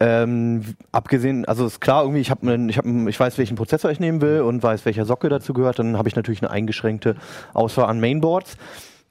Ähm, 0.00 0.62
abgesehen, 0.92 1.44
also 1.44 1.66
ist 1.66 1.80
klar, 1.80 2.02
irgendwie, 2.02 2.20
ich, 2.20 2.30
hab, 2.30 2.42
einen- 2.42 2.68
ich, 2.68 2.78
hab, 2.78 2.84
einen- 2.84 3.06
ich 3.08 3.18
weiß, 3.18 3.38
welchen 3.38 3.56
Prozessor 3.56 3.90
ich 3.90 4.00
nehmen 4.00 4.20
will 4.20 4.40
und 4.40 4.62
weiß, 4.62 4.84
welcher 4.84 5.04
Sockel 5.04 5.30
dazu 5.30 5.52
gehört. 5.54 5.78
Dann 5.78 5.96
habe 5.96 6.08
ich 6.08 6.16
natürlich 6.16 6.42
eine 6.42 6.50
eingeschränkte 6.50 7.16
Auswahl 7.52 7.86
an 7.86 8.00
Mainboards. 8.00 8.56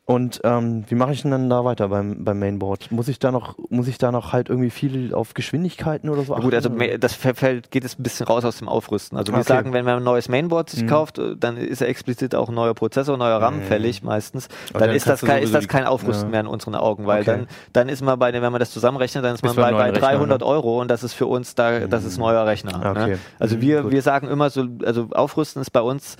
Und 0.06 0.42
ähm, 0.44 0.84
wie 0.90 0.96
mache 0.96 1.14
ich 1.14 1.22
denn 1.22 1.32
dann 1.32 1.50
da 1.50 1.64
weiter 1.64 1.88
beim, 1.88 2.26
beim 2.26 2.38
Mainboard? 2.38 2.92
Muss 2.92 3.08
ich 3.08 3.20
da 3.20 3.32
noch, 3.32 3.56
muss 3.70 3.88
ich 3.88 3.98
da 3.98 4.12
noch 4.12 4.34
halt 4.34 4.50
irgendwie 4.50 4.70
viel 4.70 5.14
auf 5.14 5.34
Geschwindigkeiten 5.34 6.10
oder 6.10 6.24
so 6.24 6.34
Ja 6.36 6.42
Gut, 6.42 6.54
also 6.54 6.70
achten? 6.72 7.00
das 7.00 7.14
fällt, 7.14 7.72
geht 7.72 7.86
es 7.86 7.98
ein 7.98 8.04
bisschen 8.04 8.26
raus 8.26 8.44
aus 8.44 8.58
dem 8.58 8.68
Aufrüsten. 8.68 9.18
Also 9.18 9.32
wir 9.32 9.40
Okay. 9.40 9.48
sagen, 9.48 9.72
wenn 9.72 9.86
man 9.86 9.96
ein 9.98 10.04
neues 10.04 10.28
Mainboard 10.28 10.70
sich 10.70 10.86
kauft, 10.88 11.20
äh, 11.20 11.38
dann 11.38 11.56
ist 11.56 11.80
ja 11.80 11.88
explizit 11.88 12.36
auch 12.36 12.50
ein 12.50 12.56
neuer 12.56 12.74
Prozessor, 12.74 13.16
neuer 13.16 13.42
RAM 13.42 13.62
fällig 13.62 14.04
meistens. 14.04 14.50
Dann, 14.74 14.82
dann 14.82 14.90
ist 14.90 15.08
das, 15.08 15.22
kein, 15.22 15.42
ist 15.42 15.54
das 15.56 15.70
kein 15.70 15.86
Aufrüsten 15.86 16.26
ja. 16.28 16.32
mehr 16.32 16.40
in 16.42 16.48
unseren 16.48 16.76
Augen, 16.76 17.08
weil 17.08 17.22
Okay. 17.22 17.32
dann, 17.38 17.48
dann 17.72 17.88
ist 17.88 18.02
man 18.02 18.20
bei, 18.20 18.34
den- 18.34 18.42
wenn 18.42 18.52
man 18.52 18.60
das 18.60 18.72
zusammenrechnet, 18.72 19.24
dann 19.24 19.36
ist 19.36 19.42
man 19.42 19.52
Ist 19.52 19.56
bei, 19.56 19.62
bei 19.64 19.72
neuen 19.72 19.92
Rechner, 19.92 20.02
300 20.10 20.42
ne? 20.42 20.46
Euro 20.46 20.82
und 20.82 20.90
das 20.92 21.04
ist 21.06 21.14
für 21.14 21.28
uns 21.28 21.56
da, 21.56 21.80
das 21.88 22.04
ist 22.04 22.18
neuer 22.18 22.46
Rechner. 22.46 22.92
Okay. 22.92 23.12
Ne? 23.12 23.20
Also 23.40 23.56
Mhm, 23.56 23.62
wir, 23.62 23.82
gut. 23.84 23.92
wir 23.94 24.02
sagen 24.02 24.28
immer 24.28 24.50
so, 24.50 24.66
also 24.84 25.08
Aufrüsten 25.14 25.62
ist 25.62 25.70
bei 25.72 25.82
uns 25.82 26.18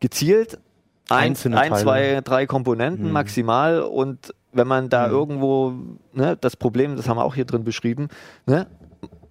gezielt 0.00 0.58
Einzelne 1.08 1.58
ein 1.60 1.70
Teile. 1.70 1.82
zwei, 1.82 2.20
drei 2.24 2.46
Komponenten 2.46 3.06
Mhm. 3.06 3.12
maximal 3.12 3.80
und 3.82 4.34
wenn 4.52 4.66
man 4.66 4.88
da 4.88 5.06
Mhm. 5.08 5.12
irgendwo, 5.12 5.72
ne, 6.12 6.36
das 6.40 6.56
Problem, 6.56 6.96
das 6.96 7.08
haben 7.08 7.16
wir 7.18 7.24
auch 7.24 7.34
hier 7.34 7.44
drin 7.44 7.62
beschrieben, 7.64 8.08
ne, 8.46 8.66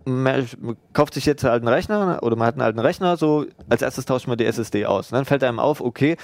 man 0.06 0.46
kauft 0.94 1.16
sich 1.16 1.26
jetzt 1.26 1.44
halt 1.44 1.64
einen 1.64 1.68
Rechner 1.68 2.20
oder 2.22 2.36
man 2.36 2.48
hat 2.48 2.54
einen 2.56 2.62
alten 2.62 2.80
Rechner, 2.80 3.18
so 3.18 3.46
als 3.70 3.82
erstes 3.82 4.06
tauscht 4.06 4.28
man 4.28 4.38
die 4.38 4.46
SSD 4.46 4.86
aus. 4.86 5.12
Und 5.12 5.16
dann 5.16 5.26
fällt 5.26 5.44
einem 5.44 5.60
auf, 5.60 5.82
okay, 5.82 6.16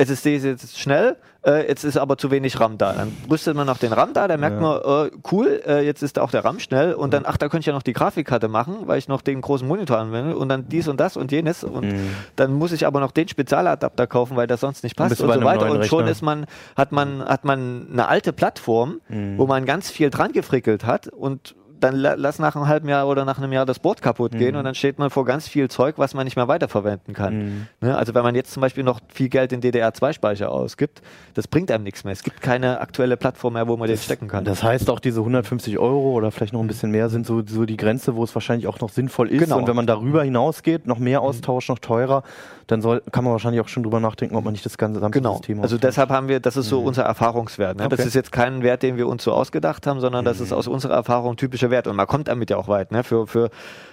SSD 0.00 0.36
ist 0.36 0.44
jetzt 0.44 0.78
schnell, 0.78 1.16
äh, 1.46 1.68
jetzt 1.68 1.84
ist 1.84 1.96
aber 1.98 2.16
zu 2.16 2.30
wenig 2.30 2.58
RAM 2.58 2.78
da. 2.78 2.92
Dann 2.94 3.12
rüstet 3.30 3.54
man 3.54 3.66
noch 3.66 3.78
den 3.78 3.92
RAM 3.92 4.12
da, 4.14 4.26
dann 4.28 4.40
merkt 4.40 4.56
Ja. 4.60 4.62
man, 4.62 5.06
äh, 5.06 5.10
cool, 5.30 5.60
äh, 5.66 5.84
jetzt 5.84 6.02
ist 6.02 6.18
auch 6.18 6.30
der 6.30 6.44
RAM 6.44 6.58
schnell 6.58 6.94
und 6.94 7.12
dann, 7.12 7.24
ach, 7.26 7.36
da 7.36 7.48
könnte 7.48 7.60
ich 7.60 7.66
ja 7.66 7.72
noch 7.72 7.82
die 7.82 7.92
Grafikkarte 7.92 8.48
machen, 8.48 8.76
weil 8.86 8.98
ich 8.98 9.08
noch 9.08 9.20
den 9.22 9.40
großen 9.40 9.66
Monitor 9.68 9.98
anwende 9.98 10.36
und 10.36 10.48
dann 10.48 10.68
dies 10.68 10.88
und 10.88 10.98
das 11.00 11.16
und 11.16 11.32
jenes 11.32 11.64
und 11.64 11.84
Mhm. 11.92 12.10
dann 12.36 12.52
muss 12.54 12.72
ich 12.72 12.86
aber 12.86 13.00
noch 13.00 13.10
den 13.12 13.28
Spezialadapter 13.28 14.06
kaufen, 14.06 14.36
weil 14.36 14.46
das 14.46 14.60
sonst 14.60 14.82
nicht 14.84 14.96
passt 14.96 15.20
und 15.20 15.26
bei 15.28 15.34
so 15.34 15.44
weiter. 15.44 15.70
Und 15.70 15.84
schon 15.86 15.98
Rechner. 16.00 16.10
ist 16.12 16.22
man, 16.22 16.46
hat 16.76 16.92
man, 16.92 17.22
hat 17.24 17.44
man 17.44 17.88
eine 17.92 18.08
alte 18.08 18.32
Plattform, 18.32 19.00
Mhm. 19.08 19.38
wo 19.38 19.46
man 19.46 19.64
ganz 19.66 19.90
viel 19.90 20.10
dran 20.10 20.32
gefrickelt 20.32 20.84
hat 20.86 21.08
und 21.08 21.54
dann 21.80 21.96
la- 21.96 22.14
lass 22.16 22.38
nach 22.38 22.54
einem 22.56 22.68
halben 22.68 22.88
Jahr 22.88 23.08
oder 23.08 23.24
nach 23.24 23.38
einem 23.38 23.52
Jahr 23.52 23.66
das 23.66 23.78
Board 23.78 24.02
kaputt 24.02 24.32
gehen 24.32 24.56
und 24.56 24.64
dann 24.64 24.74
steht 24.74 24.98
man 24.98 25.10
vor 25.10 25.24
ganz 25.24 25.48
viel 25.48 25.68
Zeug, 25.68 25.94
was 25.98 26.14
man 26.14 26.24
nicht 26.24 26.36
mehr 26.36 26.48
weiterverwenden 26.48 27.14
kann. 27.14 27.68
Ne? 27.80 27.96
Also 27.96 28.14
wenn 28.14 28.22
man 28.22 28.34
jetzt 28.34 28.52
zum 28.52 28.60
Beispiel 28.60 28.84
noch 28.84 29.00
viel 29.12 29.28
Geld 29.28 29.52
in 29.52 29.60
DDR2-Speicher 29.60 30.50
ausgibt, 30.50 31.02
das 31.34 31.48
bringt 31.48 31.70
einem 31.70 31.84
nichts 31.84 32.04
mehr. 32.04 32.12
Es 32.12 32.22
gibt 32.22 32.40
keine 32.40 32.80
aktuelle 32.80 33.16
Plattform 33.16 33.54
mehr, 33.54 33.66
wo 33.68 33.76
man 33.76 33.88
den 33.88 33.96
stecken 33.96 34.28
kann. 34.28 34.44
Das 34.44 34.62
heißt 34.62 34.90
auch 34.90 35.00
diese 35.00 35.20
150 35.20 35.78
Euro 35.78 36.12
oder 36.12 36.30
vielleicht 36.30 36.52
noch 36.52 36.60
ein 36.60 36.66
bisschen 36.66 36.90
mehr 36.90 37.08
sind 37.08 37.26
so, 37.26 37.42
so 37.46 37.64
die 37.64 37.76
Grenze, 37.76 38.14
wo 38.16 38.24
es 38.24 38.34
wahrscheinlich 38.34 38.66
auch 38.66 38.80
noch 38.80 38.90
sinnvoll 38.90 39.28
ist. 39.30 39.40
Genau. 39.40 39.58
Und 39.58 39.66
wenn 39.68 39.76
man 39.76 39.86
darüber 39.86 40.22
hinausgeht, 40.22 40.86
noch 40.86 40.98
mehr 40.98 41.20
Austausch, 41.22 41.68
noch 41.68 41.78
teurer, 41.78 42.22
dann 42.70 42.82
soll, 42.82 43.02
kann 43.12 43.24
man 43.24 43.32
wahrscheinlich 43.32 43.60
auch 43.60 43.68
schon 43.68 43.82
drüber 43.82 44.00
nachdenken, 44.00 44.36
ob 44.36 44.44
man 44.44 44.52
nicht 44.52 44.64
das 44.64 44.78
ganze 44.78 44.98
gesamte 44.98 45.18
Genau. 45.18 45.34
System 45.34 45.60
Also 45.60 45.78
deshalb 45.78 46.10
haben 46.10 46.28
wir, 46.28 46.40
das 46.40 46.56
ist 46.56 46.68
so 46.68 46.80
unser 46.80 47.02
Erfahrungswert. 47.02 47.76
Ne? 47.78 47.88
Das 47.88 47.98
Okay. 48.00 48.08
ist 48.08 48.14
jetzt 48.14 48.32
kein 48.32 48.62
Wert, 48.62 48.82
den 48.82 48.96
wir 48.96 49.06
uns 49.08 49.24
so 49.24 49.32
ausgedacht 49.32 49.86
haben, 49.86 50.00
sondern 50.00 50.24
das 50.24 50.40
ist 50.40 50.52
aus 50.52 50.68
unserer 50.68 50.94
Erfahrung 50.94 51.36
typischer 51.36 51.70
Wert. 51.70 51.86
Und 51.86 51.96
man 51.96 52.06
kommt 52.06 52.28
damit 52.28 52.50
ja 52.50 52.56
auch 52.56 52.68
weit. 52.68 52.92
Ne? 52.92 53.02
Für, 53.04 53.26
für, 53.26 53.50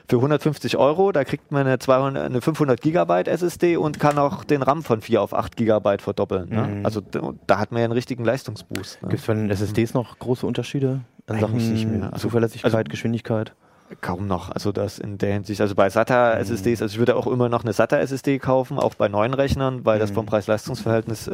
für 0.07 0.15
150 0.17 0.77
Euro, 0.77 1.11
da 1.11 1.23
kriegt 1.23 1.51
man 1.51 1.65
eine, 1.67 1.79
200, 1.79 2.25
eine 2.25 2.41
500 2.41 2.79
Gigabyte 2.81 3.27
SSD 3.27 3.77
und 3.77 3.99
kann 3.99 4.17
auch 4.17 4.43
den 4.43 4.61
RAM 4.61 4.83
von 4.83 5.01
4 5.01 5.21
auf 5.21 5.33
8 5.33 5.55
Gigabyte 5.57 6.01
verdoppeln. 6.01 6.49
Ne? 6.49 6.81
Also 6.83 7.01
d- 7.01 7.19
da 7.47 7.59
hat 7.59 7.71
man 7.71 7.79
ja 7.79 7.85
einen 7.85 7.93
richtigen 7.93 8.23
Leistungsboost. 8.25 9.01
Ne? 9.01 9.09
Gibt 9.09 9.21
es 9.21 9.27
bei 9.27 9.33
den 9.33 9.49
SSDs 9.49 9.93
noch 9.93 10.19
große 10.19 10.45
Unterschiede 10.45 11.01
an 11.27 11.35
Eigentlich 11.37 11.41
Sachen 11.63 11.73
nicht 11.73 11.87
mehr. 11.89 12.13
Also- 12.13 12.27
Zuverlässigkeit, 12.27 12.73
also- 12.73 12.83
Geschwindigkeit? 12.89 13.53
Kaum 14.01 14.27
noch. 14.27 14.51
Also 14.51 14.73
das 14.73 14.99
in 14.99 15.17
der 15.17 15.31
Hinsicht, 15.33 15.61
also 15.61 15.73
bei 15.73 15.89
SATA 15.89 16.33
SSDs, 16.33 16.81
also 16.81 16.93
ich 16.93 16.99
würde 16.99 17.15
auch 17.15 17.25
immer 17.25 17.47
noch 17.47 17.63
eine 17.63 17.71
SATA 17.71 17.97
SSD 17.99 18.37
kaufen, 18.37 18.77
auch 18.77 18.95
bei 18.95 19.07
neuen 19.07 19.33
Rechnern, 19.33 19.85
weil 19.85 19.97
das 19.97 20.11
vom 20.11 20.25
Preis-Leistungs-Verhältnis 20.25 21.27
äh, 21.27 21.31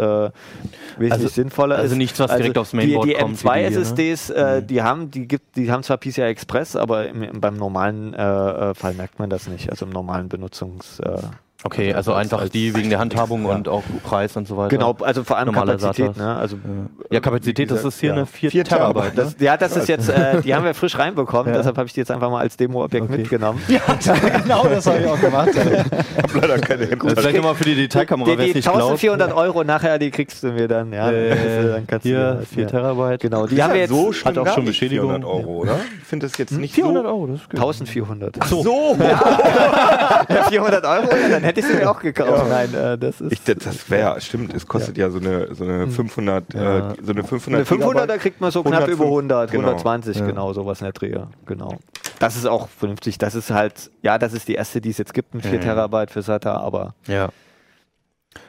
wesentlich 0.97 1.11
Also- 1.13 1.27
sinnvoller 1.29 1.77
also 1.77 1.93
ist. 1.93 1.97
nichts, 1.97 2.19
was 2.19 2.35
direkt 2.35 2.57
aufs 2.59 2.73
Mainboard 2.73 3.07
die, 3.07 3.13
die 3.13 3.19
kommt, 3.19 3.43
wie 3.43 3.47
M2 3.47 3.53
die 3.53 3.59
hier, 3.59 3.69
ne? 3.71 3.75
SSDs, 3.77 4.29
äh, 4.29 4.61
die 4.63 4.81
haben, 4.83 5.09
die 5.09 5.27
gibt, 5.27 5.55
die 5.55 5.71
haben 5.71 5.81
zwar 5.81 5.97
PCI 5.97 6.21
Express, 6.21 6.75
aber 6.75 7.07
im, 7.07 7.23
im, 7.23 7.41
beim 7.41 7.57
normalen 7.57 8.13
äh, 8.13 8.21
äh, 8.21 8.73
Fall 8.75 8.93
merkt 8.93 9.17
man 9.17 9.29
das 9.31 9.47
nicht. 9.47 9.71
Also 9.71 9.85
im 9.85 9.91
normalen 9.91 10.29
Benutzungs. 10.29 10.99
Äh, 10.99 11.17
Okay, 11.65 11.93
also 11.93 12.13
als- 12.13 12.25
einfach 12.25 12.41
als- 12.41 12.51
die 12.51 12.75
wegen 12.75 12.89
der 12.89 12.99
Handhabung 12.99 13.45
Ja. 13.45 13.55
und 13.55 13.67
auch 13.69 13.83
Preis 14.03 14.35
und 14.35 14.47
so 14.47 14.57
weiter. 14.57 14.69
genau, 14.69 14.95
also 15.01 15.23
vor 15.23 15.37
allem 15.37 15.47
Normale 15.47 15.77
Kapazität. 15.77 16.17
Ne? 16.17 16.35
Also 16.35 16.57
Ja, 17.09 17.19
Kapazität, 17.19 17.71
das 17.71 17.83
ist 17.85 17.99
hier 17.99 18.09
ja. 18.09 18.15
eine 18.15 18.25
4 18.25 18.51
Vier 18.51 18.63
Terabyte. 18.63 18.93
Terabyte, 19.13 19.17
ne? 19.17 19.23
das, 19.23 19.35
ja, 19.39 19.57
das 19.57 19.77
ist 19.77 19.87
jetzt, 19.87 20.09
äh, 20.09 20.41
die 20.41 20.53
haben 20.53 20.65
wir 20.65 20.73
frisch 20.73 20.97
reinbekommen, 20.99 21.51
Ja. 21.53 21.57
deshalb 21.59 21.77
habe 21.77 21.87
ich 21.87 21.93
die 21.93 21.99
jetzt 22.01 22.11
einfach 22.11 22.29
mal 22.29 22.39
als 22.41 22.57
Demo-Objekt 22.57 23.05
Okay. 23.05 23.17
mitgenommen. 23.17 23.61
Ja, 23.67 23.79
genau, 24.43 24.65
das 24.67 24.85
habe 24.87 24.99
ich 24.99 25.07
auch 25.07 25.19
gemacht. 25.21 25.49
hab 26.17 26.33
leider 26.35 26.59
keine 26.59 26.83
Also 27.01 27.15
vielleicht 27.15 27.35
nochmal 27.37 27.55
für 27.55 27.63
die 27.65 27.75
Detailkamera, 27.75 28.29
Die, 28.31 28.35
die 28.37 28.53
nicht 28.55 28.63
glaubt. 28.63 28.77
1400 28.81 29.33
Euro 29.33 29.63
nachher, 29.63 29.97
die 29.99 30.11
kriegst 30.11 30.43
du 30.43 30.51
mir 30.51 30.67
dann, 30.67 30.91
ja. 30.91 31.09
Äh, 31.11 31.31
Also, 31.31 31.69
dann 31.69 31.87
kannst 31.87 32.05
du 32.05 32.09
hier 32.09 32.35
mir- 32.39 32.45
4 32.45 32.63
ja. 32.63 32.69
Terabyte. 32.69 33.21
Genau, 33.21 33.47
die 33.47 33.63
haben 33.63 33.73
wir 33.73 33.79
jetzt 33.81 33.89
so 33.89 34.11
hat 34.25 34.37
auch 34.37 34.47
schon 34.53 34.65
Beschädigung. 34.65 35.09
400 35.09 35.29
Euro, 35.29 35.57
oder? 35.61 35.77
Ich 36.01 36.07
finde 36.07 36.27
das 36.27 36.37
jetzt 36.37 36.51
nicht 36.51 36.73
400 36.75 37.03
so. 37.03 37.09
Euro, 37.09 37.27
das 37.27 37.35
ist 37.41 37.49
gut. 37.49 37.59
1400. 37.59 38.43
So, 38.45 38.97
Ja, 40.29 40.43
400 40.49 40.85
Euro, 40.85 41.07
dann 41.31 41.43
hätte 41.43 41.52
ich 41.59 41.65
sie 41.65 41.73
mir 41.73 41.89
auch 41.89 41.99
gekauft. 41.99 42.45
Nein, 42.49 42.73
äh, 42.73 42.97
das 42.97 43.21
ist. 43.21 43.31
ich, 43.31 43.43
das, 43.43 43.89
wäre, 43.89 44.19
stimmt, 44.21 44.53
es 44.53 44.67
kostet 44.67 44.97
ja, 44.97 45.09
so 45.09 45.19
eine, 45.19 45.53
so 45.55 45.63
eine 45.63 45.87
500, 45.87 46.53
Ja. 46.53 46.91
äh, 46.91 46.95
so 47.01 47.11
eine 47.11 47.23
500 47.23 47.69
eine 47.71 47.83
500er 47.83 47.91
Gigabyte. 47.93 48.19
kriegt 48.21 48.41
man 48.41 48.51
so 48.51 48.61
knapp 48.63 48.73
105, 48.83 48.99
über 48.99 49.05
100, 49.05 49.51
genau. 49.51 49.67
120, 49.69 50.17
Ja. 50.17 50.25
genau, 50.25 50.53
sowas 50.53 50.81
in 50.81 50.85
der 50.85 50.93
Drehe. 50.93 51.27
Genau. 51.45 51.77
Das 52.19 52.35
ist 52.35 52.45
auch 52.45 52.67
vernünftig. 52.69 53.17
Das 53.17 53.35
ist 53.35 53.51
halt, 53.51 53.91
ja, 54.01 54.17
das 54.17 54.33
ist 54.33 54.47
die 54.47 54.55
erste, 54.55 54.79
die 54.81 54.89
es 54.91 54.97
jetzt 54.97 55.13
gibt 55.13 55.33
mit 55.33 55.45
4 55.45 55.59
Mhm. 55.59 55.61
Terabyte 55.61 56.11
für 56.11 56.21
SATA, 56.21 56.55
aber 56.57 56.93
Ja. 57.07 57.29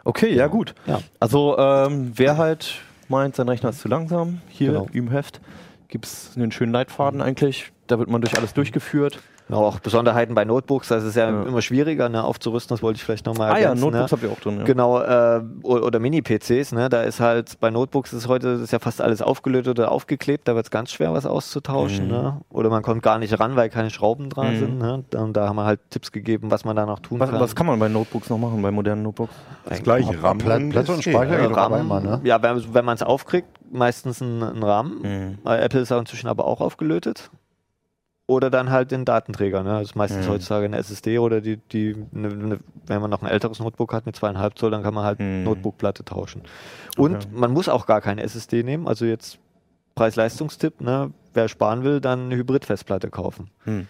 Okay, 0.05 0.33
ja 0.35 0.47
gut. 0.47 0.75
Ja. 0.87 1.01
Also 1.21 1.57
ähm, 1.59 2.13
wer 2.15 2.37
halt 2.39 2.77
meint, 3.09 3.37
sein 3.37 3.49
Rechner 3.49 3.71
ist 3.71 3.81
zu 3.81 3.89
langsam, 3.89 4.41
hier 4.49 4.73
Genau. 4.73 4.87
im 4.93 5.11
Heft 5.11 5.41
gibt 5.89 6.07
es 6.07 6.33
einen 6.37 6.53
schönen 6.53 6.73
Leitfaden 6.73 7.21
eigentlich. 7.21 7.71
Da 7.87 7.99
wird 7.99 8.09
man 8.09 8.21
durch 8.23 8.37
alles 8.39 8.55
durchgeführt. 8.55 9.19
Genau, 9.49 9.67
auch 9.67 9.79
Besonderheiten 9.81 10.35
bei 10.35 10.45
Notebooks, 10.45 10.89
das 10.89 11.05
ist 11.05 11.17
ja, 11.17 11.31
Ja. 11.31 11.43
immer 11.43 11.63
schwieriger 11.63 12.09
ne, 12.09 12.23
aufzurüsten, 12.25 12.75
das 12.75 12.83
wollte 12.83 12.97
ich 12.97 13.05
vielleicht 13.05 13.27
nochmal 13.27 13.51
Ah 13.51 13.59
ja, 13.59 13.63
ergänzen. 13.69 13.85
Notebooks 13.91 14.11
ne? 14.11 14.17
habt 14.17 14.23
ihr 14.25 14.33
auch 14.33 14.41
drin. 14.41 14.59
Ja. 14.59 14.65
Genau, 14.65 15.01
äh, 15.01 15.41
oder 15.63 15.99
Mini-PCs, 15.99 16.73
ne? 16.73 16.89
Da 16.89 17.03
ist 17.03 17.21
halt, 17.21 17.59
bei 17.61 17.71
Notebooks 17.71 18.13
ist 18.13 18.29
heute 18.29 18.49
ist 18.49 18.73
ja 18.73 18.79
fast 18.79 19.01
alles 19.01 19.23
aufgelötet 19.23 19.79
oder 19.79 19.93
aufgeklebt, 19.93 20.49
da 20.49 20.55
wird 20.55 20.67
es 20.67 20.71
ganz 20.71 20.91
schwer, 20.93 21.13
was 21.13 21.27
auszutauschen, 21.27 22.07
Mhm. 22.07 22.11
ne? 22.13 22.41
Oder 22.51 22.71
man 22.71 22.83
kommt 22.83 23.03
gar 23.03 23.19
nicht 23.19 23.39
ran, 23.39 23.57
weil 23.57 23.69
keine 23.71 23.91
Schrauben 23.91 24.31
dran 24.31 24.55
Mhm. 24.55 24.59
sind, 24.59 24.79
ne? 24.79 25.05
Und 25.17 25.37
da 25.37 25.49
haben 25.49 25.57
wir 25.57 25.65
halt 25.65 25.81
Tipps 25.91 26.11
gegeben, 26.13 26.51
was 26.51 26.65
man 26.65 26.77
da 26.77 26.87
noch 26.87 27.01
tun 27.01 27.21
Was, 27.21 27.31
kann. 27.31 27.41
was 27.41 27.55
kann 27.55 27.67
man 27.67 27.79
bei 27.79 27.89
Notebooks 27.89 28.31
noch 28.31 28.39
machen, 28.39 28.63
bei 28.63 28.71
modernen 28.71 29.03
Notebooks? 29.03 29.35
Das 29.69 29.83
gleiche 29.83 30.23
RAM. 30.23 30.39
Platte- 30.39 30.69
Platte 30.71 30.93
und. 30.93 31.03
Speicher. 31.03 31.39
Äh, 31.39 31.43
Ja, 31.45 31.49
RAM, 31.53 31.75
immer, 31.81 32.01
ne? 32.01 32.21
Ja, 32.25 32.43
wenn, 32.43 32.63
wenn 32.75 32.85
man 32.85 32.95
es 32.95 33.03
aufkriegt, 33.03 33.49
meistens 33.71 34.21
ein, 34.21 34.43
ein 34.43 34.63
RAM. 34.63 34.99
Mhm. 35.03 35.39
Äh, 35.47 35.57
Apple 35.65 35.81
ist 35.81 35.93
auch 35.93 35.99
inzwischen 36.01 36.29
aber 36.29 36.45
auch 36.47 36.61
aufgelötet. 36.61 37.31
Oder 38.27 38.49
dann 38.49 38.71
halt 38.71 38.91
den 38.91 39.05
Datenträger. 39.05 39.63
Ne? 39.63 39.71
Das 39.81 39.83
ist 39.91 39.97
meistens 39.97 40.27
Mhm. 40.27 40.31
heutzutage 40.33 40.65
eine 40.65 40.79
SSD 40.79 41.19
oder 41.19 41.43
die, 41.43 41.59
die 41.59 41.95
ne, 42.13 42.29
ne, 42.29 42.59
wenn 42.87 43.01
man 43.03 43.11
noch 43.11 43.21
ein 43.23 43.29
älteres 43.29 43.61
Notebook 43.61 43.93
hat 43.93 44.07
mit 44.07 44.17
zweieinhalb 44.17 44.59
Zoll, 44.59 44.71
dann 44.71 44.83
kann 44.83 44.95
man 44.95 45.05
halt 45.05 45.21
Mhm. 45.21 45.45
Notebookplatte 45.45 46.05
tauschen. 46.07 46.43
Und 46.97 47.17
Okay. 47.17 47.27
man 47.33 47.53
muss 47.53 47.69
auch 47.69 47.85
gar 47.85 48.01
keine 48.01 48.23
SSD 48.23 48.63
nehmen. 48.63 48.89
Also 48.89 49.05
jetzt 49.05 49.39
Preis-Leistungstipp, 49.95 50.81
ne? 50.81 51.13
wer 51.35 51.49
sparen 51.49 51.85
will, 51.85 52.01
dann 52.01 52.27
eine 52.27 52.37
Hybrid-Festplatte 52.37 53.11
kaufen. 53.11 53.51
Hm. 53.65 53.89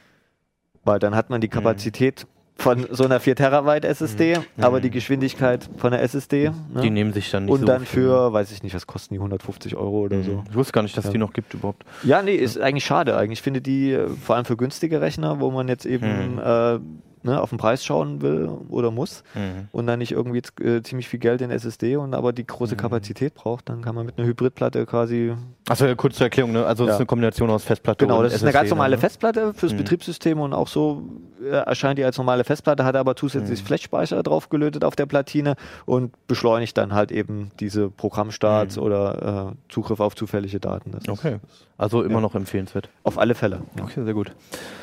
Weil 0.82 0.98
dann 0.98 1.14
hat 1.14 1.30
man 1.30 1.40
die 1.40 1.48
Kapazität 1.48 2.26
von 2.56 2.86
so 2.90 3.04
einer 3.04 3.18
4 3.20 3.34
Terabyte 3.36 3.84
SSD, 3.84 4.38
aber 4.58 4.80
die 4.80 4.90
Geschwindigkeit 4.90 5.68
von 5.76 5.90
der 5.90 6.02
SSD. 6.02 6.50
Ne? 6.72 6.80
Die 6.82 6.90
nehmen 6.90 7.12
sich 7.12 7.30
dann 7.30 7.44
nicht 7.46 7.52
und 7.52 7.60
so 7.60 7.66
dann 7.66 7.84
für, 7.84 8.32
weiß 8.32 8.52
ich 8.52 8.62
nicht, 8.62 8.74
was 8.74 8.86
kosten 8.86 9.14
die 9.14 9.18
150 9.18 9.74
Euro 9.76 10.02
oder 10.02 10.22
so. 10.22 10.32
Mhm. 10.32 10.44
Ich 10.50 10.54
wusste 10.54 10.72
gar 10.72 10.82
nicht, 10.82 10.96
dass 10.96 11.06
Ja. 11.06 11.10
die 11.10 11.18
noch 11.18 11.32
gibt 11.32 11.52
überhaupt. 11.54 11.84
Ja, 12.04 12.22
nee, 12.22 12.34
ist 12.36 12.58
eigentlich 12.60 12.84
schade. 12.84 13.16
Eigentlich 13.16 13.42
finde 13.42 13.60
die 13.60 13.92
äh, 13.92 14.08
vor 14.08 14.36
allem 14.36 14.44
für 14.44 14.56
günstige 14.56 15.00
Rechner, 15.00 15.40
wo 15.40 15.50
man 15.50 15.66
jetzt 15.68 15.84
eben 15.84 16.04
Hm. 16.04 16.38
äh, 16.38 16.78
ne, 17.24 17.40
auf 17.40 17.48
den 17.48 17.58
Preis 17.58 17.84
schauen 17.84 18.22
will 18.22 18.48
oder 18.68 18.90
muss 18.90 19.24
Mhm. 19.34 19.68
und 19.72 19.86
dann 19.86 19.98
nicht 19.98 20.12
irgendwie 20.12 20.42
äh, 20.62 20.82
ziemlich 20.82 21.08
viel 21.08 21.18
Geld 21.18 21.40
in 21.40 21.50
SSD 21.50 21.96
und 21.96 22.14
aber 22.14 22.32
die 22.32 22.46
große 22.46 22.76
Kapazität 22.76 23.34
braucht, 23.34 23.68
dann 23.68 23.82
kann 23.82 23.94
man 23.94 24.06
mit 24.06 24.16
einer 24.18 24.26
Hybridplatte 24.28 24.86
quasi. 24.86 25.32
Achso, 25.68 25.86
ja, 25.86 25.94
kurz 25.94 26.16
zur 26.16 26.26
Erklärung, 26.26 26.52
ne? 26.52 26.64
Also 26.66 26.84
es 26.84 26.88
Ja. 26.88 26.94
ist 26.94 27.00
eine 27.00 27.06
Kombination 27.06 27.50
aus 27.50 27.64
Festplatte 27.64 28.04
Genau, 28.04 28.18
und 28.18 28.24
das 28.24 28.34
ist 28.34 28.42
eine 28.42 28.52
ganz 28.52 28.70
normale 28.70 28.96
ne? 28.96 29.00
Festplatte 29.00 29.54
fürs 29.54 29.72
Mhm. 29.72 29.78
Betriebssystem 29.78 30.38
und 30.38 30.52
auch 30.52 30.68
so 30.68 31.02
äh, 31.42 31.48
erscheint 31.48 31.98
die 31.98 32.04
als 32.04 32.16
normale 32.16 32.44
Festplatte, 32.44 32.84
hat 32.84 32.96
aber 32.96 33.16
zusätzlich 33.16 33.60
Mhm. 33.62 33.66
Flash-Speicher 33.66 34.22
drauf 34.22 34.48
gelötet 34.48 34.84
auf 34.84 34.96
der 34.96 35.06
Platine 35.06 35.56
und 35.84 36.12
beschleunigt 36.26 36.76
dann 36.78 36.94
halt 36.94 37.10
eben 37.12 37.50
diese 37.60 37.90
Programmstarts 37.90 38.76
Mhm. 38.76 38.82
oder 38.82 39.52
äh, 39.52 39.72
Zugriff 39.72 40.00
auf 40.00 40.14
zufällige 40.14 40.60
Daten. 40.60 40.92
Das 40.92 41.02
ist 41.02 41.08
Okay. 41.08 41.38
Also 41.76 42.02
immer 42.02 42.20
noch 42.20 42.34
empfehlenswert. 42.34 42.88
auf 43.02 43.18
alle 43.18 43.34
Fälle. 43.34 43.62
Okay, 43.82 44.04
sehr 44.04 44.14
gut. 44.14 44.32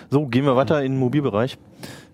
So, 0.09 0.25
gehen 0.27 0.43
wir 0.45 0.55
weiter 0.57 0.83
in 0.83 0.91
den 0.93 0.99
Mobilbereich 0.99 1.57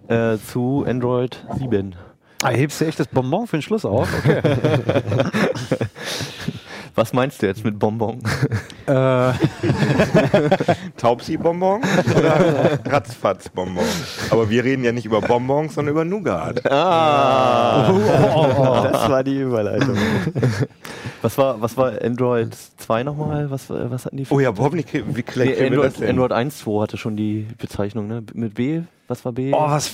äh, 0.07 0.37
zu 0.37 0.85
Android 0.87 1.43
7. 1.57 1.95
Ah, 2.41 2.49
hebst 2.49 2.81
du 2.81 2.85
echt 2.85 2.99
das 2.99 3.07
Bonbon 3.07 3.47
für 3.47 3.57
den 3.57 3.61
Schluss 3.63 3.83
auf? 3.83 4.07
Okay. 4.19 4.41
Was 6.97 7.13
meinst 7.13 7.43
du 7.43 7.45
jetzt 7.45 7.63
mit 7.63 7.77
Bonbon? 7.77 8.17
äh, 8.87 8.91
Taubsi-Bonbon 10.97 11.81
oder 12.17 12.79
Ratzfatz-Bonbon? 12.85 13.85
Aber 14.31 14.49
wir 14.49 14.63
reden 14.63 14.83
ja 14.83 14.91
nicht 14.91 15.05
über 15.05 15.21
Bonbons, 15.21 15.75
sondern 15.75 15.93
über 15.93 16.03
Nougat. 16.05 16.65
Ah! 16.71 17.93
Das 18.91 19.09
war 19.11 19.23
die 19.23 19.41
Überleitung. 19.41 19.95
Was 21.21 21.37
war, 21.37 21.61
was 21.61 21.77
war 21.77 21.93
Android 22.01 22.55
2 22.77 23.03
nochmal? 23.03 23.51
Was, 23.51 23.69
was 23.69 24.05
hatten 24.05 24.17
die 24.17 24.25
für 24.25 24.33
Oh 24.33 24.39
ja, 24.39 24.51
hoffentlich 24.57 24.87
wie 24.91 25.23
Nee, 25.35 25.67
Android? 25.67 26.01
Android 26.01 26.31
1.2 26.31 26.81
hatte 26.81 26.97
schon 26.97 27.15
die 27.15 27.45
Bezeichnung, 27.59 28.07
ne? 28.07 28.23
Mit 28.33 28.55
B? 28.55 28.81
Was 29.07 29.23
war 29.23 29.33
B? 29.33 29.51
oh, 29.53 29.69
was. 29.69 29.91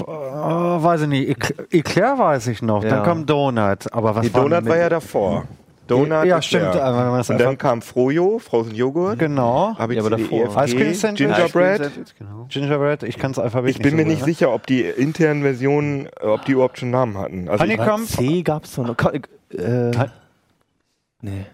Oh, 0.00 0.06
weiß 0.06 1.02
ich 1.02 1.08
nicht. 1.08 1.28
Ecl- 1.36 1.72
Eclair 1.72 2.16
weiß 2.18 2.46
ich 2.46 2.62
noch. 2.62 2.84
Ja. 2.84 2.90
Dann 2.90 3.02
kam 3.02 3.26
Donut. 3.26 3.92
Aber 3.92 4.14
was 4.14 4.22
Die 4.26 4.30
Donut 4.32 4.64
war 4.66 4.76
ja 4.76 4.88
davor. 4.88 5.48
Donut 5.86 6.24
Ja, 6.24 6.40
stimmt, 6.40 6.74
man 6.74 7.16
das 7.18 7.28
Und 7.30 7.38
dann 7.38 7.48
einfach- 7.48 7.58
kam 7.62 7.82
Froyo, 7.82 8.38
Frozen 8.38 8.74
Joghurt. 8.74 9.18
Genau. 9.18 9.76
Habe 9.76 9.94
Ja, 9.94 10.00
aber 10.00 10.10
davor. 10.10 10.64
Ice 10.64 10.76
Cream 10.76 10.94
Sandwich? 10.94 11.26
Gingerbread. 11.26 11.90
Genau. 12.18 12.46
Gingerbread, 12.48 13.02
ich 13.02 13.18
kann 13.18 13.32
es 13.32 13.38
alphabetisch 13.38 13.76
Ich 13.76 13.82
bin 13.82 13.96
mir 13.96 14.02
so 14.02 14.08
nicht 14.08 14.20
gut, 14.20 14.26
sicher, 14.26 14.52
ob 14.52 14.66
die 14.66 14.82
internen 14.82 15.42
Versionen, 15.42 16.06
äh, 16.20 16.26
ob 16.26 16.44
die 16.46 16.52
überhaupt 16.52 16.78
schon 16.78 16.90
Namen 16.90 17.18
hatten. 17.18 17.48
Also 17.48 17.64
ich, 17.64 17.78
Honeycomb? 17.78 18.06
C 18.06 18.42
gab's 18.42 18.74
doch 18.74 18.86
noch. 18.86 18.96
Äh, 19.50 19.90
nee. 21.20 21.46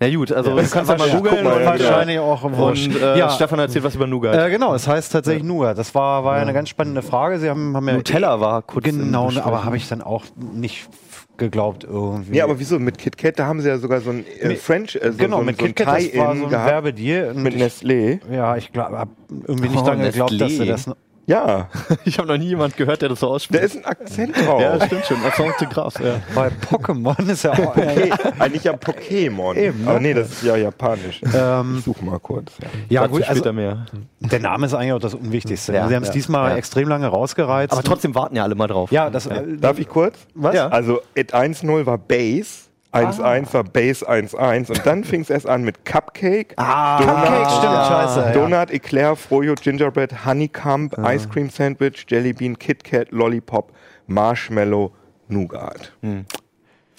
Na 0.00 0.08
gut, 0.14 0.30
also 0.30 0.50
du 0.56 0.56
kannst 0.68 0.90
ja 0.90 0.96
mal 0.96 1.08
Ja, 1.08 1.16
googeln 1.16 1.44
und, 1.46 1.64
wahrscheinlich 1.64 2.18
auch 2.20 2.42
wurscht. 2.52 2.86
und 2.88 3.02
äh, 3.02 3.18
Ja. 3.18 3.30
Stefan 3.30 3.58
erzählt 3.58 3.82
was 3.84 3.96
über 3.96 4.06
Nougat. 4.06 4.36
Äh, 4.36 4.48
genau, 4.50 4.72
es 4.74 4.86
heißt 4.86 5.10
tatsächlich 5.10 5.42
Nougat. 5.42 5.76
Das 5.76 5.92
war, 5.94 6.22
war 6.24 6.36
ja. 6.36 6.42
eine 6.42 6.52
ganz 6.52 6.68
spannende 6.68 7.02
Frage. 7.02 7.38
Sie 7.40 7.50
haben, 7.50 7.74
haben 7.76 7.88
ja 7.88 7.94
Nutella 7.94 8.38
war 8.40 8.62
kurz 8.62 8.84
Genau, 8.84 9.30
aber 9.42 9.64
habe 9.64 9.76
ich 9.76 9.88
dann 9.88 10.00
auch 10.02 10.24
nicht 10.52 10.88
geglaubt 11.36 11.84
irgendwie. 11.84 12.32
nee, 12.32 12.40
aber 12.42 12.58
wieso? 12.60 12.78
Mit 12.78 12.98
KitKat, 12.98 13.38
da 13.38 13.46
haben 13.46 13.60
sie 13.60 13.68
ja 13.68 13.78
sogar 13.78 14.00
so 14.00 14.10
ein 14.10 14.24
äh, 14.40 14.48
Mit- 14.48 14.58
French, 14.58 14.96
äh, 14.96 15.10
so, 15.12 15.18
genau, 15.18 15.38
so, 15.38 15.42
mit 15.44 15.58
so 15.58 15.64
ein 15.66 15.74
KitKat, 15.74 15.98
das 16.12 16.16
war 16.16 16.36
so 16.36 16.44
ein 16.46 16.50
Werbedeal. 16.50 17.30
und 17.30 17.42
mit 17.42 17.54
ich- 17.54 17.62
Nestlé. 17.62 18.20
Ja, 18.32 18.56
ich 18.56 18.72
glaube, 18.72 18.98
habe 18.98 19.10
irgendwie 19.46 19.68
nicht 19.68 19.82
Oh, 19.82 19.86
lange 19.86 20.04
geglaubt, 20.04 20.40
dass 20.40 20.50
sie 20.52 20.66
das. 20.66 20.90
Ja, 21.28 21.68
Ich 22.04 22.18
habe 22.18 22.26
noch 22.26 22.38
nie 22.38 22.46
jemand 22.46 22.76
gehört, 22.76 23.02
der 23.02 23.10
das 23.10 23.20
so 23.20 23.26
da 23.26 23.32
ausspricht. 23.34 23.62
ist 23.62 23.76
ein 23.76 23.84
Akzent 23.84 24.34
drauf. 24.36 24.62
ja, 24.62 24.80
stimmt 24.86 25.04
schon. 25.04 25.18
Das 25.22 25.38
war 25.38 25.52
krass. 25.52 25.94
Ja. 26.02 26.20
Bei 26.34 26.48
Pokémon 26.48 27.30
ist 27.30 27.44
ja 27.44 27.52
auch. 27.52 27.76
Okay, 27.76 28.10
eigentlich 28.38 28.64
ja 28.64 28.72
Pokémon. 28.72 29.54
Eben, 29.54 29.84
ne? 29.84 29.90
Aber 29.90 30.00
nee, 30.00 30.14
das 30.14 30.30
ist 30.30 30.42
ja 30.42 30.56
japanisch. 30.56 31.20
Ähm, 31.34 31.76
ich 31.78 31.84
suche 31.84 32.02
mal 32.02 32.18
kurz. 32.18 32.52
Ja. 32.88 33.02
ja, 33.02 33.06
gut, 33.06 33.24
später 33.24 33.36
also 33.36 33.52
mehr. 33.52 33.86
der 34.20 34.40
Name 34.40 34.66
ist 34.66 34.74
eigentlich 34.74 34.92
auch 34.92 34.98
das 34.98 35.14
Unwichtigste. 35.14 35.74
Ja, 35.74 35.86
Sie 35.86 35.94
haben 35.94 36.02
es 36.02 36.08
ja, 36.08 36.14
diesmal 36.14 36.50
ja. 36.52 36.56
extrem 36.56 36.88
lange 36.88 37.06
rausgereizt. 37.08 37.72
Aber 37.72 37.82
trotzdem 37.82 38.14
warten 38.14 38.34
ja 38.34 38.42
alle 38.44 38.54
mal 38.54 38.66
drauf. 38.66 38.90
Ja, 38.90 39.10
das. 39.10 39.28
Darf 39.60 39.78
ich 39.78 39.88
kurz? 39.88 40.16
Was? 40.34 40.54
Ja. 40.54 40.68
Also 40.68 41.00
at 41.16 41.34
1-0 41.34 41.84
war 41.84 41.98
Base, 41.98 42.67
1-1 42.92 43.52
war 43.52 43.64
Base 43.64 44.08
1-1 44.08 44.70
und 44.70 44.86
dann 44.86 45.04
fing 45.04 45.20
es 45.20 45.30
erst 45.30 45.46
an 45.46 45.62
mit 45.62 45.84
Cupcake, 45.84 46.54
Ah, 46.56 46.98
Cupcake, 46.98 47.50
stimmt, 47.50 47.86
scheiße. 47.86 48.20
Ja. 48.20 48.32
Donut, 48.32 48.70
Eclair, 48.70 49.14
Froyo, 49.16 49.54
Gingerbread, 49.54 50.24
Honeycomb, 50.24 50.94
Ice 51.04 51.28
Cream 51.28 51.50
Sandwich, 51.50 52.06
Jellybean, 52.08 52.58
Kit 52.58 52.84
Kat, 52.84 53.10
Lollipop, 53.10 53.72
Marshmallow, 54.06 54.92
Nougat. 55.28 55.92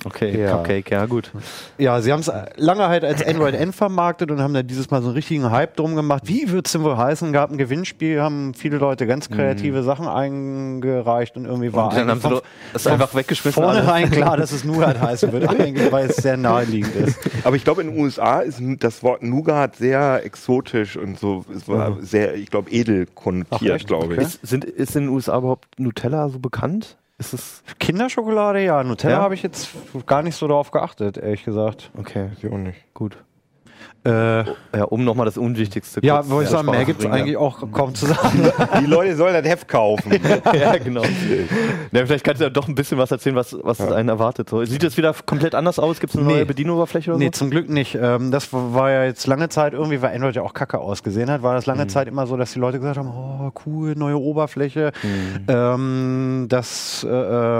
Okay, 0.05 0.39
Ja. 0.39 0.57
Cupcake, 0.57 0.91
ja 0.91 1.05
gut. 1.05 1.31
Ja, 1.77 1.99
sie 2.01 2.11
haben 2.13 2.21
es 2.21 2.31
lange 2.55 2.87
halt 2.87 3.03
als 3.03 3.25
Android 3.25 3.53
N 3.53 3.73
vermarktet 3.73 4.31
und 4.31 4.41
haben 4.41 4.53
dann 4.53 4.65
dieses 4.65 4.89
Mal 4.89 5.01
so 5.01 5.07
einen 5.07 5.15
richtigen 5.15 5.51
Hype 5.51 5.75
drum 5.75 5.95
gemacht. 5.95 6.23
Wie 6.25 6.49
wird 6.51 6.67
es 6.67 6.71
denn 6.73 6.83
wohl 6.83 6.95
heißen? 6.95 7.33
Gab 7.33 7.51
ein 7.51 7.57
Gewinnspiel, 7.57 8.21
haben 8.21 8.53
viele 8.53 8.77
Leute 8.77 9.07
ganz 9.07 9.29
kreative 9.29 9.83
Sachen 9.83 10.07
eingereicht 10.07 11.35
und 11.35 11.45
irgendwie 11.45 11.73
war 11.73 11.89
Und 11.89 11.97
dann 11.97 12.09
haben 12.09 12.21
sie 12.21 12.29
doch 12.29 12.43
das 12.73 12.87
einfach 12.87 13.13
weggeschmissen. 13.13 13.61
vornherein 13.61 14.09
klar, 14.09 14.37
dass 14.37 14.51
es 14.51 14.63
Nougat 14.63 15.01
heißen 15.01 15.31
wird, 15.31 15.49
eigentlich, 15.59 15.91
weil 15.91 16.09
es 16.09 16.17
sehr 16.17 16.37
naheliegend 16.37 16.95
ist. 16.95 17.19
Aber 17.43 17.55
ich 17.55 17.63
glaube, 17.63 17.81
in 17.81 17.91
den 17.91 17.99
USA 17.99 18.39
ist 18.39 18.61
das 18.79 19.03
Wort 19.03 19.23
Nougat 19.23 19.75
sehr 19.75 20.23
exotisch 20.25 20.95
und 20.97 21.19
so, 21.19 21.45
es 21.53 21.67
war 21.67 21.97
sehr, 22.01 22.35
ich 22.35 22.49
glaube, 22.49 22.71
edel 22.71 23.05
konnotiert, 23.05 23.85
glaube 23.85 24.13
ich. 24.13 24.19
Okay. 24.19 24.27
Ist, 24.27 24.47
sind, 24.47 24.63
ist 24.65 24.95
in 24.95 25.03
den 25.03 25.09
USA 25.09 25.37
überhaupt 25.37 25.79
Nutella 25.79 26.29
so 26.29 26.39
bekannt? 26.39 26.95
Ist 27.19 27.33
es. 27.33 27.63
Kinderschokolade, 27.79 28.63
ja. 28.63 28.83
Nutella 28.83 29.17
Ja? 29.17 29.21
habe 29.21 29.35
ich 29.35 29.43
jetzt 29.43 29.69
gar 30.07 30.23
nicht 30.23 30.35
so 30.35 30.47
darauf 30.47 30.71
geachtet, 30.71 31.17
ehrlich 31.17 31.43
gesagt. 31.43 31.91
Okay, 31.97 32.29
Ich 32.37 32.47
auch 32.51 32.57
nicht. 32.57 32.81
gut. 32.93 33.17
Äh, 34.05 34.43
Ja, 34.75 34.83
um 34.87 35.03
nochmal 35.03 35.25
das 35.25 35.37
Unwichtigste 35.37 35.99
ja, 36.03 36.27
wollte 36.29 36.45
ich 36.45 36.49
sagen, 36.51 36.69
mehr 36.71 36.85
gibt 36.85 37.01
es 37.01 37.05
eigentlich 37.09 37.35
auch 37.37 37.69
kaum 37.71 37.93
zu 37.93 38.05
sagen. 38.05 38.49
Die 38.81 38.85
Leute 38.85 39.15
sollen 39.15 39.33
das 39.33 39.45
Heft 39.45 39.67
kaufen. 39.67 40.11
ja, 40.53 40.77
genau. 40.77 41.01
ja, 41.03 42.05
vielleicht 42.05 42.23
kannst 42.23 42.39
du 42.39 42.45
ja 42.45 42.49
doch 42.49 42.67
ein 42.67 42.75
bisschen 42.75 42.97
was 42.97 43.11
erzählen, 43.11 43.35
was, 43.35 43.57
was 43.61 43.81
einen 43.81 44.07
erwartet. 44.09 44.49
So, 44.49 44.63
sieht 44.63 44.83
das 44.83 44.95
wieder 44.95 45.13
komplett 45.25 45.53
anders 45.55 45.79
aus? 45.79 45.99
Gibt 45.99 46.13
es 46.13 46.19
eine 46.19 46.27
Nee. 46.27 46.33
neue 46.35 46.45
Bedienoberfläche 46.45 47.11
oder 47.11 47.19
Nee, 47.19 47.25
so? 47.25 47.31
zum 47.31 47.49
Glück 47.49 47.69
nicht. 47.69 47.95
Ähm, 48.01 48.31
das 48.31 48.49
war 48.53 48.89
ja 48.89 49.03
jetzt 49.05 49.27
lange 49.27 49.49
Zeit 49.49 49.73
irgendwie, 49.73 50.01
weil 50.01 50.15
Android 50.15 50.35
ja 50.35 50.43
auch 50.43 50.53
kacke 50.53 50.79
ausgesehen 50.79 51.29
hat, 51.29 51.43
war 51.43 51.55
das 51.55 51.65
lange 51.65 51.87
Zeit 51.87 52.07
immer 52.07 52.25
so, 52.25 52.37
dass 52.37 52.53
die 52.53 52.59
Leute 52.59 52.79
gesagt 52.79 52.97
haben, 52.97 53.09
oh 53.09 53.51
cool, 53.65 53.95
neue 53.95 54.17
Oberfläche. 54.17 54.91
Ähm, 55.47 56.45
das 56.49 57.05
äh, 57.09 57.09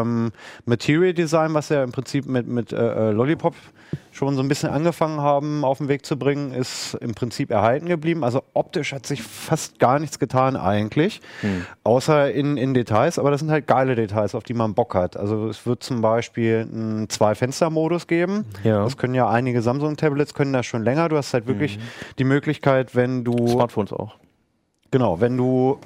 ähm, 0.01 0.31
Material 0.65 1.13
Design, 1.13 1.53
was 1.53 1.69
ja 1.69 1.83
im 1.83 1.91
Prinzip 1.91 2.25
mit, 2.27 2.47
mit 2.47 2.71
äh, 2.71 3.09
äh, 3.09 3.11
Lollipop 3.11 3.55
schon 4.19 4.35
so 4.35 4.41
ein 4.41 4.49
bisschen 4.49 4.69
angefangen 4.69 5.21
haben, 5.21 5.63
auf 5.63 5.77
den 5.77 5.87
Weg 5.87 6.05
zu 6.05 6.19
bringen, 6.19 6.51
ist 6.51 6.93
im 6.95 7.15
Prinzip 7.15 7.51
erhalten 7.51 7.87
geblieben. 7.87 8.25
Also 8.25 8.43
optisch 8.53 8.91
hat 8.91 9.05
sich 9.05 9.23
fast 9.23 9.79
gar 9.79 9.97
nichts 9.97 10.19
getan 10.19 10.57
eigentlich, 10.57 11.21
außer 11.83 12.31
in, 12.31 12.57
in 12.57 12.73
Details. 12.73 13.17
Aber 13.17 13.31
das 13.31 13.39
sind 13.39 13.49
halt 13.49 13.65
geile 13.65 13.95
Details, 13.95 14.35
auf 14.35 14.43
die 14.43 14.53
man 14.53 14.73
Bock 14.73 14.93
hat. 14.93 15.15
Also 15.15 15.47
es 15.47 15.65
wird 15.65 15.83
zum 15.83 16.01
Beispiel 16.01 16.67
einen 16.69 17.09
Zwei-Fenster-Modus 17.09 18.07
geben. 18.07 18.45
Ja. 18.63 18.83
Das 18.83 18.97
können 18.97 19.15
ja 19.15 19.29
einige 19.29 19.61
Samsung-Tablets 19.61 20.33
können 20.33 20.51
das 20.51 20.65
schon 20.65 20.83
länger. 20.83 21.07
Du 21.07 21.15
hast 21.15 21.33
halt 21.33 21.47
wirklich 21.47 21.79
die 22.17 22.25
Möglichkeit, 22.25 22.95
wenn 22.95 23.23
du 23.23 23.47
Smartphones 23.47 23.93
auch. 23.93 24.17
Genau, 24.91 25.21
wenn 25.21 25.37
du. 25.37 25.79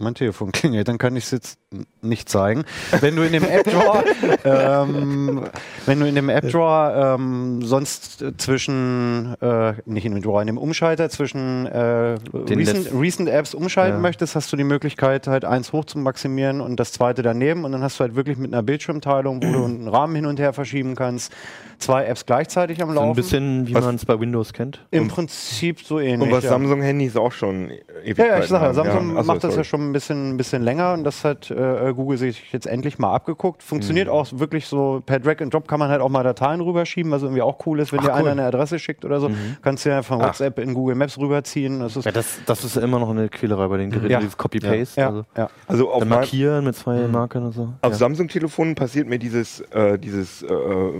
Mein 0.00 0.14
Telefon 0.14 0.52
klingelt, 0.52 0.88
dann 0.88 0.98
kann 0.98 1.14
ich 1.16 1.24
es 1.24 1.30
jetzt 1.30 1.58
nicht 2.02 2.28
zeigen. 2.28 2.64
Wenn 3.00 3.16
du 3.16 3.22
in 3.22 3.32
dem 3.32 3.44
App 3.44 3.64
Drawer, 3.64 4.02
ähm, 4.44 5.44
wenn 5.86 6.00
du 6.00 6.06
in 6.08 6.14
dem 6.14 6.28
App 6.28 6.50
Drawer 6.50 7.14
ähm, 7.18 7.62
sonst 7.62 8.22
äh, 8.22 8.36
zwischen, 8.36 9.36
äh, 9.40 9.74
nicht 9.84 10.04
in 10.06 10.14
dem 10.14 10.22
Drawer, 10.22 10.40
in 10.40 10.46
dem 10.46 10.58
Umschalter 10.58 11.08
zwischen 11.10 11.66
äh, 11.66 12.16
recent, 12.34 12.88
recent 12.92 13.28
Apps 13.28 13.54
umschalten 13.54 13.96
Ja. 13.96 14.00
möchtest, 14.00 14.34
hast 14.34 14.52
du 14.52 14.56
die 14.56 14.64
Möglichkeit, 14.64 15.26
halt 15.26 15.44
eins 15.44 15.72
hoch 15.72 15.84
zu 15.84 15.98
maximieren 15.98 16.60
und 16.60 16.80
das 16.80 16.92
zweite 16.92 17.22
daneben. 17.22 17.64
Und 17.64 17.72
dann 17.72 17.82
hast 17.82 17.98
du 18.00 18.04
halt 18.04 18.16
wirklich 18.16 18.38
mit 18.38 18.52
einer 18.52 18.62
Bildschirmteilung, 18.62 19.42
wo 19.42 19.52
du 19.52 19.64
einen 19.64 19.88
Rahmen 19.88 20.14
hin 20.16 20.26
und 20.26 20.40
her 20.40 20.52
verschieben 20.52 20.94
kannst, 20.96 21.32
zwei 21.80 22.04
Apps 22.04 22.26
gleichzeitig 22.26 22.82
am 22.82 22.90
So 22.90 22.94
Laufen. 22.94 23.10
ein 23.10 23.14
bisschen, 23.16 23.66
wie 23.66 23.72
man 23.72 23.94
es 23.94 24.04
bei 24.04 24.18
Windows 24.20 24.52
kennt. 24.52 24.84
Im 24.90 25.08
Prinzip 25.08 25.80
so 25.80 25.98
ähnlich. 25.98 26.28
Und 26.28 26.34
was 26.36 26.44
ja. 26.44 26.50
Samsung-Handys 26.50 27.16
auch 27.16 27.32
schon 27.32 27.70
ewig 28.04 28.18
Ja, 28.18 28.26
ja, 28.26 28.38
ich 28.38 28.46
sage 28.46 28.64
ja, 28.66 28.74
Samsung 28.74 29.16
Achso, 29.16 29.26
macht 29.32 29.44
das 29.44 29.56
ja 29.56 29.64
schon 29.64 29.88
ein 29.88 29.92
bisschen, 29.92 30.30
ein 30.30 30.36
bisschen 30.36 30.62
länger 30.62 30.92
und 30.92 31.04
das 31.04 31.24
hat 31.24 31.50
äh, 31.50 31.92
Google 31.94 32.18
sich 32.18 32.52
jetzt 32.52 32.66
endlich 32.66 32.98
mal 32.98 33.12
abgeguckt. 33.14 33.62
Funktioniert 33.62 34.06
Mhm. 34.08 34.12
auch 34.14 34.26
wirklich 34.32 34.66
so, 34.66 35.02
per 35.04 35.18
Drag 35.20 35.40
and 35.40 35.52
Drop 35.52 35.66
kann 35.68 35.78
man 35.78 35.90
halt 35.90 36.00
auch 36.00 36.08
mal 36.08 36.22
Dateien 36.22 36.60
rüberschieben, 36.60 37.10
was 37.10 37.22
irgendwie 37.22 37.42
auch 37.42 37.58
cool 37.66 37.80
ist, 37.80 37.92
wenn 37.92 38.00
dir 38.00 38.14
einer 38.14 38.30
eine 38.30 38.44
Adresse 38.44 38.78
schickt 38.78 39.04
oder 39.04 39.20
so, 39.20 39.30
kannst 39.62 39.84
du 39.84 39.90
ja 39.90 40.02
von 40.02 40.20
WhatsApp 40.20 40.58
in 40.58 40.74
Google 40.74 40.94
Maps 40.94 41.18
rüberziehen. 41.18 41.80
Das 41.80 41.96
ist, 41.96 42.04
Mhm. 42.04 42.08
Ja, 42.08 42.12
das, 42.12 42.38
das 42.46 42.64
ist 42.64 42.76
ja 42.76 42.82
immer 42.82 42.98
noch 42.98 43.10
eine 43.10 43.28
Quälerei 43.28 43.66
bei 43.68 43.76
den 43.78 43.90
Geräten, 43.90 44.10
Ja. 44.12 44.18
dieses 44.20 44.36
Copy-Paste. 44.36 45.00
ja, 45.00 45.08
Also, 45.08 45.24
ja. 45.36 45.50
Also 45.66 45.90
auf, 45.90 46.04
markieren 46.04 46.64
mit 46.64 46.76
zwei 46.76 47.06
Markern 47.06 47.44
und 47.44 47.52
so. 47.52 47.72
auf 47.82 47.90
ja. 47.92 47.96
Samsung-Telefonen 47.96 48.74
passiert 48.74 49.08
mir 49.08 49.18
dieses, 49.18 49.60
äh, 49.72 49.98
dieses, 49.98 50.42
äh, 50.42 50.48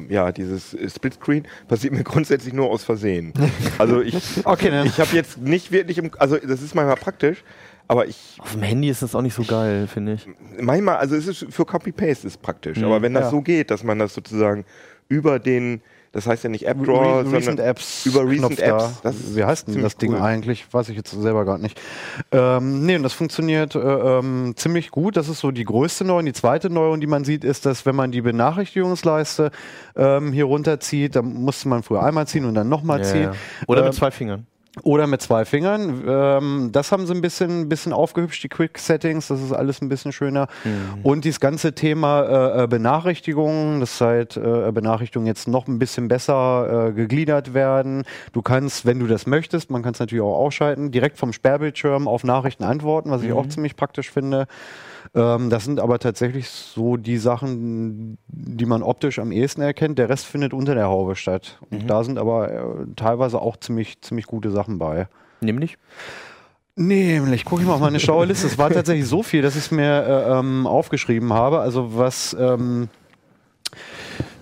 ja, 0.08 0.32
dieses 0.32 0.69
äh, 0.74 0.88
Splitscreen 0.88 1.46
passiert 1.68 1.92
mir 1.92 2.04
grundsätzlich 2.04 2.52
nur 2.54 2.70
aus 2.70 2.84
Versehen. 2.84 3.32
Also 3.78 4.00
ich, 4.00 4.14
Okay, 4.44 4.82
ich 4.84 4.98
habe 5.00 5.14
jetzt 5.14 5.38
nicht 5.38 5.72
wirklich 5.72 5.98
im, 5.98 6.10
also 6.18 6.36
das 6.36 6.62
ist 6.62 6.74
manchmal 6.74 6.96
praktisch, 6.96 7.42
aber 7.88 8.06
ich 8.06 8.36
Auf 8.38 8.52
dem 8.52 8.62
Handy 8.62 8.88
ist 8.88 9.02
das 9.02 9.14
auch 9.14 9.22
nicht 9.22 9.34
so 9.34 9.42
geil, 9.44 9.86
finde 9.86 10.14
ich. 10.14 10.28
manchmal, 10.60 10.96
also 10.96 11.16
es 11.16 11.26
ist 11.26 11.46
für 11.50 11.64
Copy-Paste 11.64 12.26
ist 12.26 12.40
praktisch, 12.40 12.82
aber 12.82 13.02
wenn 13.02 13.14
das 13.14 13.24
Ja. 13.24 13.30
so 13.30 13.40
geht, 13.42 13.70
dass 13.70 13.82
man 13.84 13.98
das 13.98 14.14
sozusagen 14.14 14.64
über 15.08 15.38
den, 15.40 15.80
das 16.12 16.26
heißt 16.26 16.42
ja 16.44 16.50
nicht 16.50 16.66
App 16.66 16.80
Re 16.80 16.84
Drawer, 16.86 17.18
Recent 17.24 17.44
sondern 17.44 17.66
Apps. 17.66 18.06
über 18.06 18.22
Recent 18.26 18.56
Knopf 18.56 18.56
da. 18.56 18.86
Apps, 18.86 19.00
das 19.02 19.14
ist 19.16 19.36
Wie 19.36 19.44
heißt 19.44 19.68
denn 19.68 19.82
das 19.82 19.96
Ding 19.96 20.12
cool. 20.14 20.20
eigentlich? 20.20 20.66
Weiß 20.72 20.88
ich 20.88 20.96
jetzt 20.96 21.10
selber 21.10 21.44
gar 21.44 21.58
nicht. 21.58 21.80
Ähm, 22.32 22.84
nee, 22.86 22.96
und 22.96 23.02
das 23.02 23.12
funktioniert 23.12 23.74
äh, 23.74 23.78
ähm, 23.78 24.54
ziemlich 24.56 24.90
gut. 24.90 25.16
Das 25.16 25.28
ist 25.28 25.40
so 25.40 25.50
die 25.50 25.64
größte 25.64 26.04
Neuerung. 26.04 26.26
Die 26.26 26.32
zweite 26.32 26.68
Neuerung, 26.70 27.00
die 27.00 27.06
man 27.06 27.24
sieht, 27.24 27.44
ist, 27.44 27.64
dass 27.66 27.86
wenn 27.86 27.94
man 27.94 28.10
die 28.10 28.22
Benachrichtigungsleiste 28.22 29.50
ähm, 29.96 30.32
hier 30.32 30.44
runterzieht, 30.44 31.16
dann 31.16 31.32
musste 31.34 31.68
man 31.68 31.82
früher 31.82 32.02
einmal 32.02 32.26
ziehen 32.26 32.44
und 32.44 32.54
dann 32.54 32.68
nochmal 32.68 32.98
Ja, 32.98 33.04
ziehen. 33.04 33.22
ja. 33.22 33.32
Oder 33.66 33.80
Ähm, 33.80 33.86
mit 33.86 33.94
zwei 33.94 34.10
Fingern. 34.10 34.46
Oder 34.84 35.08
mit 35.08 35.20
zwei 35.20 35.44
Fingern. 35.44 36.04
Ähm, 36.06 36.68
das 36.70 36.92
haben 36.92 37.04
sie 37.04 37.12
ein 37.12 37.20
bisschen, 37.20 37.62
ein 37.62 37.68
bisschen 37.68 37.92
aufgehübscht, 37.92 38.44
die 38.44 38.48
Quick 38.48 38.78
Settings. 38.78 39.26
Das 39.26 39.42
ist 39.42 39.52
alles 39.52 39.82
ein 39.82 39.88
bisschen 39.88 40.12
schöner. 40.12 40.46
Und 41.02 41.24
dieses 41.24 41.40
ganze 41.40 41.74
Thema 41.74 42.22
äh, 42.22 42.64
äh, 42.64 42.66
Benachrichtigungen, 42.68 43.80
dass 43.80 44.00
halt 44.00 44.36
äh, 44.36 44.70
Benachrichtigungen 44.70 45.26
jetzt 45.26 45.48
noch 45.48 45.66
ein 45.66 45.80
bisschen 45.80 46.06
besser 46.06 46.88
äh, 46.88 46.92
gegliedert 46.92 47.52
werden. 47.52 48.04
Du 48.32 48.42
kannst, 48.42 48.86
wenn 48.86 49.00
du 49.00 49.08
das 49.08 49.26
möchtest, 49.26 49.70
man 49.70 49.82
kann 49.82 49.94
es 49.94 49.98
natürlich 49.98 50.22
auch 50.22 50.38
ausschalten, 50.38 50.92
direkt 50.92 51.18
vom 51.18 51.32
Sperrbildschirm 51.32 52.06
auf 52.06 52.22
Nachrichten 52.22 52.62
antworten, 52.62 53.10
was 53.10 53.22
ich 53.22 53.32
auch 53.32 53.48
ziemlich 53.48 53.74
praktisch 53.74 54.10
finde. 54.10 54.46
Ähm, 55.14 55.50
das 55.50 55.64
sind 55.64 55.80
aber 55.80 55.98
tatsächlich 55.98 56.48
so 56.48 56.96
die 56.96 57.18
Sachen, 57.18 58.18
die 58.28 58.66
man 58.66 58.82
optisch 58.82 59.18
am 59.18 59.32
ehesten 59.32 59.62
erkennt. 59.62 59.98
Der 59.98 60.08
Rest 60.08 60.26
findet 60.26 60.52
unter 60.52 60.74
der 60.74 60.86
Haube 60.86 61.16
statt. 61.16 61.58
Und 61.70 61.88
da 61.88 62.04
sind 62.04 62.18
aber 62.18 62.52
äh, 62.52 62.62
teilweise 62.96 63.40
auch 63.40 63.56
ziemlich, 63.56 64.00
ziemlich 64.00 64.26
gute 64.26 64.50
Sachen 64.50 64.78
bei. 64.78 65.08
Nämlich? 65.40 65.78
Nämlich, 66.76 67.44
gucke 67.44 67.62
ich 67.62 67.68
mal 67.68 67.74
auf 67.74 67.80
meine 67.80 68.00
schlaue 68.00 68.26
Liste. 68.26 68.46
Es 68.46 68.56
war 68.56 68.70
tatsächlich 68.70 69.06
so 69.06 69.22
viel, 69.22 69.42
dass 69.42 69.54
ich 69.54 69.64
es 69.64 69.70
mir 69.70 70.02
äh, 70.02 70.38
ähm, 70.38 70.66
aufgeschrieben 70.66 71.32
habe. 71.32 71.60
Also 71.60 71.96
was 71.96 72.34
ähm, 72.38 72.88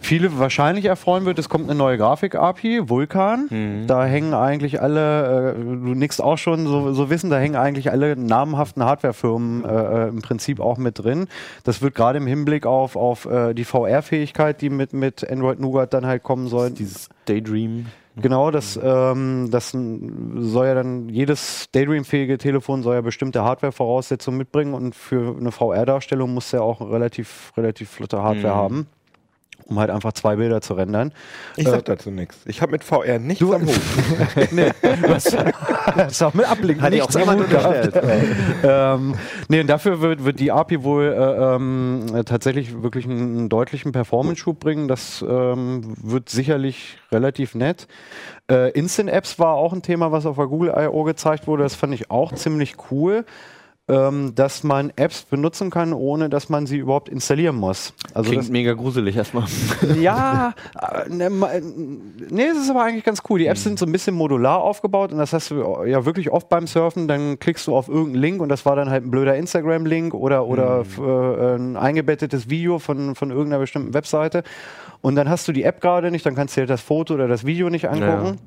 viele 0.01 0.39
wahrscheinlich 0.39 0.87
erfreuen 0.87 1.25
wird, 1.25 1.39
es 1.39 1.49
kommt 1.49 1.69
eine 1.69 1.79
neue 1.79 1.99
Grafik-API, 1.99 2.89
Vulkan. 2.89 3.47
Da 3.87 4.05
hängen 4.07 4.33
eigentlich 4.33 4.81
alle, 4.81 5.55
äh, 5.55 5.55
du 5.55 5.95
nickst 5.95 6.23
auch 6.23 6.39
schon 6.39 6.67
so, 6.67 6.93
so 6.93 7.11
wissen, 7.11 7.31
da 7.31 7.39
hängen 7.39 7.57
eigentlich 7.57 7.91
alle 7.91 8.17
namhaften 8.17 8.85
Hardwarefirmen 8.85 9.65
äh, 9.65 9.69
äh, 9.69 10.09
im 10.09 10.23
Prinzip 10.23 10.61
auch 10.61 10.79
mit 10.79 10.99
drin. 10.99 11.29
Das 11.65 11.83
wird 11.83 11.95
gerade 11.95 12.19
im 12.19 12.27
Hinblick 12.27 12.65
auf, 12.65 12.97
auf 12.97 13.27
äh, 13.27 13.55
die 13.55 13.65
VR-Fähigkeit, 13.65 14.61
die 14.63 14.71
mit, 14.71 14.93
mit 14.93 15.29
Android 15.29 15.61
Nougat 15.61 15.93
dann 15.93 16.07
halt 16.07 16.23
kommen 16.23 16.49
soll, 16.49 16.71
Dieses 16.71 17.09
Daydream. 17.27 17.87
Genau, 18.21 18.51
das, 18.51 18.79
ähm, 18.83 19.49
das 19.51 19.71
soll 19.71 20.67
ja 20.67 20.75
dann, 20.75 21.09
jedes 21.09 21.67
Daydream-fähige 21.71 22.39
Telefon 22.39 22.83
soll 22.83 22.97
ja 22.97 23.01
bestimmte 23.01 23.45
Hardware-Voraussetzungen 23.45 24.39
mitbringen 24.39 24.75
und 24.75 24.95
für 24.95 25.37
eine 25.39 25.53
VR-Darstellung 25.53 26.35
muss 26.35 26.51
ja 26.51 26.61
auch 26.61 26.81
relativ, 26.81 27.53
relativ 27.57 27.91
flotte 27.91 28.23
Hardware 28.23 28.55
haben, 28.55 28.89
um 29.69 29.79
halt 29.79 29.91
einfach 29.91 30.13
zwei 30.15 30.37
Bilder 30.37 30.61
zu 30.61 30.75
rendern. 30.75 31.13
Ich 31.57 31.69
sag 31.69 31.85
dazu 31.85 32.11
nichts. 32.11 32.39
Ich 32.47 32.63
habe 32.63 32.73
mit 32.73 32.85
VR 32.85 33.19
nichts 33.19 33.41
Du- 33.41 33.53
am 33.55 33.67
Hut. 33.67 33.75
nee, 34.51 34.71
was, 35.07 35.37
das 35.97 36.23
auch 36.23 36.35
mit 36.35 36.51
Ablink 36.51 36.81
Hat 36.81 36.93
dir 36.93 37.05
auch 37.05 37.09
nichts 37.09 37.29
am 37.29 37.39
Hut 37.39 37.51
gehabt. 37.51 37.93
ähm, 38.63 39.15
nee, 39.49 39.61
und 39.61 39.67
dafür 39.67 40.01
wird, 40.01 40.25
wird 40.25 40.41
die 40.41 40.53
API 40.53 40.83
wohl 40.83 41.05
äh, 41.05 42.19
äh, 42.19 42.25
tatsächlich 42.25 42.83
wirklich 42.83 43.05
einen, 43.05 43.39
einen 43.39 43.49
deutlichen 43.49 43.93
Performance-Schub 43.93 44.59
bringen. 44.59 44.89
Das 44.89 45.25
ähm, 45.29 45.95
wird 46.03 46.29
sicherlich 46.31 46.99
relativ 47.13 47.55
nett. 47.55 47.87
Äh, 48.51 48.71
Instant 48.71 49.11
Apps 49.11 49.39
war 49.39 49.55
auch 49.55 49.73
ein 49.73 49.83
Thema, 49.83 50.13
was 50.13 50.25
auf 50.25 50.37
der 50.37 50.47
Google 50.47 50.73
I.O. 50.77 51.05
gezeigt 51.05 51.47
wurde. 51.47 51.63
Das 51.63 51.75
fand 51.75 51.93
ich 51.95 52.11
auch 52.11 52.33
ziemlich 52.33 52.77
cool. 52.91 53.25
Ähm, 53.89 54.35
dass 54.35 54.63
man 54.65 54.93
Apps 54.97 55.23
benutzen 55.23 55.71
kann, 55.71 55.93
ohne 55.93 56.29
dass 56.29 56.49
man 56.49 56.67
sie 56.67 56.77
überhaupt 56.79 57.09
installieren 57.09 57.57
muss. 57.57 57.95
Also 58.15 58.31
Klingt 58.31 58.51
mega 58.51 58.75
gruselig 58.75 59.17
erstmal. 59.17 59.45
ja, 60.01 60.53
äh, 60.81 61.09
ne, 61.09 61.31
ma- 61.31 61.49
nee, 62.29 62.45
es 62.45 62.59
ist 62.59 62.71
aber 62.71 62.83
eigentlich 62.85 63.05
ganz 63.05 63.23
cool. 63.31 63.39
Die 63.39 63.47
Apps 63.47 63.65
sind 63.65 63.79
so 63.79 63.87
ein 63.87 63.93
bisschen 63.93 64.15
modular 64.15 64.59
aufgebaut 64.63 65.13
und 65.13 65.19
das 65.19 65.33
hast 65.33 65.51
du 65.51 65.85
ja 65.87 66.05
wirklich 66.05 66.31
oft 66.31 66.49
beim 66.49 66.67
Surfen. 66.67 67.09
Dann 67.09 67.39
klickst 67.39 67.67
du 67.67 67.75
auf 67.75 67.89
irgendeinen 67.89 68.21
Link 68.23 68.41
und 68.43 68.49
das 68.51 68.67
war 68.67 68.77
dann 68.77 68.91
halt 68.91 69.05
ein 69.05 69.11
blöder 69.11 69.37
Instagram-Link 69.37 70.13
oder, 70.13 70.47
oder 70.47 70.81
f- 70.81 70.99
äh, 70.99 71.55
ein 71.57 71.77
eingebettetes 71.77 72.51
Video 72.51 72.79
von, 72.79 73.15
von 73.15 73.31
irgendeiner 73.31 73.61
bestimmten 73.61 73.95
Webseite. 73.95 74.43
Und 75.01 75.15
dann 75.15 75.29
hast 75.31 75.47
du 75.49 75.53
die 75.53 75.63
App 75.63 75.81
gerade 75.81 76.11
nicht, 76.11 76.27
dann 76.27 76.35
kannst 76.35 76.57
du 76.57 76.61
dir 76.61 76.67
das 76.67 76.81
Foto 76.83 77.15
oder 77.15 77.29
das 77.29 77.47
Video 77.47 77.71
nicht 77.71 77.89
angucken. 77.89 78.39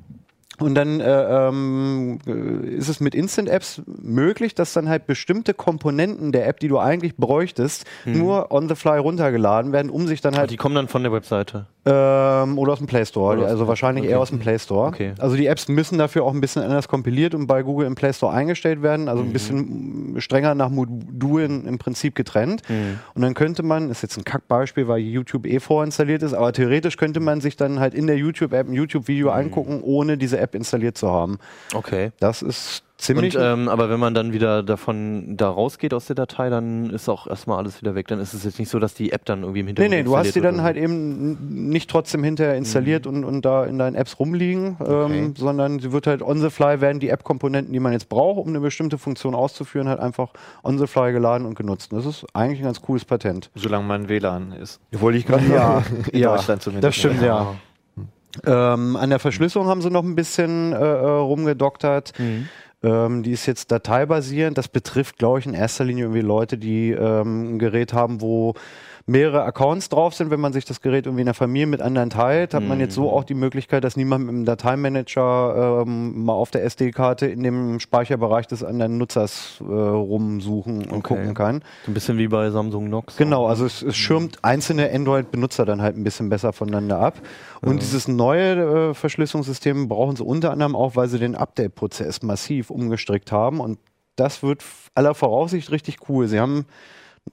Und 0.58 0.74
dann 0.74 1.00
äh, 1.00 1.48
ähm, 1.48 2.18
äh, 2.26 2.68
ist 2.76 2.88
es 2.88 3.00
mit 3.00 3.14
Instant-Apps 3.14 3.82
möglich, 3.86 4.54
dass 4.54 4.72
dann 4.74 4.88
halt 4.88 5.06
bestimmte 5.06 5.54
Komponenten 5.54 6.30
der 6.30 6.46
App, 6.46 6.60
die 6.60 6.68
du 6.68 6.78
eigentlich 6.78 7.16
bräuchtest, 7.16 7.84
nur 8.04 8.52
on 8.52 8.68
the 8.68 8.74
fly 8.74 8.98
runtergeladen 8.98 9.72
werden, 9.72 9.90
um 9.90 10.06
sich 10.06 10.20
dann 10.20 10.36
halt 10.36 10.50
Die 10.50 10.56
kommen 10.56 10.74
dann 10.74 10.88
von 10.88 11.02
der 11.02 11.10
Webseite. 11.12 11.66
ähm, 11.84 12.58
oder 12.58 12.72
aus 12.74 12.78
dem 12.78 12.86
Play 12.86 13.04
Store. 13.06 13.38
Oder 13.38 13.48
also 13.48 13.66
wahrscheinlich 13.66 14.04
okay. 14.04 14.12
eher 14.12 14.20
aus 14.20 14.28
dem 14.28 14.38
Play 14.38 14.58
Store. 14.58 14.88
Okay. 14.88 15.14
Also 15.18 15.36
die 15.36 15.46
Apps 15.46 15.68
müssen 15.68 15.98
dafür 15.98 16.22
auch 16.24 16.32
ein 16.34 16.40
bisschen 16.40 16.62
anders 16.62 16.86
kompiliert 16.86 17.34
und 17.34 17.46
bei 17.46 17.62
Google 17.62 17.86
im 17.86 17.94
Play 17.94 18.12
Store 18.12 18.32
eingestellt 18.32 18.82
werden. 18.82 19.08
Also 19.08 19.22
Mhm. 19.22 19.28
ein 19.30 19.32
bisschen 19.32 20.14
strenger 20.20 20.54
nach 20.54 20.68
Modulen 20.70 21.66
im 21.66 21.78
Prinzip 21.78 22.14
getrennt. 22.14 22.62
Mhm. 22.68 22.98
Und 23.14 23.22
dann 23.22 23.34
könnte 23.34 23.62
man, 23.62 23.90
ist 23.90 24.02
jetzt 24.02 24.16
ein 24.18 24.24
Kackbeispiel, 24.24 24.86
weil 24.86 24.98
YouTube 25.00 25.46
eh 25.46 25.58
vorinstalliert 25.60 26.22
ist, 26.22 26.34
aber 26.34 26.52
theoretisch 26.52 26.96
könnte 26.96 27.20
man 27.20 27.40
sich 27.40 27.56
dann 27.56 27.80
halt 27.80 27.94
in 27.94 28.06
der 28.06 28.16
YouTube-App 28.16 28.68
ein 28.68 28.74
YouTube-Video 28.74 29.28
Mhm. 29.28 29.32
angucken, 29.36 29.80
ohne 29.82 30.18
diese 30.18 30.38
App 30.42 30.54
installiert 30.54 30.98
zu 30.98 31.10
haben. 31.10 31.38
Okay. 31.74 32.12
Das 32.20 32.42
ist 32.42 32.82
ziemlich. 32.98 33.36
Und, 33.36 33.42
ähm, 33.42 33.68
aber 33.68 33.88
wenn 33.90 33.98
man 33.98 34.14
dann 34.14 34.32
wieder 34.32 34.62
davon 34.62 35.36
da 35.36 35.48
rausgeht 35.50 35.92
aus 35.94 36.06
der 36.06 36.14
Datei, 36.14 36.50
dann 36.50 36.90
ist 36.90 37.08
auch 37.08 37.26
erstmal 37.26 37.58
alles 37.58 37.80
wieder 37.80 37.94
weg. 37.96 38.06
Dann 38.08 38.20
ist 38.20 38.32
es 38.34 38.44
jetzt 38.44 38.58
nicht 38.60 38.68
so, 38.68 38.78
dass 38.78 38.94
die 38.94 39.10
App 39.12 39.24
dann 39.24 39.42
irgendwie 39.42 39.60
im 39.60 39.66
Nee, 39.66 39.70
Hintergrund 39.70 39.94
nee, 39.96 40.02
du 40.04 40.16
hast 40.16 40.34
die 40.36 40.40
dann 40.40 40.62
halt 40.62 40.76
oder 40.76 40.84
eben 40.84 41.68
nicht 41.70 41.90
trotzdem 41.90 42.22
hinterher 42.22 42.54
installiert 42.54 43.06
und, 43.08 43.24
und 43.24 43.44
da 43.44 43.64
in 43.64 43.78
deinen 43.78 43.96
Apps 43.96 44.18
rumliegen, 44.20 44.76
Okay. 44.78 45.18
ähm, 45.18 45.34
sondern 45.36 45.80
sie 45.80 45.90
wird 45.92 46.06
halt 46.06 46.22
on 46.22 46.40
the 46.40 46.50
fly 46.50 46.80
werden 46.80 47.00
die 47.00 47.08
App-Komponenten, 47.08 47.72
die 47.72 47.80
man 47.80 47.92
jetzt 47.92 48.08
braucht, 48.08 48.38
um 48.38 48.48
eine 48.48 48.60
bestimmte 48.60 48.98
Funktion 48.98 49.34
auszuführen, 49.34 49.88
halt 49.88 49.98
einfach 50.00 50.28
on 50.62 50.78
the 50.78 50.86
fly 50.86 51.12
geladen 51.12 51.46
und 51.46 51.54
genutzt. 51.56 51.92
Und 51.92 51.98
das 51.98 52.06
ist 52.06 52.24
eigentlich 52.34 52.60
ein 52.60 52.64
ganz 52.66 52.80
cooles 52.82 53.04
Patent. 53.04 53.50
Solange 53.54 53.84
man 53.84 54.08
WLAN 54.08 54.52
ist. 54.52 54.80
Wollte 54.92 55.18
ich 55.18 55.26
gerade 55.26 55.44
Ja, 55.52 55.82
In 56.12 56.20
ja 56.20 56.36
Deutschland 56.36 56.62
zumindest. 56.62 56.86
das 56.88 56.96
stimmt, 56.96 57.20
ja. 57.22 57.54
Ähm, 58.46 58.96
an 58.96 59.10
der 59.10 59.18
Verschlüsselung 59.18 59.68
haben 59.68 59.82
sie 59.82 59.90
noch 59.90 60.04
ein 60.04 60.14
bisschen 60.14 60.72
äh, 60.72 60.76
äh, 60.76 61.06
rumgedoktert. 61.06 62.18
Mhm. 62.18 62.48
Ähm, 62.82 63.22
die 63.22 63.32
ist 63.32 63.46
jetzt 63.46 63.70
dateibasierend. 63.70 64.58
Das 64.58 64.68
betrifft, 64.68 65.18
glaube 65.18 65.38
ich, 65.38 65.46
in 65.46 65.54
erster 65.54 65.84
Linie 65.84 66.04
irgendwie 66.04 66.22
Leute, 66.22 66.58
die 66.58 66.90
ähm, 66.90 67.54
ein 67.54 67.58
Gerät 67.58 67.92
haben, 67.92 68.20
wo 68.20 68.54
mehrere 69.06 69.42
Accounts 69.44 69.88
drauf 69.88 70.14
sind. 70.14 70.30
Wenn 70.30 70.40
man 70.40 70.52
sich 70.52 70.64
das 70.64 70.80
Gerät 70.80 71.06
irgendwie 71.06 71.22
in 71.22 71.26
der 71.26 71.34
Familie 71.34 71.66
mit 71.66 71.80
anderen 71.82 72.10
teilt, 72.10 72.54
hat 72.54 72.62
man 72.64 72.80
jetzt 72.80 72.94
so 72.94 73.10
auch 73.10 73.24
die 73.24 73.34
Möglichkeit, 73.34 73.84
dass 73.84 73.96
niemand 73.96 74.26
mit 74.26 74.34
dem 74.34 74.44
Dateimanager 74.44 75.82
ähm, 75.86 76.24
mal 76.24 76.32
auf 76.34 76.50
der 76.50 76.64
SD-Karte 76.64 77.26
in 77.26 77.42
dem 77.42 77.80
Speicherbereich 77.80 78.46
des 78.46 78.62
anderen 78.62 78.98
Nutzers 78.98 79.60
äh, 79.60 79.64
rumsuchen 79.64 80.84
und 80.86 81.02
Okay. 81.02 81.14
gucken 81.16 81.34
kann. 81.34 81.62
So 81.84 81.90
ein 81.90 81.94
bisschen 81.94 82.18
wie 82.18 82.28
bei 82.28 82.50
Samsung 82.50 82.86
Knox. 82.86 83.16
Genau, 83.16 83.46
also 83.46 83.64
es, 83.66 83.82
es 83.82 83.96
schirmt 83.96 84.38
einzelne 84.44 84.90
Android-Benutzer 84.92 85.64
dann 85.64 85.82
halt 85.82 85.96
ein 85.96 86.04
bisschen 86.04 86.28
besser 86.28 86.52
voneinander 86.52 86.98
ab. 87.00 87.20
Und 87.60 87.82
dieses 87.82 88.08
neue 88.08 88.90
äh, 88.90 88.94
Verschlüsselungssystem 88.94 89.88
brauchen 89.88 90.16
sie 90.16 90.24
unter 90.24 90.50
anderem 90.52 90.76
auch, 90.76 90.96
weil 90.96 91.08
sie 91.08 91.18
den 91.18 91.34
Update-Prozess 91.34 92.22
massiv 92.22 92.70
umgestrickt 92.70 93.32
haben. 93.32 93.60
Und 93.60 93.78
das 94.16 94.42
wird 94.42 94.62
aller 94.94 95.14
Voraussicht 95.14 95.70
richtig 95.70 96.08
cool. 96.08 96.28
Sie 96.28 96.38
haben 96.38 96.66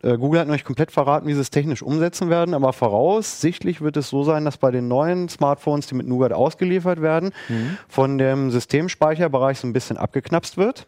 Google 0.02 0.39
hat 0.39 0.47
noch 0.47 0.54
nicht 0.54 0.65
komplett 0.65 0.91
verraten, 0.91 1.28
wie 1.28 1.34
sie 1.34 1.41
es 1.41 1.49
technisch 1.49 1.82
umsetzen 1.82 2.30
werden, 2.30 2.54
aber 2.54 2.73
voraussichtlich 2.73 3.82
wird 3.82 3.97
es 3.97 4.10
so 4.10 4.23
sein, 4.23 4.45
dass 4.45 4.58
bei 4.58 4.71
den 4.71 4.88
neuen 4.88 5.28
Smartphones, 5.30 5.88
die 5.88 5.95
mit 5.95 6.08
Nougat 6.08 6.32
ausgeliefert 6.32 7.02
werden, 7.02 7.32
von 7.88 8.17
dem 8.17 8.52
Systemspeicherbereich 8.52 9.60
so 9.60 9.67
ein 9.67 9.73
bisschen 9.73 9.97
abgeknapst 9.97 10.58
wird. 10.58 10.88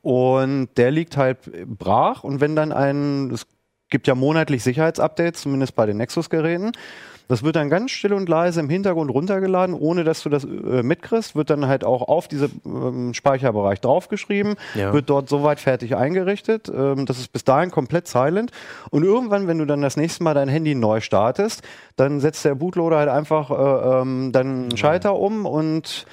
Und 0.00 0.68
der 0.76 0.90
liegt 0.90 1.16
halt 1.16 1.38
brach. 1.66 2.24
Und 2.24 2.40
wenn 2.40 2.54
dann 2.56 2.72
ein, 2.72 3.30
es 3.30 3.46
gibt 3.90 4.06
ja 4.06 4.14
monatlich 4.14 4.62
Sicherheitsupdates, 4.62 5.42
zumindest 5.42 5.74
bei 5.74 5.86
den 5.86 5.96
Nexus-Geräten. 5.96 6.72
Das 7.28 7.42
wird 7.42 7.56
dann 7.56 7.68
ganz 7.68 7.90
still 7.90 8.14
und 8.14 8.28
leise 8.28 8.58
im 8.60 8.70
Hintergrund 8.70 9.10
runtergeladen, 9.10 9.74
ohne 9.74 10.02
dass 10.02 10.22
du 10.22 10.30
das 10.30 10.44
äh, 10.44 10.82
mitkriegst. 10.82 11.36
Wird 11.36 11.50
dann 11.50 11.66
halt 11.66 11.84
auch 11.84 12.02
auf 12.08 12.26
diesen 12.26 12.60
ähm, 12.64 13.14
Speicherbereich 13.14 13.80
draufgeschrieben, 13.82 14.56
Ja. 14.74 14.92
wird 14.94 15.10
dort 15.10 15.28
soweit 15.28 15.60
fertig 15.60 15.94
eingerichtet. 15.94 16.68
Ähm, 16.74 17.04
das 17.06 17.18
ist 17.18 17.32
bis 17.32 17.44
dahin 17.44 17.70
komplett 17.70 18.08
silent. 18.08 18.50
Und 18.90 19.04
irgendwann, 19.04 19.46
wenn 19.46 19.58
du 19.58 19.66
dann 19.66 19.82
das 19.82 19.96
nächste 19.98 20.24
Mal 20.24 20.32
dein 20.34 20.48
Handy 20.48 20.74
neu 20.74 21.00
startest, 21.00 21.62
dann 21.96 22.20
setzt 22.20 22.44
der 22.46 22.54
Bootloader 22.54 22.96
halt 22.98 23.08
einfach 23.10 23.50
äh, 23.50 24.00
ähm, 24.00 24.32
dann 24.32 24.46
einen 24.70 24.76
Schalter 24.78 25.14
um 25.16 25.44
und 25.44 26.06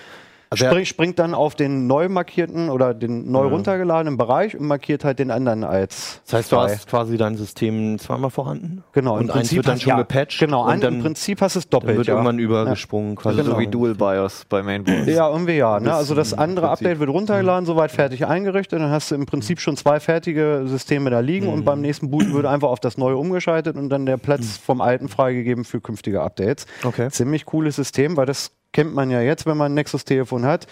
Also 0.49 0.65
spring, 0.65 0.85
springt 0.85 1.19
dann 1.19 1.33
auf 1.33 1.55
den 1.55 1.87
neu 1.87 2.09
markierten 2.09 2.69
oder 2.69 2.93
den 2.93 3.31
neu 3.31 3.47
runtergeladenen 3.47 4.17
Bereich 4.17 4.57
und 4.57 4.67
markiert 4.67 5.03
halt 5.03 5.19
den 5.19 5.31
anderen 5.31 5.63
als. 5.63 6.21
Das 6.25 6.33
heißt, 6.33 6.51
du 6.51 6.55
frei. 6.55 6.73
hast 6.73 6.87
quasi 6.87 7.17
dein 7.17 7.35
System 7.35 7.97
zweimal 7.99 8.29
vorhanden. 8.29 8.83
Genau, 8.93 9.17
und 9.17 9.31
eins 9.31 9.53
wird 9.53 9.67
dann 9.67 9.79
schon 9.79 9.89
ja, 9.91 9.97
gepatcht. 9.97 10.39
Genau, 10.39 10.69
und 10.69 10.83
dann, 10.83 10.95
im 10.95 11.01
Prinzip 11.01 11.41
hast 11.41 11.55
du 11.55 11.59
es 11.59 11.69
dann 11.69 11.81
doppelt. 11.81 11.97
wird 11.97 12.07
ja. 12.07 12.13
irgendwann 12.13 12.39
übergesprungen. 12.39 13.15
Quasi 13.15 13.39
Also 13.39 13.51
Genau. 13.51 13.59
wie 13.59 13.67
Dual 13.67 13.95
BIOS 13.95 14.45
bei 14.49 14.63
Mainboards. 14.63 15.07
Ja, 15.07 15.29
irgendwie 15.29 15.57
ja. 15.57 15.79
Ne? 15.79 15.93
Also 15.93 16.15
das 16.15 16.33
andere 16.33 16.67
Prinzip. 16.67 16.87
Update 16.87 16.99
wird 16.99 17.09
runtergeladen, 17.09 17.65
soweit 17.65 17.91
fertig 17.91 18.25
eingerichtet. 18.25 18.79
Dann 18.79 18.91
hast 18.91 19.11
du 19.11 19.15
im 19.15 19.25
Prinzip 19.25 19.59
schon 19.59 19.77
zwei 19.77 19.99
fertige 19.99 20.63
Systeme 20.65 21.09
da 21.09 21.19
liegen 21.19 21.47
und 21.47 21.65
beim 21.65 21.81
nächsten 21.81 22.11
Boot 22.11 22.31
wird 22.33 22.45
einfach 22.45 22.69
auf 22.69 22.79
das 22.79 22.97
neue 22.97 23.17
umgeschaltet 23.17 23.75
und 23.75 23.89
dann 23.89 24.05
der 24.05 24.17
Platz 24.17 24.57
vom 24.57 24.81
alten 24.81 25.07
freigegeben 25.09 25.65
für 25.65 25.81
künftige 25.81 26.21
Updates. 26.21 26.65
Okay. 26.83 27.09
Ziemlich 27.09 27.45
cooles 27.45 27.75
System, 27.75 28.17
weil 28.17 28.25
das 28.25 28.51
kennt 28.75 28.93
man 28.93 29.09
ja 29.09 29.21
jetzt, 29.21 29.45
wenn 29.45 29.55
man 29.55 29.71
ein 29.71 29.75
Nexus-Telefon 29.75 30.45
hat. 30.45 30.67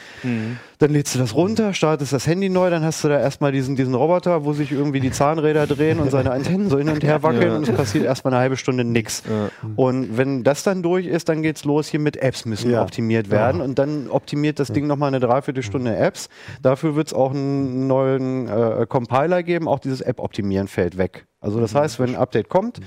Dann 0.79 0.91
lädst 0.91 1.15
du 1.15 1.19
das 1.19 1.33
runter, 1.33 1.73
startest 1.73 2.11
das 2.11 2.27
Handy 2.27 2.49
neu, 2.49 2.69
dann 2.69 2.83
hast 2.83 3.01
du 3.03 3.07
da 3.07 3.17
erstmal 3.19 3.53
diesen, 3.53 3.77
diesen 3.77 3.95
Roboter, 3.95 4.43
wo 4.43 4.51
sich 4.51 4.71
irgendwie 4.73 4.99
die 4.99 5.11
Zahnräder 5.11 5.65
drehen 5.65 5.99
und 5.99 6.11
seine 6.11 6.31
Antennen 6.31 6.69
so 6.69 6.77
hin 6.77 6.89
und 6.89 7.03
her 7.03 7.23
wackeln 7.23 7.47
Ja. 7.51 7.55
und 7.55 7.67
es 7.69 7.73
passiert 7.75 8.03
erstmal 8.03 8.33
eine 8.33 8.41
halbe 8.41 8.57
Stunde 8.57 8.83
nichts. 8.83 9.23
Und 9.77 10.17
wenn 10.17 10.43
das 10.43 10.63
dann 10.63 10.83
durch 10.83 11.05
ist, 11.07 11.29
dann 11.29 11.41
geht's 11.41 11.63
los 11.63 11.87
hier 11.87 12.01
mit 12.01 12.17
Apps 12.17 12.45
müssen 12.45 12.69
Ja. 12.71 12.81
optimiert 12.83 13.31
werden 13.31 13.61
und 13.61 13.79
dann 13.79 14.09
optimiert 14.09 14.59
das 14.59 14.67
Ding 14.67 14.85
nochmal 14.85 15.07
eine 15.07 15.21
Dreiviertelstunde 15.21 15.95
Apps. 15.95 16.27
Dafür 16.61 16.95
wird 16.95 17.07
es 17.07 17.13
auch 17.13 17.31
einen 17.31 17.87
neuen 17.87 18.47
äh, 18.49 18.85
Compiler 18.87 19.41
geben, 19.43 19.67
auch 19.69 19.79
dieses 19.79 20.01
App-Optimieren 20.01 20.67
fällt 20.67 20.97
weg. 20.97 21.25
Also 21.39 21.59
das 21.61 21.73
heißt, 21.73 21.99
wenn 21.99 22.09
ein 22.09 22.15
Update 22.17 22.49
kommt, 22.49 22.79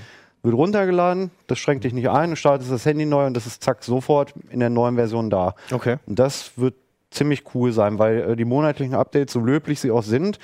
wird 0.43 0.55
runtergeladen, 0.55 1.31
das 1.47 1.59
schränkt 1.59 1.83
dich 1.83 1.93
nicht 1.93 2.09
ein, 2.09 2.31
du 2.31 2.35
startest 2.35 2.71
das 2.71 2.85
Handy 2.85 3.05
neu 3.05 3.25
und 3.25 3.33
das 3.35 3.45
ist 3.45 3.63
zack 3.63 3.83
sofort 3.83 4.33
in 4.49 4.59
der 4.59 4.69
neuen 4.69 4.95
Version 4.95 5.29
da. 5.29 5.55
Okay. 5.71 5.97
Und 6.05 6.19
das 6.19 6.51
wird 6.57 6.75
ziemlich 7.11 7.43
cool 7.53 7.71
sein, 7.71 7.99
weil 7.99 8.19
äh, 8.19 8.35
die 8.35 8.45
monatlichen 8.45 8.95
Updates, 8.95 9.33
so 9.33 9.39
löblich 9.39 9.79
sie 9.79 9.91
auch 9.91 10.03
sind, 10.03 10.39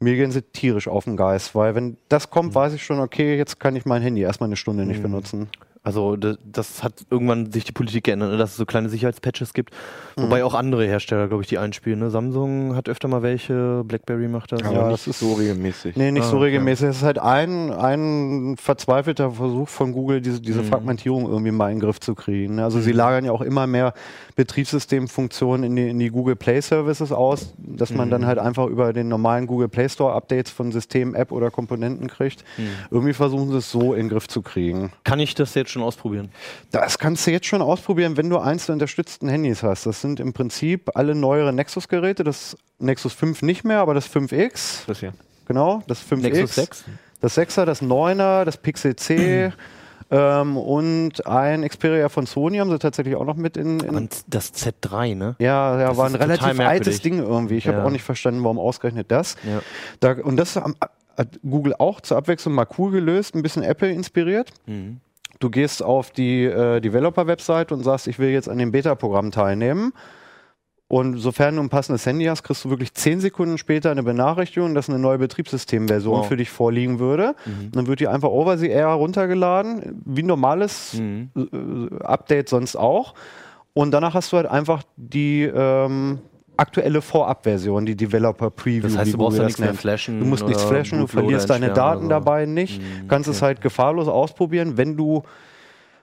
mir 0.00 0.16
gehen 0.16 0.32
sie 0.32 0.42
tierisch 0.42 0.88
auf 0.88 1.04
den 1.04 1.16
Geist, 1.16 1.54
weil 1.54 1.74
wenn 1.74 1.96
das 2.08 2.30
kommt, 2.30 2.54
weiß 2.54 2.74
ich 2.74 2.84
schon, 2.84 2.98
okay, 2.98 3.36
jetzt 3.36 3.60
kann 3.60 3.76
ich 3.76 3.84
mein 3.84 4.02
Handy 4.02 4.20
erstmal 4.20 4.48
eine 4.48 4.56
Stunde 4.56 4.84
nicht 4.84 5.02
benutzen. 5.02 5.48
Also 5.84 6.14
das, 6.16 6.38
das 6.44 6.82
hat 6.84 6.92
irgendwann 7.10 7.50
sich 7.50 7.64
die 7.64 7.72
Politik 7.72 8.04
geändert, 8.04 8.30
ne, 8.30 8.36
dass 8.38 8.50
es 8.52 8.56
so 8.56 8.64
kleine 8.66 8.88
Sicherheitspatches 8.88 9.52
gibt. 9.52 9.74
Wobei 10.16 10.44
auch 10.44 10.54
andere 10.54 10.86
Hersteller, 10.86 11.26
glaube 11.26 11.42
ich, 11.42 11.48
die 11.48 11.58
einspielen. 11.58 11.98
Ne? 11.98 12.10
Samsung 12.10 12.76
hat 12.76 12.88
öfter 12.88 13.08
mal 13.08 13.22
welche, 13.22 13.82
BlackBerry 13.84 14.28
macht 14.28 14.52
das. 14.52 14.62
Aber 14.62 14.72
Ja, 14.72 14.82
nicht 14.88 14.92
das 14.92 15.06
ist- 15.08 15.18
so 15.18 15.32
regelmäßig. 15.32 15.96
Nee, 15.96 16.12
nicht 16.12 16.22
Ah, 16.24 16.28
so 16.28 16.38
regelmäßig. 16.38 16.88
Es 16.90 16.96
ist 16.98 17.02
halt 17.02 17.18
ein, 17.18 17.72
ein 17.72 18.56
verzweifelter 18.58 19.32
Versuch 19.32 19.68
von 19.68 19.92
Google, 19.92 20.20
diese, 20.20 20.40
diese 20.40 20.62
Fragmentierung 20.62 21.26
irgendwie 21.28 21.50
mal 21.50 21.70
in 21.72 21.78
den 21.78 21.80
Griff 21.84 21.98
zu 21.98 22.14
kriegen. 22.14 22.56
ne? 22.56 22.64
Also 22.64 22.80
sie 22.80 22.92
lagern 22.92 23.24
ja 23.24 23.32
auch 23.32 23.40
immer 23.42 23.66
mehr 23.66 23.92
Betriebssystemfunktionen 24.36 25.64
in 25.64 25.76
die, 25.76 25.88
in 25.88 25.98
die 25.98 26.10
Google 26.10 26.36
Play 26.36 26.60
Services 26.60 27.12
aus, 27.12 27.52
dass 27.58 27.92
man 27.92 28.10
dann 28.10 28.26
halt 28.26 28.38
einfach 28.38 28.66
über 28.66 28.92
den 28.92 29.08
normalen 29.08 29.46
Google 29.46 29.68
Play 29.68 29.88
Store 29.88 30.14
Updates 30.14 30.50
von 30.52 30.72
System, 30.72 31.14
App 31.14 31.32
oder 31.32 31.50
Komponenten 31.50 32.08
kriegt. 32.08 32.44
Irgendwie 32.90 33.12
versuchen 33.12 33.50
sie 33.50 33.58
es 33.58 33.70
so 33.70 33.94
in 33.94 34.04
den 34.04 34.08
Griff 34.10 34.28
zu 34.28 34.42
kriegen. 34.42 34.92
Kann 35.04 35.20
ich 35.20 35.34
das 35.34 35.54
jetzt 35.54 35.70
schon 35.72 35.82
ausprobieren? 35.82 36.30
Das 36.70 36.98
kannst 36.98 37.26
du 37.26 37.30
jetzt 37.30 37.46
schon 37.46 37.62
ausprobieren, 37.62 38.16
wenn 38.16 38.30
du 38.30 38.38
eins 38.38 38.66
der 38.66 38.74
unterstützten 38.74 39.28
Handys 39.28 39.62
hast. 39.62 39.86
Das 39.86 40.00
sind 40.00 40.20
im 40.20 40.32
Prinzip 40.32 40.90
alle 40.94 41.14
neuere 41.14 41.52
Nexus-Geräte. 41.52 42.22
Das 42.24 42.56
Nexus 42.78 43.12
5 43.14 43.42
nicht 43.42 43.64
mehr, 43.64 43.80
aber 43.80 43.94
das 43.94 44.08
5X. 44.08 44.86
Das 44.86 45.00
hier. 45.00 45.12
Genau, 45.46 45.82
das 45.88 46.00
5X. 46.02 46.16
Nexus 46.22 46.54
6? 46.54 46.84
Das 47.20 47.36
6er, 47.38 47.64
das 47.64 47.82
9er, 47.82 48.44
das 48.44 48.56
Pixel 48.56 48.96
C 48.96 49.52
ähm, 50.10 50.56
und 50.56 51.26
ein 51.26 51.66
Xperia 51.68 52.08
von 52.08 52.26
Sony 52.26 52.58
haben 52.58 52.70
sie 52.70 52.78
tatsächlich 52.78 53.14
auch 53.16 53.24
noch 53.24 53.36
mit 53.36 53.56
in. 53.56 53.80
in 53.80 53.94
Und 53.94 54.24
das 54.26 54.52
Z3, 54.54 55.14
ne? 55.16 55.36
ja, 55.38 55.78
ja, 55.80 55.88
Das 55.88 55.96
war 55.96 56.06
ein 56.06 56.14
relativ 56.14 56.60
altes 56.60 57.00
Ding 57.00 57.18
irgendwie. 57.20 57.56
Ich 57.56 57.66
habe 57.68 57.78
Ja. 57.78 57.84
auch 57.84 57.90
nicht 57.90 58.02
verstanden, 58.02 58.42
warum 58.42 58.58
ausgerechnet 58.58 59.10
das. 59.10 59.36
Ja. 59.48 59.60
Da, 60.00 60.12
und 60.22 60.36
das 60.36 60.56
hat 60.56 61.40
Google 61.48 61.74
auch 61.78 62.00
zur 62.00 62.16
Abwechslung 62.16 62.54
mal 62.54 62.66
cool 62.78 62.90
gelöst, 62.90 63.34
ein 63.34 63.42
bisschen 63.42 63.62
Apple 63.62 63.90
inspiriert. 63.90 64.50
Mhm. 64.66 65.00
Du 65.42 65.50
gehst 65.50 65.82
auf 65.82 66.12
die 66.12 66.44
äh, 66.44 66.80
Developer-Website 66.80 67.72
und 67.72 67.82
sagst, 67.82 68.06
ich 68.06 68.20
will 68.20 68.28
jetzt 68.30 68.48
an 68.48 68.58
dem 68.58 68.70
Beta-Programm 68.70 69.32
teilnehmen. 69.32 69.92
Und 70.86 71.16
sofern 71.16 71.56
du 71.56 71.62
ein 71.62 71.68
passendes 71.68 72.06
Handy 72.06 72.26
hast, 72.26 72.44
kriegst 72.44 72.64
du 72.64 72.70
wirklich 72.70 72.94
zehn 72.94 73.18
Sekunden 73.20 73.58
später 73.58 73.90
eine 73.90 74.04
Benachrichtigung, 74.04 74.74
dass 74.74 74.88
eine 74.88 74.98
neue 75.00 75.18
Betriebssystemversion 75.18 76.18
Wow. 76.18 76.28
für 76.28 76.36
dich 76.36 76.50
vorliegen 76.50 77.00
würde. 77.00 77.34
Dann 77.72 77.86
wird 77.88 77.98
die 77.98 78.06
einfach 78.08 78.28
over 78.28 78.56
the 78.56 78.68
air 78.68 78.88
runtergeladen, 78.88 80.02
wie 80.04 80.22
ein 80.22 80.26
normales 80.26 80.94
äh, 81.00 81.26
Update 82.04 82.48
sonst 82.48 82.76
auch. 82.76 83.14
Und 83.74 83.90
danach 83.92 84.14
hast 84.14 84.32
du 84.32 84.36
halt 84.36 84.46
einfach 84.46 84.82
die 84.96 85.42
ähm, 85.44 86.18
aktuelle 86.62 87.02
Vorabversion, 87.02 87.84
die 87.84 87.96
Developer 87.96 88.50
Preview. 88.50 88.82
Das 88.82 88.96
heißt, 88.96 89.12
du 89.12 89.18
brauchst 89.18 89.38
ja 89.38 89.44
nichts 89.44 89.60
mehr 89.60 89.74
flashen 89.74 90.20
Du 90.20 90.26
musst 90.26 90.46
nichts 90.46 90.62
flashen, 90.62 91.00
du 91.00 91.06
verlierst 91.06 91.50
deine 91.50 91.72
Daten 91.72 92.08
dabei 92.08 92.46
nicht, 92.46 92.80
kannst 93.08 93.28
es 93.28 93.42
halt 93.42 93.60
gefahrlos 93.60 94.08
ausprobieren, 94.08 94.76
wenn 94.76 94.96
du 94.96 95.22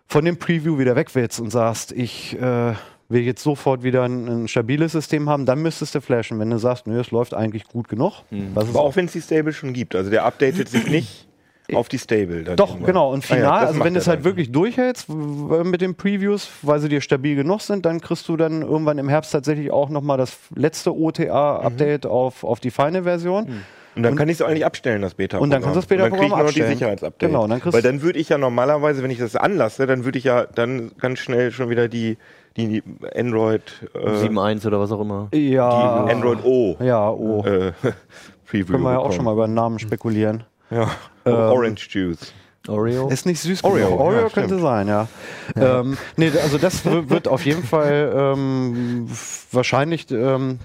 von 0.05 0.25
dem 0.25 0.37
Preview 0.37 0.77
wieder 0.77 0.95
weg 0.95 1.13
willst 1.13 1.39
und 1.39 1.51
sagst, 1.51 1.91
ich 1.91 2.35
äh, 2.39 2.73
will 3.09 3.21
jetzt 3.21 3.43
sofort 3.43 3.83
wieder 3.83 4.03
ein, 4.03 4.27
ein 4.27 4.47
stabiles 4.47 4.91
System 4.91 5.29
haben, 5.29 5.45
dann 5.45 5.61
müsstest 5.61 5.95
du 5.95 6.01
flashen. 6.01 6.39
Wenn 6.39 6.49
du 6.49 6.57
sagst, 6.57 6.87
nö, 6.87 6.99
es 6.99 7.11
läuft 7.11 7.33
eigentlich 7.33 7.65
gut 7.65 7.87
genug, 7.87 8.23
was 8.53 8.65
es 8.65 8.75
Aber 8.75 8.83
auch 8.83 8.95
wenn 8.95 9.05
es 9.05 9.13
die 9.13 9.21
Stable 9.21 9.53
schon 9.53 9.71
gibt. 9.71 9.95
Also 9.95 10.09
der 10.09 10.25
updatet 10.25 10.67
sich 10.67 10.87
nicht 10.89 11.28
auf 11.75 11.89
die 11.89 11.97
Stable. 11.97 12.43
Dann 12.43 12.55
Doch, 12.55 12.69
irgendwann. 12.69 12.85
genau. 12.87 13.11
Und 13.13 13.23
Ah 13.25 13.27
ja, 13.29 13.35
final, 13.35 13.65
also 13.67 13.83
wenn 13.83 13.93
du 13.93 13.99
es 13.99 14.07
halt 14.07 14.19
dann. 14.19 14.25
wirklich 14.25 14.51
durchhältst 14.51 15.09
mit 15.09 15.81
den 15.81 15.95
Previews, 15.95 16.49
weil 16.61 16.79
sie 16.79 16.89
dir 16.89 17.01
stabil 17.01 17.35
genug 17.35 17.61
sind, 17.61 17.85
dann 17.85 18.01
kriegst 18.01 18.27
du 18.27 18.37
dann 18.37 18.61
irgendwann 18.61 18.97
im 18.97 19.09
Herbst 19.09 19.31
tatsächlich 19.31 19.71
auch 19.71 19.89
nochmal 19.89 20.17
das 20.17 20.37
letzte 20.55 20.95
OTA-Update 20.95 22.05
Mhm. 22.05 22.11
auf, 22.11 22.43
auf 22.43 22.59
die 22.59 22.71
feine 22.71 23.03
Version. 23.03 23.63
Und 23.95 24.03
dann 24.03 24.15
kann 24.15 24.29
ich 24.29 24.35
es 24.39 24.41
eigentlich 24.41 24.65
abstellen, 24.65 25.01
das 25.01 25.15
beta 25.15 25.39
Und 25.39 25.49
dann 25.49 25.61
kannst 25.61 25.75
du 25.75 25.79
das 25.81 25.87
Beta-Programm 25.87 26.29
Dann 26.29 26.29
krieg 26.29 26.39
ich 26.39 26.45
noch 26.45 26.53
die 26.53 26.61
abstellen. 26.61 26.77
Sicherheitsupdate. 26.77 27.19
Genau, 27.29 27.47
dann 27.47 27.59
kriegst- 27.59 27.73
Weil 27.73 27.81
dann 27.81 28.01
würde 28.01 28.19
ich 28.19 28.29
ja 28.29 28.37
normalerweise, 28.37 29.03
wenn 29.03 29.11
ich 29.11 29.17
das 29.17 29.35
anlasse, 29.35 29.87
dann 29.87 30.05
würde 30.05 30.17
ich 30.17 30.23
ja 30.23 30.45
dann 30.45 30.91
ganz 30.99 31.19
schnell 31.19 31.51
schon 31.51 31.69
wieder 31.69 31.87
die, 31.89 32.17
die 32.55 32.81
Android, 33.15 33.61
äh, 33.95 34.11
7.1 34.19 34.65
oder 34.65 34.79
was 34.79 34.91
auch 34.91 35.01
immer. 35.01 35.27
Ja. 35.33 36.05
die 36.05 36.11
Android 36.13 36.39
O 36.45 36.77
Ja, 36.81 37.09
oh. 37.09 37.43
äh, 37.43 37.71
Preview 38.49 38.67
Können 38.73 38.83
wir 38.83 38.93
ja 38.93 38.99
auch 38.99 39.11
schon 39.11 39.25
mal 39.25 39.33
über 39.33 39.47
den 39.47 39.53
Namen 39.55 39.79
spekulieren. 39.79 40.43
Ja. 40.71 40.89
Orange 41.25 41.87
Juice. 41.89 42.33
Oreo. 42.67 43.07
Ist 43.07 43.25
nicht 43.25 43.39
süß 43.39 43.63
Oreo, 43.63 43.85
genug. 43.87 43.99
Oreo 43.99 44.21
ja, 44.21 44.29
könnte 44.29 44.49
stimmt. 44.49 44.61
sein, 44.61 44.87
ja. 44.87 45.07
Ähm, 45.55 45.97
nee, 46.17 46.31
also 46.43 46.57
das 46.57 46.85
wird 46.85 47.27
auf 47.27 47.45
jeden 47.45 47.63
Fall 47.63 48.13
ähm, 48.15 49.07
wahrscheinlich 49.51 50.11
ähm, 50.11 50.59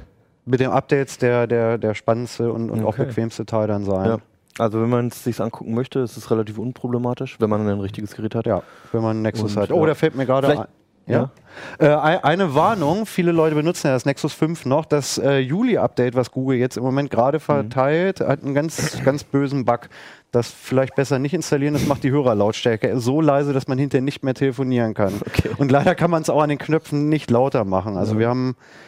mit 0.44 0.60
den 0.60 0.70
Updates 0.70 1.18
der, 1.18 1.46
der, 1.46 1.78
der 1.78 1.94
spannendste 1.94 2.52
und, 2.52 2.70
und 2.70 2.82
auch 2.84 2.88
Okay. 2.88 3.06
bequemste 3.06 3.46
Teil 3.46 3.68
dann 3.68 3.84
sein. 3.84 4.06
Ja. 4.06 4.18
Also 4.58 4.80
wenn 4.80 4.88
man 4.90 5.08
es 5.08 5.24
sich 5.24 5.40
angucken 5.40 5.74
möchte, 5.74 6.00
ist 6.00 6.16
es 6.16 6.30
relativ 6.30 6.58
unproblematisch, 6.58 7.36
wenn 7.40 7.50
man 7.50 7.66
ein 7.66 7.80
richtiges 7.80 8.14
Gerät 8.14 8.34
hat. 8.34 8.46
Ja, 8.46 8.62
wenn 8.92 9.02
man 9.02 9.12
einen 9.12 9.22
Nexus 9.22 9.56
Und, 9.56 9.62
hat. 9.62 9.72
Oh, 9.72 9.80
ja. 9.80 9.86
da 9.86 9.94
fällt 9.94 10.14
mir 10.14 10.26
gerade 10.26 10.48
ein. 10.48 10.64
Ja. 11.06 11.30
Äh, 11.78 11.88
ein- 11.88 12.24
eine 12.24 12.54
Warnung, 12.54 13.06
viele 13.06 13.30
Leute 13.30 13.54
benutzen 13.54 13.86
ja 13.88 13.92
das 13.92 14.04
Nexus 14.06 14.32
5 14.32 14.64
noch. 14.66 14.84
Das 14.86 15.18
äh, 15.18 15.38
Juli-Update, 15.38 16.14
was 16.14 16.30
Google 16.30 16.56
jetzt 16.58 16.76
im 16.76 16.82
Moment 16.82 17.10
gerade 17.10 17.40
verteilt, 17.40 18.20
hat 18.20 18.42
einen 18.42 18.54
ganz, 18.54 18.98
ganz 19.04 19.22
bösen 19.24 19.64
Bug. 19.64 19.88
Das 20.32 20.50
vielleicht 20.50 20.96
besser 20.96 21.18
nicht 21.20 21.32
installieren, 21.34 21.74
das 21.74 21.86
macht 21.86 22.02
die 22.02 22.10
Hörerlautstärke 22.10 22.98
so 22.98 23.20
leise, 23.20 23.52
dass 23.52 23.68
man 23.68 23.78
hinterher 23.78 24.02
nicht 24.02 24.24
mehr 24.24 24.34
telefonieren 24.34 24.92
kann. 24.94 25.12
Und 25.58 25.70
leider 25.70 25.94
kann 25.94 26.10
man 26.10 26.22
es 26.22 26.30
auch 26.30 26.42
an 26.42 26.48
den 26.48 26.58
Knöpfen 26.58 27.08
nicht 27.08 27.30
lauter 27.30 27.64
machen. 27.64 27.96
Also 27.96 28.18
wir 28.18 28.28
haben 28.28 28.56
äh, 28.56 28.83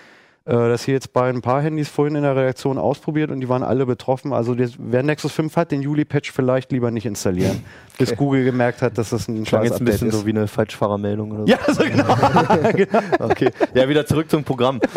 das 0.53 0.85
hier 0.85 0.95
jetzt 0.95 1.13
bei 1.13 1.29
ein 1.29 1.43
paar 1.43 1.61
Handys 1.61 1.89
vorhin 1.89 2.15
in 2.15 2.23
der 2.23 2.37
Redaktion 2.37 2.79
ausprobiert 2.79 3.31
und 3.33 3.41
die 3.41 3.49
waren 3.49 3.65
alle 3.65 3.85
betroffen. 3.85 4.33
Also 4.33 4.55
das, 4.55 4.73
wer 4.79 5.03
Nexus 5.03 5.33
5 5.33 5.57
hat, 5.57 5.73
den 5.73 5.83
Juli-Patch 5.83 6.31
vielleicht 6.31 6.71
lieber 6.71 6.91
nicht 6.93 7.05
installieren, 7.05 7.65
bis 7.99 8.15
Google 8.15 8.45
gemerkt 8.45 8.81
hat, 8.81 8.97
dass 8.97 9.11
das 9.11 9.27
ein 9.27 9.43
Klang 9.45 9.65
jetzt 9.65 9.81
ein 9.81 9.85
bisschen 9.85 10.09
ist. 10.09 10.15
so 10.21 10.25
wie 10.27 10.31
eine 10.31 10.47
Falschfahrermeldung 10.47 11.33
oder 11.33 11.41
so. 11.41 11.47
ja, 11.47 11.59
so 11.75 11.83
genau. 11.83 12.05
Okay. 13.19 13.51
Ja, 13.75 13.89
wieder 13.89 14.07
zurück 14.07 14.31
zum 14.31 14.45
Programm. 14.45 14.81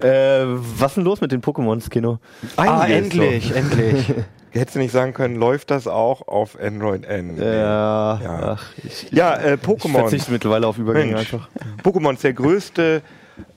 äh, 0.00 0.44
was 0.46 0.92
ist 0.92 0.96
denn 0.96 1.04
los 1.04 1.20
mit 1.20 1.32
den 1.32 1.40
Pokémons, 1.42 1.88
Kino? 1.90 2.18
Ah, 2.56 2.86
endlich, 2.86 3.54
endlich. 3.54 4.12
Hättest 4.50 4.76
du 4.76 4.78
nicht 4.80 4.92
sagen 4.92 5.12
können, 5.12 5.36
läuft 5.36 5.70
das 5.70 5.86
auch 5.86 6.26
auf 6.28 6.58
Android 6.58 7.04
N? 7.04 7.36
Ja, 7.38 8.18
Ja. 8.22 8.40
ach, 8.56 8.64
ich, 8.82 9.10
Ja, 9.12 9.34
äh, 9.34 9.54
ich 9.56 9.60
Pokémon. 9.60 9.92
verzichte 9.92 10.32
mittlerweile 10.32 10.66
auf 10.66 10.78
Übergänge 10.78 11.12
Mensch. 11.14 11.34
einfach. 11.34 11.48
Pokémon 11.84 12.14
ist 12.14 12.24
der 12.24 12.32
größte, 12.32 13.02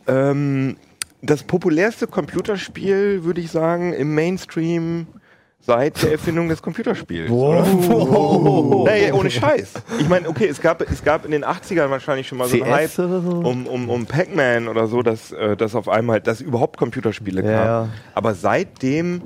ähm, 0.10 0.78
das 1.22 1.43
populärste 1.43 2.08
Computerspiel, 2.08 3.24
würde 3.24 3.41
ich 3.41 3.52
sagen, 3.52 3.93
im 3.93 4.15
Mainstream 4.15 5.08
seit 5.62 6.02
der 6.02 6.13
Erfindung 6.13 6.48
des 6.50 6.62
Computerspiels. 6.62 7.30
Wow. 7.30 8.88
Nee, 8.88 9.12
ohne 9.12 9.30
Scheiß. 9.30 9.74
Ich 10.00 10.08
meine, 10.08 10.30
okay, 10.30 10.48
es 10.48 10.62
gab, 10.62 10.82
es 10.89 11.04
gab 11.04 11.26
in 11.26 11.32
den 11.32 11.43
80ern 11.43 11.89
wahrscheinlich 11.89 12.28
schon 12.28 12.38
mal 12.38 12.48
so 12.48 12.56
einen 12.62 12.74
Hype 12.74 12.89
so? 12.89 13.04
um, 13.04 13.67
um, 13.67 13.89
um 13.89 14.06
Pac-Man 14.06 14.67
oder 14.67 14.88
so, 14.88 15.02
dass, 15.02 15.32
äh, 15.32 15.56
dass 15.58 15.76
auf 15.76 15.89
einmal, 15.89 16.22
dass 16.22 16.41
überhaupt 16.41 16.78
Computerspiele 16.78 17.43
Ja. 17.43 17.52
kamen. 17.65 17.91
Aber 18.15 18.34
seitdem, 18.34 19.22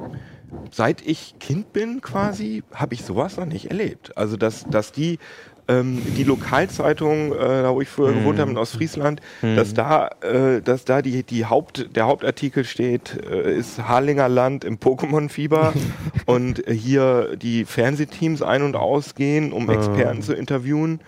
seit 0.72 1.06
ich 1.06 1.36
Kind 1.40 1.72
bin 1.72 2.02
quasi, 2.02 2.64
habe 2.74 2.96
ich 2.96 3.06
sowas 3.06 3.38
noch 3.38 3.46
nicht 3.46 3.70
erlebt. 3.70 4.18
Also, 4.18 4.36
dass, 4.36 4.66
dass 4.66 4.92
die, 4.92 5.20
ähm, 5.68 6.02
die 6.18 6.24
Lokalzeitung, 6.24 7.34
äh, 7.34 7.38
da 7.38 7.74
wo 7.74 7.82
ich 7.82 7.90
früher 7.90 8.14
gewohnt 8.14 8.40
habe 8.40 8.52
in 8.52 8.58
Ostfriesland, 8.58 9.22
dass 9.42 9.74
da, 9.74 10.10
äh, 10.22 10.62
dass 10.62 10.86
da 10.86 11.02
die, 11.02 11.24
die 11.24 11.46
Haupt, 11.46 11.96
der 11.96 12.06
Hauptartikel 12.06 12.64
steht, 12.64 13.18
äh, 13.30 13.56
ist 13.56 13.80
Harlinger 13.88 14.30
Land 14.30 14.64
im 14.64 14.78
Pokémon-Fieber. 14.78 15.74
Und 16.26 16.64
hier 16.70 17.36
die 17.36 17.66
Fernsehteams 17.66 18.42
ein- 18.42 18.62
und 18.62 18.76
ausgehen, 18.76 19.52
um 19.52 19.70
Experten 19.70 20.22
zu 20.22 20.34
interviewen 20.34 21.02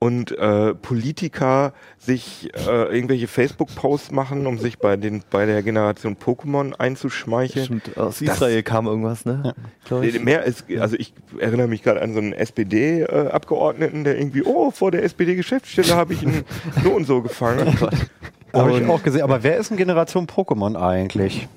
und 0.00 0.30
äh, 0.38 0.74
Politiker 0.74 1.72
sich 1.98 2.50
äh, 2.54 2.94
irgendwelche 2.94 3.26
Facebook-Posts 3.26 4.12
machen, 4.12 4.46
um 4.46 4.56
sich 4.58 4.78
bei 4.78 4.96
den 4.96 5.22
bei 5.30 5.44
der 5.44 5.62
Generation 5.64 6.16
Pokémon 6.16 6.72
einzuschmeicheln. 6.78 7.64
Stimmt, 7.64 7.96
aus 7.98 8.20
Das- 8.20 8.36
Israel 8.36 8.62
kam 8.62 8.86
irgendwas, 8.86 9.24
ne? 9.24 9.54
Glaub 9.86 10.04
ich. 10.04 10.22
Mehr 10.22 10.44
ist, 10.44 10.64
also 10.78 10.94
ich 10.96 11.12
erinnere 11.40 11.66
mich 11.66 11.82
gerade 11.82 12.00
an 12.00 12.12
so 12.12 12.20
einen 12.20 12.32
SPD-Abgeordneten, 12.32 14.04
der 14.04 14.18
irgendwie, 14.18 14.42
oh, 14.44 14.70
vor 14.70 14.90
der 14.90 15.02
SPD-Geschäftsstelle 15.02 15.94
habe 15.94 16.12
ich 16.14 16.22
einen 16.24 16.44
so 16.84 16.90
und 16.90 17.04
so 17.06 17.20
gefangen. 17.22 17.66
Habe 18.52 18.72
ich 18.78 18.88
auch 18.88 19.02
gesehen. 19.02 19.22
Aber 19.22 19.42
wer 19.42 19.56
ist 19.58 19.70
ein 19.70 19.76
Generation 19.76 20.26
Pokémon 20.26 20.76
eigentlich? 20.80 21.48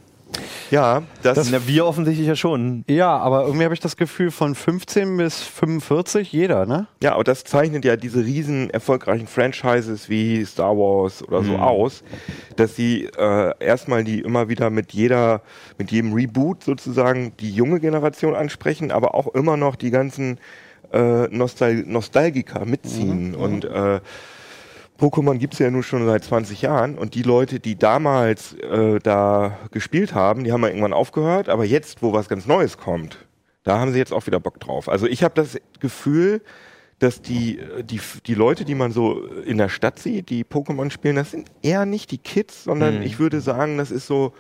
Ja, 0.69 1.03
das, 1.21 1.51
Na, 1.51 1.67
wir 1.67 1.85
offensichtlich 1.85 2.27
ja 2.27 2.35
schon. 2.35 2.85
Ja, 2.87 3.17
aber 3.17 3.43
irgendwie 3.43 3.65
habe 3.65 3.73
ich 3.73 3.79
das 3.79 3.97
Gefühl, 3.97 4.31
von 4.31 4.55
15 4.55 5.17
bis 5.17 5.41
45 5.41 6.31
jeder, 6.31 6.65
ne? 6.65 6.87
ja, 7.03 7.15
und 7.15 7.27
das 7.27 7.43
zeichnet 7.43 7.83
ja 7.83 7.97
diese 7.97 8.23
riesen 8.23 8.69
erfolgreichen 8.69 9.27
Franchises 9.27 10.09
wie 10.09 10.45
Star 10.45 10.77
Wars 10.77 11.23
oder 11.27 11.43
so 11.43 11.55
aus, 11.57 12.03
dass 12.55 12.75
sie 12.75 13.05
äh, 13.17 13.53
erstmal 13.59 14.03
die 14.03 14.21
immer 14.21 14.47
wieder 14.47 14.69
mit 14.69 14.93
jeder, 14.93 15.41
mit 15.77 15.91
jedem 15.91 16.13
Reboot 16.13 16.63
sozusagen 16.63 17.33
die 17.39 17.51
junge 17.51 17.79
Generation 17.79 18.35
ansprechen, 18.35 18.91
aber 18.91 19.15
auch 19.15 19.27
immer 19.27 19.57
noch 19.57 19.75
die 19.75 19.91
ganzen 19.91 20.39
äh, 20.93 21.27
Nostal 21.27 21.83
Nostalgiker 21.85 22.65
mitziehen 22.65 23.35
und 23.35 23.65
äh, 23.65 23.99
Pokémon 25.01 25.39
gibt's 25.39 25.57
ja 25.57 25.71
nun 25.71 25.81
schon 25.81 26.05
seit 26.05 26.23
20 26.23 26.61
Jahren 26.61 26.95
und 26.95 27.15
die 27.15 27.23
Leute, 27.23 27.59
die 27.59 27.75
damals 27.75 28.53
äh, 28.53 28.99
da 28.99 29.57
gespielt 29.71 30.13
haben, 30.13 30.43
die 30.43 30.51
haben 30.51 30.61
ja 30.61 30.69
irgendwann 30.69 30.93
aufgehört, 30.93 31.49
aber 31.49 31.65
jetzt, 31.65 32.03
wo 32.03 32.13
was 32.13 32.29
ganz 32.29 32.45
Neues 32.45 32.77
kommt, 32.77 33.17
da 33.63 33.79
haben 33.79 33.91
sie 33.93 33.97
jetzt 33.97 34.13
auch 34.13 34.27
wieder 34.27 34.39
Bock 34.39 34.59
drauf. 34.59 34.87
Also 34.87 35.07
ich 35.07 35.23
habe 35.23 35.33
das 35.33 35.57
Gefühl, 35.79 36.41
dass 36.99 37.19
die, 37.19 37.57
äh, 37.57 37.83
die, 37.83 37.99
die 38.27 38.35
Leute, 38.35 38.63
die 38.63 38.75
man 38.75 38.91
so 38.91 39.25
in 39.25 39.57
der 39.57 39.69
Stadt 39.69 39.97
sieht, 39.97 40.29
die 40.29 40.43
Pokémon 40.43 40.91
spielen, 40.91 41.15
das 41.15 41.31
sind 41.31 41.49
eher 41.63 41.87
nicht 41.87 42.11
die 42.11 42.19
Kids, 42.19 42.63
sondern 42.63 43.01
ich 43.01 43.17
würde 43.17 43.41
sagen, 43.41 43.79
das 43.79 43.89
ist 43.89 44.05
so 44.05 44.33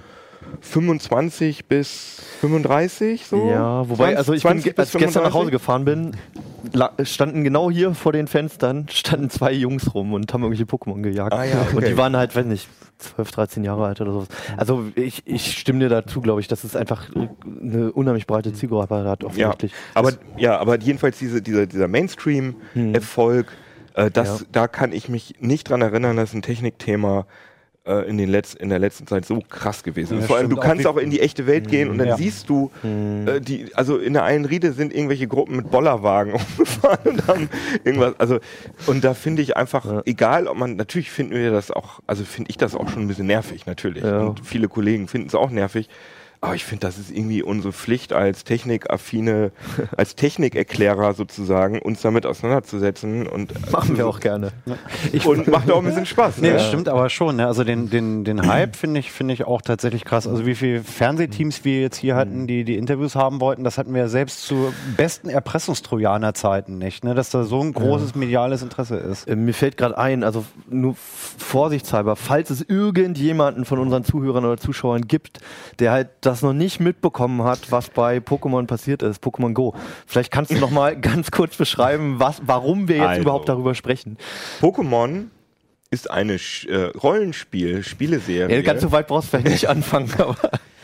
25 0.61 1.65
bis 1.65 2.21
35 2.41 3.25
so. 3.25 3.49
Ja, 3.49 3.87
wobei, 3.89 4.13
20 4.13 4.17
also 4.17 4.33
ich 4.33 4.43
bin, 4.43 4.51
20 4.51 4.63
ge- 4.63 4.73
als 4.77 4.93
ich 4.93 4.99
gestern 4.99 5.23
nach 5.23 5.33
Hause 5.33 5.51
35. 5.51 5.51
gefahren 5.51 5.85
bin, 5.85 7.05
standen 7.05 7.43
genau 7.43 7.71
hier 7.71 7.93
vor 7.95 8.13
den 8.13 8.27
Fenstern, 8.27 8.87
standen 8.91 9.29
zwei 9.29 9.51
Jungs 9.53 9.93
rum 9.93 10.13
und 10.13 10.31
haben 10.33 10.43
irgendwelche 10.43 10.65
Pokémon 10.69 11.01
gejagt. 11.01 11.33
Ah 11.33 11.43
ja, 11.43 11.61
Und 11.71 11.77
okay. 11.77 11.89
die 11.89 11.97
waren 11.97 12.15
halt, 12.15 12.35
weiß 12.35 12.45
nicht, 12.45 12.67
12, 12.99 13.31
13 13.31 13.63
Jahre 13.63 13.85
alt 13.87 13.99
oder 14.01 14.11
sowas. 14.13 14.27
Also 14.57 14.85
ich, 14.95 15.23
ich 15.25 15.57
stimme 15.57 15.79
dir 15.79 15.89
dazu, 15.89 16.21
glaube 16.21 16.39
ich, 16.41 16.47
dass 16.47 16.63
es 16.63 16.75
einfach 16.75 17.07
eine 17.15 17.91
unheimlich 17.91 18.27
breite 18.27 18.53
Zielgruppe 18.53 19.03
hat, 19.05 19.23
Ja, 19.23 19.27
offensichtlich. 19.27 19.73
aber, 19.95 20.11
ja, 20.37 20.59
aber 20.59 20.79
jedenfalls 20.79 21.17
diese, 21.17 21.41
dieser, 21.41 21.65
dieser 21.65 21.87
Mainstream-Erfolg, 21.87 23.47
äh, 23.95 24.11
das, 24.11 24.41
Ja. 24.41 24.45
da 24.51 24.67
kann 24.67 24.91
ich 24.91 25.09
mich 25.09 25.35
nicht 25.39 25.69
dran 25.69 25.81
erinnern, 25.81 26.15
dass 26.17 26.33
ein 26.33 26.43
Technikthema 26.43 27.25
äh, 27.85 28.07
in, 28.09 28.17
den 28.17 28.29
Letz-, 28.29 28.55
in 28.55 28.69
der 28.69 28.79
letzten 28.79 29.07
Zeit 29.07 29.25
so 29.25 29.41
krass 29.49 29.83
gewesen 29.83 30.17
ist. 30.17 30.21
Ja, 30.21 30.27
Vor 30.27 30.37
allem, 30.37 30.49
du. 30.49 30.57
Auch 30.57 30.61
kannst 30.63 30.85
auch 30.85 30.97
in 30.97 31.09
die 31.09 31.19
echte 31.19 31.47
Welt 31.47 31.67
gehen 31.67 31.89
und 31.89 31.97
dann 31.97 32.09
Ja. 32.09 32.17
siehst 32.17 32.47
du, 32.49 32.69
äh, 32.83 33.39
die, 33.41 33.73
also 33.73 33.97
in 33.97 34.13
der 34.13 34.23
einen 34.23 34.45
Riede 34.45 34.71
sind 34.73 34.93
irgendwelche 34.93 35.27
Gruppen 35.27 35.55
mit 35.55 35.71
Bollerwagen 35.71 36.33
umgefahren 36.57 36.99
und 37.13 37.27
haben 37.27 37.49
irgendwas, 37.83 38.13
also, 38.19 38.39
und 38.87 39.03
da 39.03 39.13
finde 39.13 39.41
ich 39.41 39.57
einfach, 39.57 40.03
egal 40.05 40.47
ob 40.47 40.57
man, 40.57 40.75
natürlich 40.75 41.11
finden 41.11 41.33
wir 41.33 41.51
das 41.51 41.71
auch, 41.71 41.99
also 42.07 42.23
finde 42.23 42.49
ich 42.51 42.57
das 42.57 42.75
auch 42.75 42.87
schon 42.89 43.03
ein 43.03 43.07
bisschen 43.07 43.27
nervig, 43.27 43.65
natürlich. 43.65 44.03
Ja. 44.03 44.21
Und 44.21 44.45
viele 44.45 44.67
Kollegen 44.67 45.07
finden 45.07 45.27
es 45.27 45.35
auch 45.35 45.49
nervig. 45.49 45.89
Aber 46.43 46.55
ich 46.55 46.65
finde, 46.65 46.87
das 46.87 46.97
ist 46.97 47.11
irgendwie 47.11 47.43
unsere 47.43 47.71
Pflicht 47.71 48.13
als 48.13 48.43
technikaffine, 48.43 49.51
als 49.95 50.15
Technikerklärer 50.15 51.13
sozusagen, 51.13 51.77
uns 51.77 52.01
damit 52.01 52.25
auseinanderzusetzen 52.25 53.27
und 53.27 53.71
Machen 53.71 53.95
wir 53.95 54.07
auch 54.07 54.19
gerne. 54.19 54.51
und 55.23 55.47
macht 55.47 55.69
auch 55.69 55.77
ein 55.77 55.85
bisschen 55.85 56.07
Spaß. 56.07 56.39
Nee, 56.39 56.47
ne? 56.47 56.53
das 56.55 56.67
stimmt 56.67 56.89
aber 56.89 57.11
schon. 57.11 57.35
Ne? 57.35 57.45
Also 57.45 57.63
den, 57.63 57.91
den, 57.91 58.23
den 58.23 58.47
Hype 58.47 58.75
finde 58.75 58.99
ich, 59.01 59.11
finde 59.11 59.35
ich 59.35 59.45
auch 59.45 59.61
tatsächlich 59.61 60.03
krass. 60.03 60.25
Also 60.25 60.47
wie 60.47 60.55
viele 60.55 60.81
Fernsehteams 60.81 61.63
wir 61.63 61.79
jetzt 61.79 61.97
hier 61.97 62.15
hatten, 62.15 62.47
die 62.47 62.63
die 62.63 62.75
Interviews 62.75 63.15
haben 63.15 63.39
wollten, 63.39 63.63
das 63.63 63.77
hatten 63.77 63.93
wir 63.93 64.01
ja 64.01 64.07
selbst 64.07 64.41
zu 64.41 64.73
besten 64.97 65.29
Erpressungstrojaner-Zeiten 65.29 66.79
nicht, 66.79 67.03
ne? 67.03 67.13
dass 67.13 67.29
da 67.29 67.43
so 67.43 67.61
ein 67.61 67.71
großes 67.71 68.15
mediales 68.15 68.63
Interesse 68.63 68.95
ist. 68.95 69.27
Äh, 69.27 69.35
Mir 69.35 69.53
fällt 69.53 69.77
gerade 69.77 69.95
ein, 69.95 70.23
also 70.23 70.43
nur 70.67 70.95
vorsichtshalber, 70.97 72.15
falls 72.15 72.49
es 72.49 72.61
irgendjemanden 72.67 73.63
von 73.63 73.77
unseren 73.77 74.03
Zuhörern 74.03 74.43
oder 74.43 74.57
Zuschauern 74.57 75.07
gibt, 75.07 75.39
der 75.77 75.91
halt 75.91 76.09
das 76.21 76.30
noch 76.41 76.53
nicht 76.53 76.79
mitbekommen 76.79 77.43
hat, 77.43 77.69
was 77.71 77.89
bei 77.89 78.17
Pokémon 78.19 78.65
passiert 78.65 79.03
ist, 79.03 79.21
Pokémon 79.21 79.51
Go. 79.53 79.75
Vielleicht 80.07 80.31
kannst 80.31 80.51
du 80.51 80.57
noch 80.59 80.71
mal 80.71 80.95
ganz 81.01 81.31
kurz 81.31 81.57
beschreiben, 81.57 82.15
was, 82.19 82.41
warum 82.45 82.87
wir 82.87 82.95
jetzt 82.95 83.07
Also. 83.07 83.21
überhaupt 83.23 83.49
darüber 83.49 83.75
sprechen. 83.75 84.17
Pokémon 84.61 85.25
ist 85.89 86.09
eine 86.09 86.39
Sch 86.39 86.65
äh, 86.67 86.85
Rollenspiel, 87.03 87.83
Spieleserie. 87.83 88.55
Ja, 88.55 88.61
ganz 88.61 88.81
so 88.81 88.93
weit 88.93 89.07
brauchst 89.07 89.27
du 89.27 89.37
vielleicht 89.37 89.51
nicht 89.51 89.67
anfangen, 89.69 90.09
aber 90.17 90.37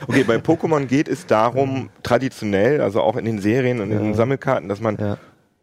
Okay, 0.05 0.23
bei 0.23 0.35
Pokémon 0.35 0.85
geht 0.85 1.07
es 1.07 1.25
darum, 1.25 1.89
traditionell, 2.03 2.81
also 2.81 3.01
auch 3.01 3.15
in 3.15 3.25
den 3.25 3.39
Serien 3.39 3.79
und 3.79 3.91
in 3.91 3.97
den 4.03 4.13
Sammelkarten, 4.13 4.67
dass 4.69 4.81
man, 4.81 4.97
Ja. 4.99 5.17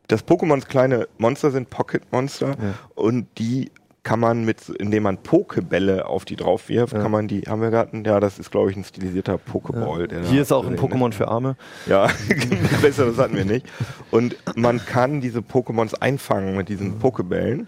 dass 0.09 0.27
Pokémons 0.27 0.67
kleine 0.67 1.07
Monster 1.19 1.51
sind, 1.53 1.71
Pocket-Monster, 1.71 2.57
und 2.97 3.27
die 3.39 3.71
kann 4.05 4.21
man 4.21 4.45
mit, 4.45 4.69
indem 4.69 5.05
man 5.05 5.19
Pokebälle 5.19 6.07
auf 6.07 6.25
die 6.25 6.37
drauf 6.37 6.69
wirft, 6.69 6.93
kann 6.95 7.11
man 7.11 7.27
die, 7.27 7.43
haben 7.43 7.63
wir 7.63 7.71
gerade, 7.71 8.03
ja, 8.07 8.21
das 8.21 8.39
ist 8.39 8.51
glaube 8.51 8.71
ich 8.71 8.77
ein 8.77 8.85
stilisierter 8.85 9.37
Pokéball. 9.37 10.07
der 10.07 10.23
hier 10.23 10.43
ist 10.43 10.53
auch 10.53 10.67
ein 10.67 10.77
Pokémon 10.77 11.13
für 11.13 11.27
Arme. 11.29 11.57
Ja, 11.87 12.09
besser, 12.83 13.07
das 13.07 13.19
hatten 13.19 13.37
wir 13.37 13.47
nicht. 13.47 13.67
Und 14.11 14.37
man 14.55 14.85
kann 14.85 15.21
diese 15.21 15.41
Pokémons 15.41 15.95
einfangen 15.95 16.57
mit 16.57 16.69
diesen 16.69 16.99
Pokebällen. 16.99 17.67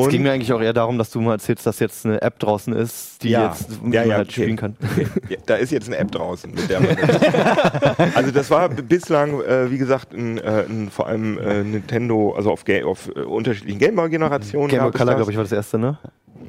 Es 0.00 0.04
Und 0.04 0.10
ging 0.10 0.22
mir 0.22 0.32
eigentlich 0.32 0.52
auch 0.52 0.60
eher 0.60 0.72
darum, 0.72 0.98
dass 0.98 1.10
du 1.10 1.20
mal 1.20 1.32
erzählst, 1.32 1.66
dass 1.66 1.78
jetzt 1.80 2.04
eine 2.06 2.20
App 2.22 2.38
draußen 2.38 2.72
ist, 2.74 3.22
die 3.22 3.30
Ja. 3.30 3.48
jetzt 3.48 3.68
Ja, 3.90 4.04
ja, 4.04 4.14
halt 4.16 4.28
okay. 4.28 4.42
spielen 4.42 4.56
kann. 4.56 4.76
Ja, 5.28 5.36
da 5.46 5.56
ist 5.56 5.72
jetzt 5.72 5.88
eine 5.88 5.96
App 5.98 6.10
draußen, 6.12 6.52
mit 6.52 6.68
der 6.70 6.80
man 6.80 6.96
Also 8.14 8.30
das 8.30 8.50
war 8.50 8.68
bislang, 8.68 9.40
äh, 9.42 9.70
wie 9.70 9.78
gesagt, 9.78 10.12
ein, 10.12 10.38
äh, 10.38 10.64
ein, 10.68 10.90
vor 10.90 11.06
allem 11.06 11.38
äh, 11.38 11.62
Nintendo, 11.64 12.34
also 12.36 12.50
auf, 12.52 12.64
Ga 12.64 12.84
auf 12.84 13.08
äh, 13.14 13.20
unterschiedlichen 13.20 13.78
Gameboy-Generationen. 13.78 14.68
Game 14.68 14.80
Boy 14.80 14.90
gab 14.90 14.94
es 14.94 15.00
Color, 15.00 15.14
glaube 15.16 15.30
ich, 15.30 15.36
war 15.36 15.44
das 15.44 15.52
erste, 15.52 15.78
ne? 15.78 15.98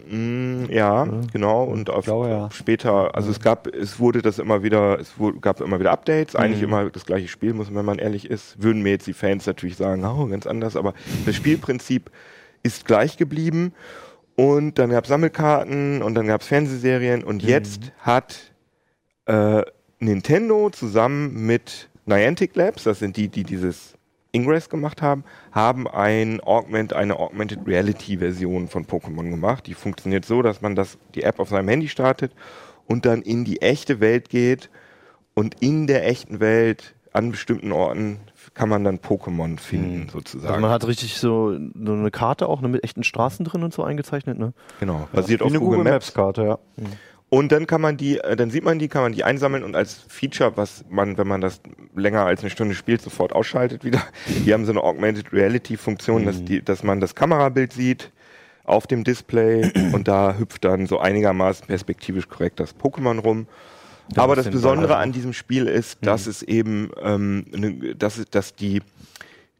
Mm, 0.10 0.66
ja, 0.70 1.08
genau. 1.34 1.64
Und 1.64 1.90
auf 1.90 2.06
glaube, 2.06 2.30
ja. 2.30 2.50
später, 2.52 3.16
also 3.16 3.32
es 3.32 3.40
gab, 3.40 3.68
es 3.74 4.00
wurde 4.00 4.22
das 4.22 4.40
immer 4.40 4.64
wieder, 4.64 5.00
es 5.00 5.18
wurde, 5.18 5.40
gab 5.40 5.60
immer 5.62 5.80
wieder 5.80 5.92
Updates, 5.92 6.36
eigentlich 6.36 6.62
Mhm. 6.62 6.68
immer 6.68 6.90
das 6.90 7.06
gleiche 7.06 7.28
Spiel, 7.28 7.54
muss 7.54 7.68
man, 7.68 7.78
wenn 7.78 7.86
man 7.86 8.00
ehrlich 8.00 8.30
ist. 8.30 8.62
Würden 8.62 8.82
mir 8.84 8.92
jetzt 8.92 9.08
die 9.08 9.14
Fans 9.14 9.46
natürlich 9.46 9.76
sagen, 9.78 10.04
oh, 10.06 10.26
ganz 10.28 10.46
anders, 10.48 10.76
aber 10.76 10.94
das 11.26 11.36
Spielprinzip 11.36 12.10
ist 12.64 12.86
gleich 12.86 13.18
geblieben. 13.18 13.74
Und 14.36 14.78
dann 14.78 14.92
gab 14.92 15.06
es 15.06 15.10
Sammelkarten 15.10 16.02
und 16.04 16.14
dann 16.16 16.28
gab 16.28 16.42
es 16.42 16.48
Fernsehserien 16.48 17.24
und 17.24 17.44
Mhm. 17.44 17.50
jetzt 17.50 17.92
hat 18.00 18.54
äh, 19.26 19.64
Nintendo 20.00 20.70
zusammen 20.70 21.46
mit 21.46 21.90
Niantic 22.06 22.56
Labs, 22.56 22.84
das 22.84 23.00
sind 23.00 23.18
die, 23.18 23.28
die 23.30 23.44
dieses 23.44 23.96
Ingress 24.32 24.70
gemacht 24.70 25.02
haben, 25.02 25.24
haben 25.52 25.88
ein 25.88 26.40
Augment, 26.42 26.94
eine 26.94 27.18
Augmented 27.18 27.60
Reality 27.66 28.18
Version 28.20 28.68
von 28.68 28.86
Pokémon 28.86 29.30
gemacht. 29.30 29.66
Die 29.66 29.74
funktioniert 29.74 30.24
so, 30.26 30.42
dass 30.44 30.62
man 30.62 30.76
das, 30.76 30.98
die 31.16 31.24
App 31.24 31.40
auf 31.40 31.50
seinem 31.50 31.68
Handy 31.70 31.88
startet 31.90 32.32
und 32.86 33.06
dann 33.06 33.24
in 33.24 33.44
die 33.44 33.62
echte 33.62 34.00
Welt 34.00 34.30
geht 34.30 34.70
und 35.34 35.56
in 35.62 35.88
der 35.88 36.08
echten 36.08 36.40
Welt 36.40 36.94
an 37.12 37.32
bestimmten 37.32 37.72
Orten 37.72 38.20
kann 38.58 38.70
man 38.70 38.84
dann 38.84 38.98
Pokémon 38.98 39.60
finden, 39.60 40.10
sozusagen. 40.10 40.48
Also 40.48 40.62
man 40.62 40.72
hat 40.72 40.88
richtig 40.88 41.20
so, 41.20 41.56
so 41.76 41.94
eine 41.94 42.10
Karte 42.10 42.50
auch 42.50 42.62
ne, 42.62 42.68
mit 42.68 42.84
echten 42.84 43.04
Straßen 43.04 43.46
drin 43.46 43.64
und 43.64 43.72
so 43.72 43.84
eingezeichnet, 43.84 44.40
ne? 44.40 44.54
genau, 44.80 45.08
basiert 45.14 45.42
Wie 45.42 45.46
auf 45.46 45.52
eine 45.52 45.60
Google, 45.60 45.78
Google 45.78 45.92
Maps. 45.92 46.08
Maps 46.08 46.14
Karte, 46.16 46.44
ja. 46.44 46.60
Und 47.30 47.52
dann 47.52 47.68
kann 47.68 47.82
man 47.82 47.98
die, 47.98 48.18
äh, 48.18 48.36
dann 48.36 48.50
sieht 48.50 48.64
man 48.64 48.80
die, 48.80 48.88
kann 48.88 49.04
man 49.04 49.12
die 49.12 49.24
einsammeln 49.24 49.64
und 49.64 49.76
als 49.76 50.06
Feature, 50.08 50.54
was 50.56 50.86
man, 50.90 51.20
wenn 51.20 51.28
man 51.28 51.40
das 51.40 51.62
länger 51.96 52.26
als 52.26 52.42
eine 52.42 52.50
Stunde 52.50 52.74
spielt, 52.74 53.02
sofort 53.02 53.32
ausschaltet 53.32 53.84
wieder. 53.84 54.02
Die 54.28 54.52
haben 54.52 54.66
so 54.66 54.72
eine 54.72 54.82
Augmented 54.82 55.32
Reality 55.32 55.78
Funktion, 55.78 56.26
dass 56.26 56.44
die, 56.44 56.64
dass 56.64 56.82
man 56.82 57.00
das 57.00 57.14
Kamerabild 57.14 57.74
sieht 57.74 58.12
auf 58.64 58.88
dem 58.88 59.04
Display 59.04 59.72
und 59.94 60.08
da 60.08 60.36
hüpft 60.40 60.66
dann 60.66 60.88
so 60.88 60.98
einigermaßen 61.00 61.68
perspektivisch 61.68 62.28
korrekt 62.28 62.60
das 62.60 62.76
Pokémon 62.76 63.20
rum. 63.20 63.46
Da 64.14 64.24
Aber 64.24 64.36
das 64.36 64.50
Besondere 64.50 64.98
an 64.98 65.12
diesem 65.12 65.34
Spiel 65.34 65.68
ist, 65.68 66.00
dass 66.02 66.28
es 66.28 66.44
eben, 66.44 66.92
ähm, 67.02 67.46
ne, 67.52 67.96
dass, 67.96 68.24
dass 68.30 68.56
die, 68.56 68.82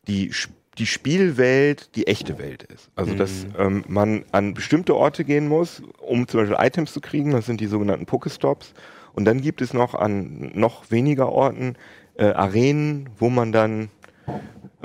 die, 0.08 0.32
die 0.78 0.86
Spielwelt 0.86 1.96
die 1.96 2.08
echte 2.08 2.38
Welt 2.38 2.64
ist. 2.64 2.90
Also 2.96 3.14
dass 3.14 3.46
ähm, 3.58 3.84
man 3.88 4.24
an 4.32 4.54
bestimmte 4.54 4.96
Orte 4.96 5.24
gehen 5.24 5.48
muss, 5.48 5.82
um 6.00 6.28
zum 6.28 6.42
Beispiel 6.42 6.58
Items 6.60 6.94
zu 6.94 7.02
kriegen. 7.02 7.32
Das 7.32 7.46
sind 7.46 7.60
die 7.60 7.68
sogenannten 7.68 8.06
Pokestops. 8.06 8.74
Und 9.14 9.26
dann 9.26 9.42
gibt 9.42 9.62
es 9.62 9.74
noch 9.74 9.96
an 9.96 10.52
noch 10.54 10.92
weniger 10.92 11.30
Orten 11.30 11.76
äh, 12.16 12.26
Arenen, 12.26 13.10
wo 13.18 13.30
man 13.30 13.52
dann 13.52 13.90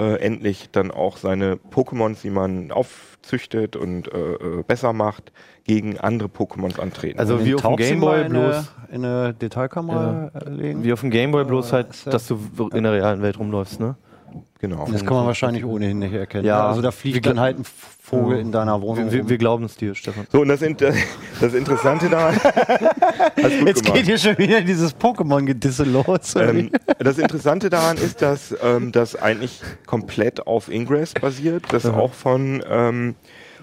äh, 0.03 0.17
endlich 0.17 0.71
dann 0.73 0.91
auch 0.91 1.17
seine 1.17 1.57
Pokémons, 1.57 2.23
die 2.23 2.31
man 2.31 2.71
aufzüchtet 2.73 3.77
und 3.77 4.13
äh, 4.13 4.19
äh, 4.19 4.63
besser 4.67 4.93
macht, 4.93 5.33
gegen 5.65 5.99
andere 5.99 6.29
Pokémons 6.29 6.81
antreten. 6.81 7.19
Also 7.19 7.45
wie 7.45 7.55
auf 7.55 7.61
dem 7.61 7.71
Tauchst 7.71 7.85
du 7.85 7.85
Game 7.91 8.01
mal 8.01 8.17
Boy 8.19 8.27
in 8.27 8.33
bloß, 8.33 8.73
in 8.91 9.05
eine 9.05 9.35
Detailkamera 9.35 10.31
äh, 10.35 10.49
legen? 10.51 10.83
wie 10.85 10.93
auf 10.93 11.01
dem 11.01 11.11
Game 11.11 11.31
Boy 11.33 11.45
bloß 11.45 11.67
Ja, 11.71 11.73
halt, 11.75 12.05
ja- 12.05 12.13
dass 12.13 12.27
du 12.27 12.39
in 12.75 12.83
der 12.83 12.93
realen 12.93 13.23
Welt 13.23 13.39
rumläufst, 13.39 13.79
ne? 13.81 13.97
Genau. 14.59 14.87
Das 14.91 15.05
kann 15.05 15.17
man 15.17 15.27
wahrscheinlich 15.27 15.65
ohnehin 15.65 15.99
nicht 15.99 16.13
erkennen. 16.13 16.45
Ja. 16.45 16.67
Also 16.69 16.83
da 16.83 16.91
fliegt 16.91 17.27
dann 17.27 17.41
halt 17.41 17.59
ein 17.59 17.65
Vogel 17.65 18.39
in 18.39 18.53
deiner 18.53 18.81
Wohnung. 18.83 19.07
Wir, 19.07 19.13
wir, 19.13 19.29
wir 19.29 19.39
glauben 19.39 19.65
es 19.65 19.77
dir, 19.77 19.95
Stefan. 19.95 20.27
So, 20.31 20.41
und 20.41 20.49
das, 20.49 20.63
Inter 20.63 20.93
das 21.41 21.55
Interessante 21.55 22.09
daran. 22.09 22.35
Jetzt 23.37 23.83
gemacht. 23.83 23.95
geht 23.95 24.07
hier 24.07 24.19
schon 24.19 24.39
wieder 24.39 24.61
dieses 24.61 24.95
Pokémon-Gedisse 24.97 25.85
los. 25.85 26.35
ähm, 26.37 26.71
das 26.99 27.19
Interessante 27.19 27.71
daran 27.71 27.97
ist, 27.97 28.21
dass 28.21 28.55
ähm, 28.63 28.93
das 28.93 29.17
eigentlich 29.17 29.61
komplett 29.87 30.47
auf 30.47 30.71
Ingress 30.71 31.15
basiert, 31.15 31.65
das 31.71 31.87
auch 31.87 32.13
von, 32.13 32.63
ähm, 32.69 33.15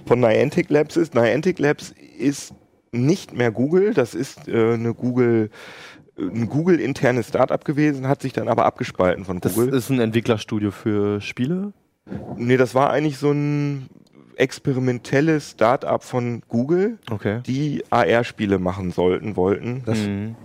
von 0.05 0.19
Niantic 0.19 0.69
Labs 0.69 0.97
ist. 0.97 1.13
Niantic 1.13 1.59
Labs 1.59 1.93
ist 2.17 2.53
nicht 2.91 3.35
mehr 3.35 3.51
Google, 3.51 3.93
das 3.93 4.15
ist 4.15 4.47
äh, 4.47 4.73
eine 4.73 4.93
Google 4.93 5.49
ein 6.19 6.49
Google-internes 6.49 7.27
Startup 7.29 7.63
gewesen, 7.63 8.07
hat 8.07 8.21
sich 8.21 8.33
dann 8.33 8.47
aber 8.47 8.65
abgespalten 8.65 9.25
von 9.25 9.39
Das 9.39 9.55
Google. 9.55 9.73
ist 9.73 9.89
ein 9.89 9.99
Entwicklerstudio 9.99 10.71
für 10.71 11.21
Spiele. 11.21 11.73
nee, 12.37 12.57
das 12.57 12.75
war 12.75 12.89
eigentlich 12.89 13.17
so 13.17 13.31
ein 13.31 13.87
experimentelles 14.35 15.51
Startup 15.51 16.03
von 16.03 16.41
Google, 16.47 16.97
Okay. 17.11 17.41
die 17.45 17.83
AR-Spiele 17.89 18.59
machen 18.59 18.91
sollten, 18.91 19.35
wollten. 19.35 19.83
Das, 19.85 19.97
Mhm. 19.99 20.35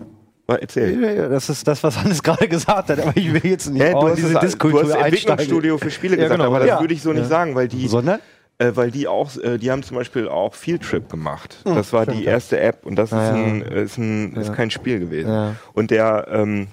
Erzähl. 0.46 1.00
Ja, 1.02 1.10
ja, 1.10 1.28
Das 1.28 1.48
ist 1.48 1.66
das, 1.66 1.82
was 1.82 1.98
Hannes 1.98 2.22
gerade 2.22 2.46
gesagt 2.48 2.90
hat, 2.90 3.00
aber 3.00 3.16
ich 3.16 3.32
will 3.32 3.50
jetzt 3.50 3.70
nicht 3.70 3.82
auch 3.94 4.02
du, 4.02 4.08
hast 4.10 4.16
diese 4.18 4.34
das, 4.34 4.58
du 4.58 4.78
hast. 4.78 4.90
Entwicklungsstudio 4.94 5.78
für 5.78 5.90
Spiele 5.90 6.16
Ja, 6.16 6.24
gesagt, 6.24 6.38
genau. 6.38 6.50
aber 6.50 6.58
das 6.58 6.68
Ja. 6.68 6.80
würde 6.80 6.92
ich 6.92 7.00
so 7.00 7.14
nicht 7.14 7.28
sagen, 7.28 7.54
weil 7.54 7.66
die, 7.66 7.88
Sondern? 7.88 8.20
Äh, 8.58 8.72
weil 8.74 8.90
die 8.90 9.08
auch, 9.08 9.36
äh, 9.38 9.58
die 9.58 9.70
haben 9.70 9.82
zum 9.82 9.96
Beispiel 9.96 10.28
auch 10.28 10.54
Field 10.54 10.82
Trip 10.82 11.08
gemacht. 11.08 11.58
das 11.64 11.92
war 11.92 12.06
die 12.06 12.24
erste 12.24 12.60
App 12.60 12.86
und 12.86 12.96
das 12.96 13.10
ist, 13.10 13.18
Ah, 13.18 13.36
ja. 13.36 13.44
ein, 13.44 13.62
äh, 13.62 13.82
ist, 13.82 13.98
ein, 13.98 14.34
ist 14.36 14.52
kein 14.52 14.70
Spiel 14.70 15.00
gewesen. 15.00 15.30
Ja. 15.30 15.56
Und 15.72 15.90
der, 15.90 16.26
ähm, 16.30 16.68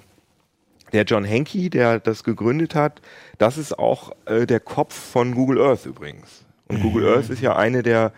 der 0.92 1.04
John 1.04 1.26
Hankey, 1.28 1.70
der 1.70 1.98
das 2.00 2.22
gegründet 2.22 2.74
hat, 2.74 3.00
das 3.38 3.56
ist 3.58 3.78
auch 3.78 4.12
äh, 4.26 4.46
der 4.46 4.60
Kopf 4.60 4.94
von 4.94 5.34
Google 5.34 5.60
Earth 5.60 5.86
übrigens. 5.86 6.44
Und 6.68 6.78
Mhm. 6.78 6.82
Google 6.82 7.08
Earth 7.16 7.30
ist 7.30 7.40
ja 7.42 7.56
eine 7.56 7.82
der 7.82 8.12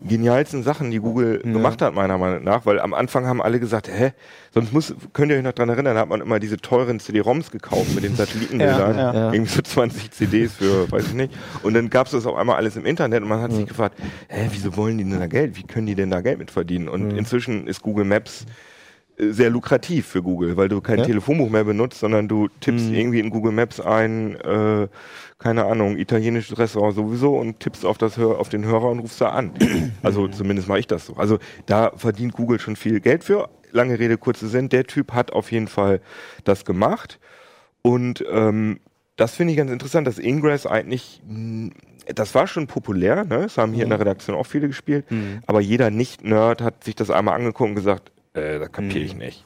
genialsten 0.00 0.62
Sachen, 0.62 0.90
die 0.90 0.98
Google 0.98 1.38
gemacht 1.38 1.80
hat, 1.80 1.94
meiner 1.94 2.18
Meinung 2.18 2.44
nach, 2.44 2.66
weil 2.66 2.78
am 2.78 2.92
Anfang 2.92 3.26
haben 3.26 3.40
alle 3.40 3.58
gesagt, 3.58 3.88
hä, 3.88 4.12
sonst 4.52 4.72
muss, 4.72 4.94
könnt 5.14 5.30
ihr 5.30 5.38
euch 5.38 5.42
noch 5.42 5.52
dran 5.52 5.68
erinnern, 5.70 5.94
da 5.94 6.02
hat 6.02 6.08
man 6.08 6.20
immer 6.20 6.40
diese 6.40 6.58
teuren 6.58 7.00
CD-ROMs 7.00 7.50
gekauft 7.50 7.94
mit 7.94 8.04
den 8.04 8.14
Satellitenbildern, 8.14 8.96
Ja, 8.98 9.14
ja. 9.14 9.32
irgendwie 9.32 9.52
so 9.52 9.62
20 9.62 10.10
CDs 10.10 10.52
für, 10.54 10.90
weiß 10.92 11.06
ich 11.08 11.14
nicht, 11.14 11.32
und 11.62 11.74
dann 11.74 11.88
gab 11.88 12.06
es 12.06 12.12
das 12.12 12.26
auf 12.26 12.36
einmal 12.36 12.56
alles 12.56 12.76
im 12.76 12.84
Internet 12.84 13.22
und 13.22 13.28
man 13.28 13.40
hat 13.40 13.52
sich 13.52 13.66
gefragt, 13.66 13.98
hä, 14.28 14.48
wieso 14.50 14.76
wollen 14.76 14.98
die 14.98 15.04
denn 15.04 15.18
da 15.20 15.26
Geld, 15.26 15.56
wie 15.56 15.62
können 15.62 15.86
die 15.86 15.94
denn 15.94 16.10
da 16.10 16.20
Geld 16.20 16.38
mit 16.38 16.50
verdienen? 16.50 16.88
Und 16.88 17.12
inzwischen 17.16 17.66
ist 17.66 17.80
Google 17.80 18.04
Maps 18.04 18.44
sehr 19.16 19.50
lukrativ 19.50 20.06
für 20.06 20.22
Google, 20.22 20.56
weil 20.56 20.68
du 20.68 20.80
kein 20.80 20.98
Ja. 20.98 21.04
Telefonbuch 21.04 21.48
mehr 21.48 21.64
benutzt, 21.64 22.00
sondern 22.00 22.26
du 22.26 22.48
tippst 22.60 22.90
irgendwie 22.90 23.20
in 23.20 23.30
Google 23.30 23.52
Maps 23.52 23.78
ein, 23.80 24.34
äh, 24.40 24.88
keine 25.38 25.66
Ahnung, 25.66 25.96
italienisches 25.98 26.58
Restaurant 26.58 26.94
sowieso 26.96 27.36
und 27.36 27.60
tippst 27.60 27.84
auf, 27.84 27.96
das 27.98 28.16
Hör, 28.16 28.38
auf 28.40 28.48
den 28.48 28.64
Hörer 28.64 28.90
und 28.90 28.98
rufst 29.00 29.20
da 29.20 29.28
an. 29.30 29.52
Also 30.02 30.26
zumindest 30.28 30.68
mache 30.68 30.80
ich 30.80 30.86
das 30.88 31.06
so. 31.06 31.14
Also 31.14 31.38
da 31.66 31.92
verdient 31.96 32.32
Google 32.32 32.58
schon 32.58 32.76
viel 32.76 33.00
Geld 33.00 33.22
für. 33.24 33.48
Lange 33.70 33.98
Rede, 33.98 34.18
kurze 34.18 34.48
Sinn. 34.48 34.68
Der 34.68 34.84
Typ 34.84 35.12
hat 35.12 35.32
auf 35.32 35.52
jeden 35.52 35.68
Fall 35.68 36.00
das 36.44 36.64
gemacht. 36.64 37.18
Und 37.82 38.24
ähm, 38.30 38.80
das 39.16 39.34
finde 39.36 39.52
ich 39.52 39.58
ganz 39.58 39.70
interessant, 39.70 40.06
dass 40.08 40.18
Ingress 40.18 40.66
eigentlich, 40.66 41.22
mh, 41.28 41.70
das 42.14 42.34
war 42.34 42.46
schon 42.46 42.66
populär, 42.66 43.24
ne? 43.24 43.42
Das 43.42 43.58
haben 43.58 43.72
hier 43.72 43.84
in 43.84 43.90
der 43.90 44.00
Redaktion 44.00 44.36
auch 44.36 44.44
viele 44.46 44.66
gespielt, 44.66 45.06
aber 45.46 45.60
jeder 45.60 45.90
Nicht-Nerd 45.90 46.60
hat 46.60 46.84
sich 46.84 46.94
das 46.96 47.10
einmal 47.10 47.34
angeguckt 47.34 47.70
und 47.70 47.74
gesagt, 47.76 48.12
äh, 48.34 48.58
das 48.58 48.70
kapiere 48.72 48.98
ich 49.04 49.14
nicht. 49.16 49.44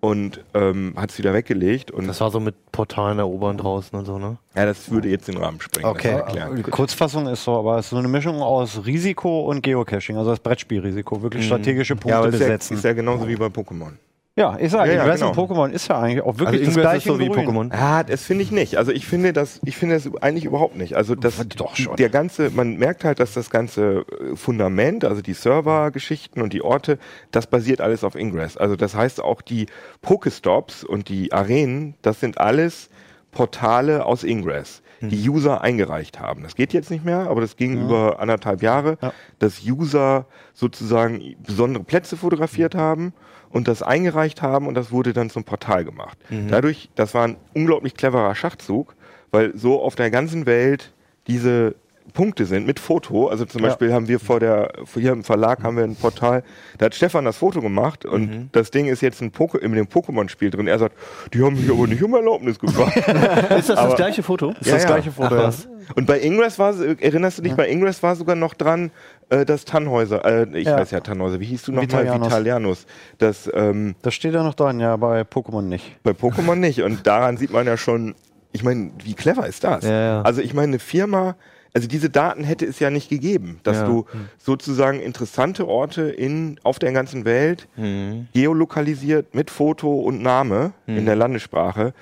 und 0.00 0.42
ähm, 0.54 0.94
hat 0.96 1.10
es 1.10 1.18
wieder 1.18 1.34
weggelegt. 1.34 1.90
Und 1.90 2.06
Das 2.06 2.20
war 2.20 2.30
so 2.30 2.40
mit 2.40 2.54
Portalen 2.72 3.18
erobern 3.18 3.58
draußen 3.58 3.98
und 3.98 4.06
so, 4.06 4.18
ne? 4.18 4.38
ja, 4.54 4.64
das 4.64 4.90
würde 4.90 5.08
jetzt 5.08 5.28
den 5.28 5.36
Rahmen 5.36 5.60
sprengen. 5.60 5.88
Okay, 5.90 6.22
die 6.56 6.62
Kurzfassung 6.62 7.26
ist 7.26 7.44
so, 7.44 7.58
aber 7.58 7.78
es 7.78 7.86
ist 7.86 7.90
so 7.90 7.96
eine 7.96 8.08
Mischung 8.08 8.40
aus 8.42 8.86
Risiko 8.86 9.42
und 9.42 9.62
Geocaching, 9.62 10.16
also 10.16 10.30
das 10.30 10.40
Brettspielrisiko, 10.40 11.20
wirklich 11.22 11.44
strategische 11.46 11.94
Punkte 11.96 12.10
Ja, 12.10 12.18
aber 12.18 12.28
ist 12.28 12.34
ja, 12.40 12.46
besetzen. 12.46 12.76
ist 12.76 12.84
ja 12.84 12.92
genauso 12.92 13.26
wie 13.28 13.36
bei 13.36 13.46
Pokémon. 13.46 13.92
Ja, 14.40 14.56
ich 14.58 14.70
sage, 14.72 14.88
Ja, 14.90 14.96
ja, 14.96 15.02
Ingress 15.02 15.22
und 15.22 15.32
genau. 15.36 15.46
Pokémon 15.46 15.70
ist 15.70 15.86
ja 15.88 16.00
eigentlich 16.00 16.22
auch 16.24 16.38
wirklich 16.38 16.60
Also 16.66 16.80
das 16.80 16.80
gleiche 16.80 17.08
so 17.10 17.18
wie. 17.18 17.28
Pokémon. 17.28 17.70
Ja, 17.72 18.02
das 18.02 18.22
finde 18.24 18.42
ich 18.44 18.50
nicht. 18.50 18.76
Also 18.78 18.90
ich 18.90 19.06
finde 19.06 19.34
das, 19.34 19.60
ich 19.64 19.76
finde 19.76 19.96
das 19.96 20.10
eigentlich 20.22 20.46
überhaupt 20.46 20.76
nicht. 20.76 20.94
Also 20.96 21.14
das, 21.14 21.46
Doch 21.56 21.76
schon. 21.76 21.96
der 21.96 22.08
ganze, 22.08 22.48
man 22.48 22.76
merkt 22.78 23.04
halt, 23.04 23.20
dass 23.20 23.34
das 23.34 23.50
ganze 23.50 24.06
äh, 24.32 24.36
Fundament, 24.36 25.04
also 25.04 25.20
die 25.20 25.34
Servergeschichten 25.34 26.42
und 26.42 26.54
die 26.54 26.62
Orte, 26.62 26.98
das 27.32 27.46
basiert 27.48 27.82
alles 27.82 28.02
auf 28.02 28.14
Ingress. 28.14 28.56
Also 28.56 28.76
das 28.76 28.94
heißt 28.94 29.20
auch 29.22 29.42
die 29.42 29.66
Pokestops 30.00 30.84
und 30.84 31.08
die 31.10 31.32
Arenen, 31.34 31.94
das 32.00 32.20
sind 32.20 32.38
alles 32.38 32.88
Portale 33.32 34.06
aus 34.06 34.24
Ingress, 34.24 34.82
die 35.02 35.28
User 35.28 35.60
eingereicht 35.60 36.18
haben. 36.18 36.42
Das 36.42 36.54
geht 36.56 36.72
jetzt 36.72 36.90
nicht 36.90 37.04
mehr, 37.04 37.28
aber 37.30 37.40
das 37.40 37.56
ging 37.56 37.80
über 37.80 38.20
anderthalb 38.20 38.62
Jahre, 38.62 38.98
Ja. 39.02 39.12
dass 39.38 39.62
User 39.64 40.26
sozusagen 40.52 41.36
besondere 41.46 41.84
Plätze 41.84 42.16
fotografiert 42.16 42.74
haben 42.74 43.12
und 43.50 43.68
das 43.68 43.82
eingereicht 43.82 44.42
haben 44.42 44.66
und 44.66 44.74
das 44.74 44.90
wurde 44.92 45.12
dann 45.12 45.28
zum 45.28 45.44
Portal 45.44 45.84
gemacht. 45.84 46.16
Dadurch, 46.48 46.88
das 46.94 47.14
war 47.14 47.26
ein 47.26 47.36
unglaublich 47.54 47.94
cleverer 47.94 48.34
Schachzug, 48.34 48.94
weil 49.30 49.56
so 49.56 49.82
auf 49.82 49.96
der 49.96 50.10
ganzen 50.10 50.46
Welt 50.46 50.92
diese 51.26 51.74
Punkte 52.10 52.44
sind 52.46 52.66
mit 52.66 52.78
Foto. 52.80 53.28
Also 53.28 53.44
zum 53.44 53.60
Ja. 53.62 53.68
Beispiel 53.68 53.92
haben 53.92 54.08
wir 54.08 54.20
vor 54.20 54.40
der, 54.40 54.72
hier 54.94 55.12
im 55.12 55.24
Verlag 55.24 55.62
haben 55.62 55.76
wir 55.76 55.84
ein 55.84 55.96
Portal, 55.96 56.42
da 56.78 56.86
hat 56.86 56.94
Stefan 56.94 57.24
das 57.24 57.36
Foto 57.38 57.60
gemacht 57.60 58.04
und 58.04 58.50
das 58.52 58.70
Ding 58.70 58.86
ist 58.86 59.00
jetzt 59.02 59.20
ein 59.22 59.30
Poke, 59.30 59.58
in 59.58 59.72
dem 59.72 59.86
Pokémon-Spiel 59.86 60.50
drin. 60.50 60.66
Er 60.66 60.78
sagt, 60.78 60.94
die 61.34 61.42
haben 61.42 61.54
mich 61.54 61.70
aber 61.70 61.86
nicht 61.86 62.02
um 62.02 62.14
Erlaubnis 62.14 62.58
gefragt. 62.58 62.96
Ist 63.58 63.68
das 63.70 63.78
Aber- 63.78 63.88
das 63.88 63.96
gleiche 63.96 64.22
Foto? 64.22 64.50
Ist 64.60 64.72
das 64.72 64.86
gleiche 64.86 65.10
Foto. 65.12 65.34
Ach, 65.36 65.52
ja. 65.52 65.70
Und 65.96 66.06
bei 66.06 66.20
Ingress 66.20 66.58
war, 66.58 66.74
erinnerst 67.00 67.38
du 67.38 67.42
dich, 67.42 67.54
bei 67.54 67.68
Ingress 67.68 68.02
war 68.02 68.14
sogar 68.14 68.36
noch 68.36 68.54
dran, 68.54 68.90
äh, 69.28 69.44
das 69.44 69.64
Tannhäuser, 69.64 70.24
äh, 70.24 70.58
ich 70.58 70.66
Ja. 70.66 70.76
weiß 70.78 70.92
ja 70.92 71.00
Tannhäuser, 71.00 71.40
wie 71.40 71.46
hieß 71.46 71.62
du 71.64 71.72
nochmal? 71.72 71.88
Vitalianus. 71.88 72.26
Vitalianus. 72.28 72.86
Das, 73.18 73.50
ähm, 73.52 73.94
Das 74.02 74.14
steht 74.14 74.34
ja 74.34 74.42
noch 74.44 74.54
dran, 74.54 74.78
ja, 74.78 74.96
bei 74.96 75.22
Pokémon 75.22 75.62
nicht. 75.62 75.96
bei 76.04 76.12
Pokémon 76.12 76.54
nicht. 76.56 76.82
Und 76.82 77.06
daran 77.08 77.36
sieht 77.38 77.52
man 77.52 77.66
ja 77.66 77.76
schon, 77.76 78.14
ich 78.52 78.62
meine, 78.62 78.90
wie 79.02 79.14
clever 79.14 79.46
ist 79.48 79.64
das? 79.64 79.82
Ja, 79.84 79.90
ja. 79.90 80.22
Also 80.22 80.40
ich 80.42 80.54
meine, 80.54 80.68
eine 80.68 80.78
Firma, 80.78 81.34
also 81.72 81.86
diese 81.88 82.10
Daten 82.10 82.42
hätte 82.44 82.66
es 82.66 82.78
ja 82.80 82.90
nicht 82.90 83.08
gegeben, 83.08 83.60
dass 83.62 83.78
Ja. 83.78 83.86
du 83.86 84.04
sozusagen 84.38 85.00
interessante 85.00 85.66
Orte 85.68 86.02
in, 86.02 86.58
auf 86.62 86.78
der 86.78 86.92
ganzen 86.92 87.24
Welt 87.24 87.68
Mhm. 87.76 88.28
geolokalisiert 88.32 89.34
mit 89.34 89.50
Foto 89.50 90.00
und 90.00 90.22
Name 90.22 90.72
in 90.86 91.06
der 91.06 91.16
Landessprache, 91.16 91.94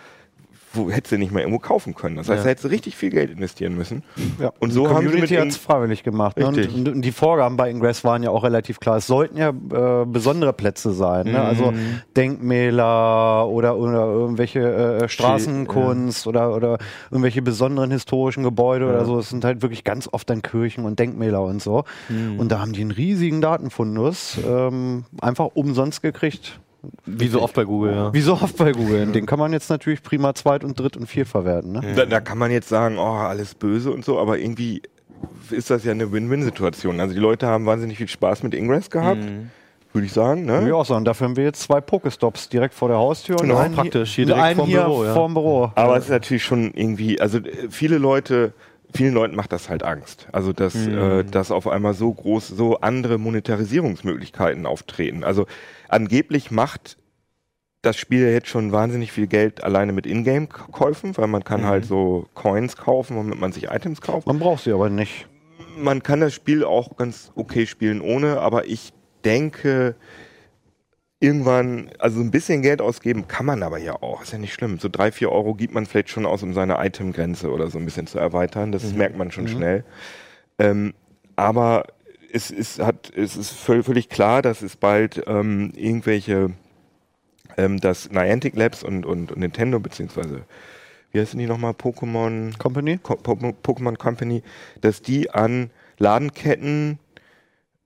wo 0.78 0.90
hättest 0.90 1.12
du 1.12 1.18
nicht 1.18 1.32
mehr 1.32 1.42
irgendwo 1.42 1.58
kaufen 1.58 1.94
können. 1.94 2.16
Das 2.16 2.28
heißt, 2.28 2.38
Ja. 2.38 2.44
da 2.44 2.48
hättest 2.50 2.64
du 2.64 2.68
richtig 2.68 2.96
viel 2.96 3.10
Geld 3.10 3.30
investieren 3.30 3.76
müssen. 3.76 4.02
Ja. 4.40 4.52
Und 4.58 4.70
so 4.70 4.84
die 4.86 4.88
haben 4.94 5.00
sie 5.00 5.06
Community 5.08 5.34
hat 5.34 5.48
es 5.48 5.56
freiwillig 5.58 6.02
gemacht. 6.04 6.38
Ne? 6.38 6.46
Und, 6.46 6.86
und, 6.88 7.02
die 7.02 7.12
Vorgaben 7.12 7.56
bei 7.56 7.68
Ingress 7.70 8.04
waren 8.04 8.22
ja 8.22 8.30
auch 8.30 8.44
relativ 8.44 8.80
klar. 8.80 8.96
Es 8.96 9.06
sollten 9.06 9.36
ja 9.36 9.50
äh, 9.50 10.06
besondere 10.06 10.52
Plätze 10.52 10.92
sein. 10.92 11.26
Ne? 11.26 11.40
Also 11.40 11.72
Mhm. 11.72 12.00
Denkmäler 12.16 13.46
oder, 13.48 13.76
oder 13.76 14.04
irgendwelche 14.06 14.60
äh, 15.02 15.08
Straßenkunst 15.08 16.26
oder, 16.26 16.54
oder 16.54 16.78
irgendwelche 17.10 17.42
besonderen 17.42 17.90
historischen 17.90 18.42
Gebäude 18.42 18.86
oder 18.88 19.04
so. 19.04 19.18
Es 19.18 19.28
sind 19.30 19.44
halt 19.44 19.62
wirklich 19.62 19.84
ganz 19.84 20.08
oft 20.12 20.28
dann 20.30 20.42
Kirchen 20.42 20.84
und 20.84 20.98
Denkmäler 20.98 21.42
und 21.42 21.62
so. 21.62 21.84
Mhm. 22.08 22.38
Und 22.40 22.50
da 22.52 22.60
haben 22.60 22.72
die 22.72 22.80
einen 22.82 22.90
riesigen 22.90 23.40
Datenfundus 23.40 24.38
ähm, 24.46 25.04
einfach 25.20 25.48
umsonst 25.54 26.02
gekriegt. 26.02 26.60
Wie 27.06 27.28
so 27.28 27.42
oft 27.42 27.54
bei 27.54 27.64
Google, 27.64 27.92
ja. 27.92 28.12
Wie 28.14 28.20
so 28.20 28.34
oft 28.34 28.56
bei 28.56 28.72
Google. 28.72 29.06
Den 29.06 29.26
kann 29.26 29.38
man 29.38 29.52
jetzt 29.52 29.68
natürlich 29.68 30.02
prima 30.02 30.34
zweit 30.34 30.62
und 30.62 30.78
dritt 30.78 30.96
und 30.96 31.06
viert 31.06 31.26
verwerten. 31.28 31.72
Ne? 31.72 31.82
Da, 31.96 32.06
da 32.06 32.20
kann 32.20 32.38
man 32.38 32.50
jetzt 32.50 32.68
sagen, 32.68 32.98
oh, 32.98 33.02
alles 33.02 33.54
böse 33.54 33.90
und 33.90 34.04
so, 34.04 34.18
aber 34.18 34.38
irgendwie 34.38 34.82
ist 35.50 35.70
das 35.70 35.84
ja 35.84 35.90
eine 35.92 36.12
Win-Win-Situation. 36.12 37.00
Also 37.00 37.14
die 37.14 37.20
Leute 37.20 37.46
haben 37.48 37.66
wahnsinnig 37.66 37.98
viel 37.98 38.06
Spaß 38.08 38.44
mit 38.44 38.54
Ingress 38.54 38.88
gehabt, 38.90 39.22
würde 39.92 40.06
ich 40.06 40.12
sagen. 40.12 40.46
Würde 40.46 40.60
ich 40.60 40.66
Ne? 40.68 40.76
auch 40.76 40.84
sagen. 40.86 41.04
Dafür 41.04 41.26
haben 41.28 41.36
wir 41.36 41.44
jetzt 41.44 41.62
zwei 41.62 41.80
Pokestops 41.80 42.48
direkt 42.48 42.74
vor 42.74 42.88
der 42.88 42.98
Haustür 42.98 43.36
Genau, 43.36 43.56
und 43.56 43.60
einen 43.62 43.74
praktisch. 43.74 44.14
hier, 44.14 44.26
Hier 44.26 44.34
direkt 44.36 44.56
vorm 44.56 44.68
hier 44.68 44.82
Büro, 44.82 45.04
ja. 45.04 45.14
vorm 45.14 45.34
Büro. 45.34 45.72
Aber 45.74 45.96
es 45.96 46.04
ist 46.04 46.10
natürlich 46.10 46.44
schon 46.44 46.72
irgendwie, 46.74 47.20
also 47.20 47.38
äh, 47.38 47.68
viele 47.70 47.98
Leute, 47.98 48.52
vielen 48.94 49.14
Leuten 49.14 49.36
macht 49.36 49.52
das 49.52 49.68
halt 49.68 49.82
Angst. 49.82 50.28
Also 50.32 50.52
dass, 50.52 50.74
äh, 50.86 51.24
dass 51.24 51.50
auf 51.50 51.68
einmal 51.68 51.94
so 51.94 52.12
groß, 52.12 52.48
so 52.48 52.80
andere 52.80 53.18
Monetarisierungsmöglichkeiten 53.18 54.66
auftreten. 54.66 55.24
Also 55.24 55.46
angeblich 55.88 56.50
macht 56.50 56.96
das 57.82 57.96
Spiel 57.96 58.26
jetzt 58.26 58.48
schon 58.48 58.72
wahnsinnig 58.72 59.12
viel 59.12 59.26
Geld 59.26 59.62
alleine 59.62 59.92
mit 59.92 60.06
Ingame-Käufen, 60.06 61.16
weil 61.16 61.28
man 61.28 61.44
kann 61.44 61.64
halt 61.64 61.84
so 61.84 62.26
Coins 62.34 62.76
kaufen, 62.76 63.16
womit 63.16 63.38
man 63.38 63.52
sich 63.52 63.70
Items 63.70 64.00
kauft. 64.00 64.26
Man 64.26 64.38
braucht 64.38 64.64
sie 64.64 64.72
aber 64.72 64.90
nicht. 64.90 65.28
man 65.76 66.02
kann 66.02 66.20
das 66.20 66.34
Spiel 66.34 66.64
auch 66.64 66.96
ganz 66.96 67.30
okay 67.36 67.66
spielen 67.66 68.00
ohne, 68.00 68.40
aber 68.40 68.66
ich 68.66 68.92
denke, 69.24 69.94
irgendwann, 71.20 71.90
also 71.98 72.20
ein 72.20 72.30
bisschen 72.30 72.62
Geld 72.62 72.80
ausgeben 72.80 73.26
kann 73.26 73.46
man 73.46 73.62
aber 73.62 73.78
ja 73.78 73.94
auch. 73.94 74.22
Ist 74.22 74.32
ja 74.32 74.38
nicht 74.38 74.54
schlimm. 74.54 74.78
So 74.78 74.88
drei, 74.88 75.10
vier 75.10 75.32
Euro 75.32 75.54
gibt 75.54 75.74
man 75.74 75.86
vielleicht 75.86 76.10
schon 76.10 76.26
aus, 76.26 76.42
um 76.42 76.54
seine 76.54 76.84
Itemgrenze 76.84 77.50
oder 77.50 77.68
so 77.70 77.78
ein 77.78 77.84
bisschen 77.84 78.06
zu 78.06 78.18
erweitern. 78.18 78.72
Das 78.72 78.92
merkt 78.92 79.16
man 79.16 79.30
schon 79.30 79.48
schnell. 79.48 79.84
Ähm, 80.58 80.94
aber 81.36 81.84
es 82.32 82.50
ist, 82.50 82.78
hat, 82.80 83.10
es 83.16 83.36
ist 83.36 83.52
völ- 83.52 83.82
völlig 83.82 84.08
klar, 84.08 84.42
dass 84.42 84.62
es 84.62 84.76
bald 84.76 85.22
ähm, 85.26 85.72
irgendwelche, 85.74 86.50
ähm, 87.56 87.80
dass 87.80 88.10
Niantic 88.10 88.54
Labs 88.54 88.84
und, 88.84 89.04
und, 89.04 89.32
und 89.32 89.38
Nintendo, 89.38 89.80
beziehungsweise, 89.80 90.44
wie 91.10 91.20
heißen 91.20 91.38
die 91.38 91.46
nochmal, 91.46 91.72
Pokémon? 91.72 92.56
Company? 92.58 92.98
Co- 92.98 93.16
Po- 93.16 93.32
Pokémon 93.32 93.96
Company, 93.96 94.42
dass 94.82 95.00
die 95.02 95.30
an 95.30 95.70
Ladenketten 95.98 96.98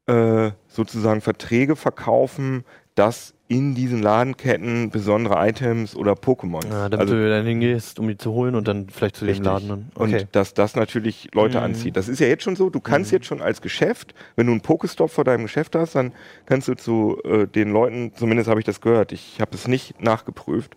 äh, 0.07 0.51
sozusagen 0.67 1.21
Verträge 1.21 1.77
verkaufen, 1.77 2.65
dass 2.95 3.35
in 3.49 3.75
diesen 3.75 4.03
Ladenketten 4.03 4.89
besondere 4.91 5.35
Items 5.47 5.95
oder 5.95 6.13
Pokémon. 6.13 6.65
Ja, 6.71 6.89
damit 6.89 7.01
also, 7.01 7.15
du 7.15 7.29
dann 7.29 7.45
hingehst, 7.45 7.99
um 7.99 8.09
die 8.09 8.17
zu 8.17 8.33
holen 8.33 8.55
und 8.55 8.67
dann 8.67 8.89
vielleicht 8.89 9.17
zu 9.17 9.27
Richtig. 9.27 9.43
dem 9.43 9.45
Laden. 9.53 9.69
Dann. 9.69 9.91
Okay. 9.95 10.21
Und 10.23 10.29
dass 10.35 10.55
das 10.55 10.75
natürlich 10.75 11.29
Leute 11.35 11.59
Mhm. 11.59 11.65
anzieht. 11.65 11.97
Das 11.99 12.09
ist 12.09 12.19
ja 12.19 12.29
jetzt 12.29 12.45
schon 12.45 12.57
so, 12.57 12.71
du 12.71 12.81
kannst 12.81 13.13
jetzt 13.13 13.27
schon 13.27 13.43
als 13.43 13.61
Geschäft, 13.61 14.15
wenn 14.37 14.47
du 14.47 14.53
einen 14.53 14.63
Pokestop 14.63 15.11
vor 15.11 15.25
deinem 15.25 15.43
Geschäft 15.43 15.75
hast, 15.77 15.95
dann 15.97 16.13
kannst 16.47 16.69
du 16.69 16.75
zu 16.75 17.19
äh, 17.25 17.47
den 17.47 17.73
Leuten, 17.73 18.13
zumindest 18.15 18.49
habe 18.49 18.61
ich 18.61 18.65
das 18.67 18.81
gehört, 18.81 19.13
ich 19.13 19.39
habe 19.41 19.55
es 19.55 19.69
nicht 19.69 20.01
nachgeprüft, 20.03 20.75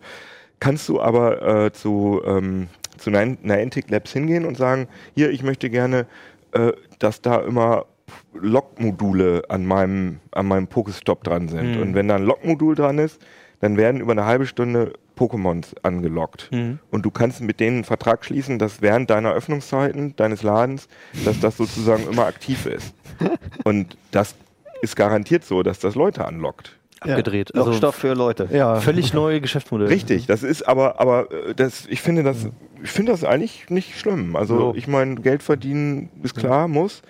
kannst 0.60 0.86
du 0.90 1.00
aber 1.00 1.64
äh, 1.66 1.72
zu, 1.72 2.20
ähm, 2.26 2.68
zu 2.98 3.08
Nian- 3.10 3.38
Niantic 3.42 3.88
Labs 3.90 4.12
hingehen 4.12 4.44
und 4.44 4.56
sagen, 4.58 4.88
hier, 5.14 5.30
ich 5.30 5.42
möchte 5.42 5.70
gerne, 5.70 6.06
äh, 6.52 6.72
dass 6.98 7.22
da 7.22 7.40
immer 7.40 7.86
Log-Module 8.34 9.42
an 9.48 9.66
meinem, 9.66 10.20
an 10.32 10.46
meinem 10.46 10.66
Pokestop 10.68 11.24
dran 11.24 11.48
sind. 11.48 11.76
Mhm. 11.76 11.82
Und 11.82 11.94
wenn 11.94 12.08
da 12.08 12.16
ein 12.16 12.24
Log-Modul 12.24 12.74
dran 12.74 12.98
ist, 12.98 13.20
dann 13.60 13.76
werden 13.76 14.00
über 14.00 14.12
eine 14.12 14.24
halbe 14.26 14.46
Stunde 14.46 14.92
Pokémons 15.18 15.74
angelockt. 15.82 16.50
Mhm. 16.52 16.78
Und 16.90 17.02
du 17.06 17.10
kannst 17.10 17.40
mit 17.40 17.58
denen 17.58 17.76
einen 17.78 17.84
Vertrag 17.84 18.24
schließen, 18.24 18.58
dass 18.58 18.82
während 18.82 19.08
deiner 19.10 19.32
Öffnungszeiten 19.32 20.14
deines 20.16 20.42
Ladens, 20.42 20.88
dass 21.24 21.40
das 21.40 21.56
sozusagen 21.56 22.06
immer 22.06 22.26
aktiv 22.26 22.66
ist. 22.66 22.94
Und 23.64 23.96
das 24.10 24.34
ist 24.82 24.94
garantiert 24.94 25.44
so, 25.44 25.62
dass 25.62 25.78
das 25.78 25.94
Leute 25.94 26.26
anlockt. 26.26 26.76
Abgedreht. 27.00 27.54
Also 27.54 27.70
Lockstoff 27.70 27.94
für 27.94 28.14
Leute. 28.14 28.48
Ja. 28.52 28.80
völlig 28.80 29.12
neue 29.14 29.40
Geschäftsmodelle. 29.40 29.90
Richtig, 29.90 30.26
das 30.26 30.42
ist 30.42 30.66
aber, 30.66 31.00
aber 31.00 31.30
äh, 31.30 31.54
das, 31.54 31.86
ich 31.88 32.00
finde 32.00 32.22
das, 32.22 32.48
ich 32.82 32.90
finde 32.90 33.12
das 33.12 33.22
eigentlich 33.24 33.68
nicht 33.70 33.98
schlimm. 33.98 34.34
Also 34.36 34.70
Ja. 34.72 34.78
ich 34.78 34.86
meine, 34.88 35.16
Geld 35.16 35.42
verdienen 35.42 36.08
ist 36.22 36.34
klar, 36.36 36.68
muss. 36.68 37.02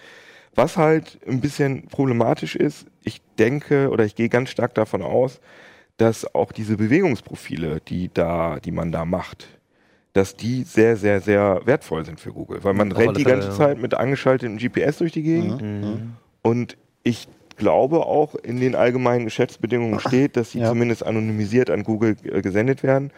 Was 0.57 0.77
halt 0.77 1.19
ein 1.29 1.41
bisschen 1.41 1.87
problematisch 1.87 2.57
ist, 2.57 2.87
ich 3.05 3.21
denke 3.39 3.91
oder 3.91 4.05
ich 4.05 4.15
gehe 4.17 4.29
ganz 4.29 4.51
stark 4.51 4.75
davon 4.75 5.03
aus, 5.03 5.41
dass 5.99 6.35
auch 6.35 6.51
diese 6.53 6.77
Bewegungsprofile, 6.77 7.81
die 7.87 8.11
da, 8.13 8.59
die 8.59 8.73
man 8.73 8.91
da 8.91 9.05
macht, 9.05 9.47
dass 10.15 10.35
die 10.35 10.63
sehr, 10.63 10.97
sehr, 10.97 11.21
sehr 11.21 11.61
wertvoll 11.67 12.05
sind 12.07 12.19
für 12.21 12.33
Google. 12.33 12.65
Weil 12.65 12.73
man 12.75 12.91
Auf 12.93 12.99
rennt 12.99 13.17
die 13.19 13.23
Fälle, 13.23 13.35
ganze 13.37 13.49
ja. 13.49 13.55
Zeit 13.55 13.79
mit 13.79 13.95
angeschaltetem 13.95 14.57
GPS 14.59 14.99
durch 14.99 15.13
die 15.13 15.23
Gegend. 15.23 15.61
Mhm. 15.63 16.15
Und 16.43 16.77
ich 17.03 17.29
glaube 17.57 18.01
auch 18.07 18.35
in 18.35 18.59
den 18.61 18.75
allgemeinen 18.75 19.25
Geschäftsbedingungen 19.25 20.01
steht, 20.01 20.37
dass 20.37 20.51
sie 20.53 20.61
Ja. 20.61 20.69
zumindest 20.71 21.05
anonymisiert 21.05 21.71
an 21.71 21.83
Google 21.85 22.17
äh, 22.25 22.41
gesendet 22.43 22.83
werden. 22.83 23.11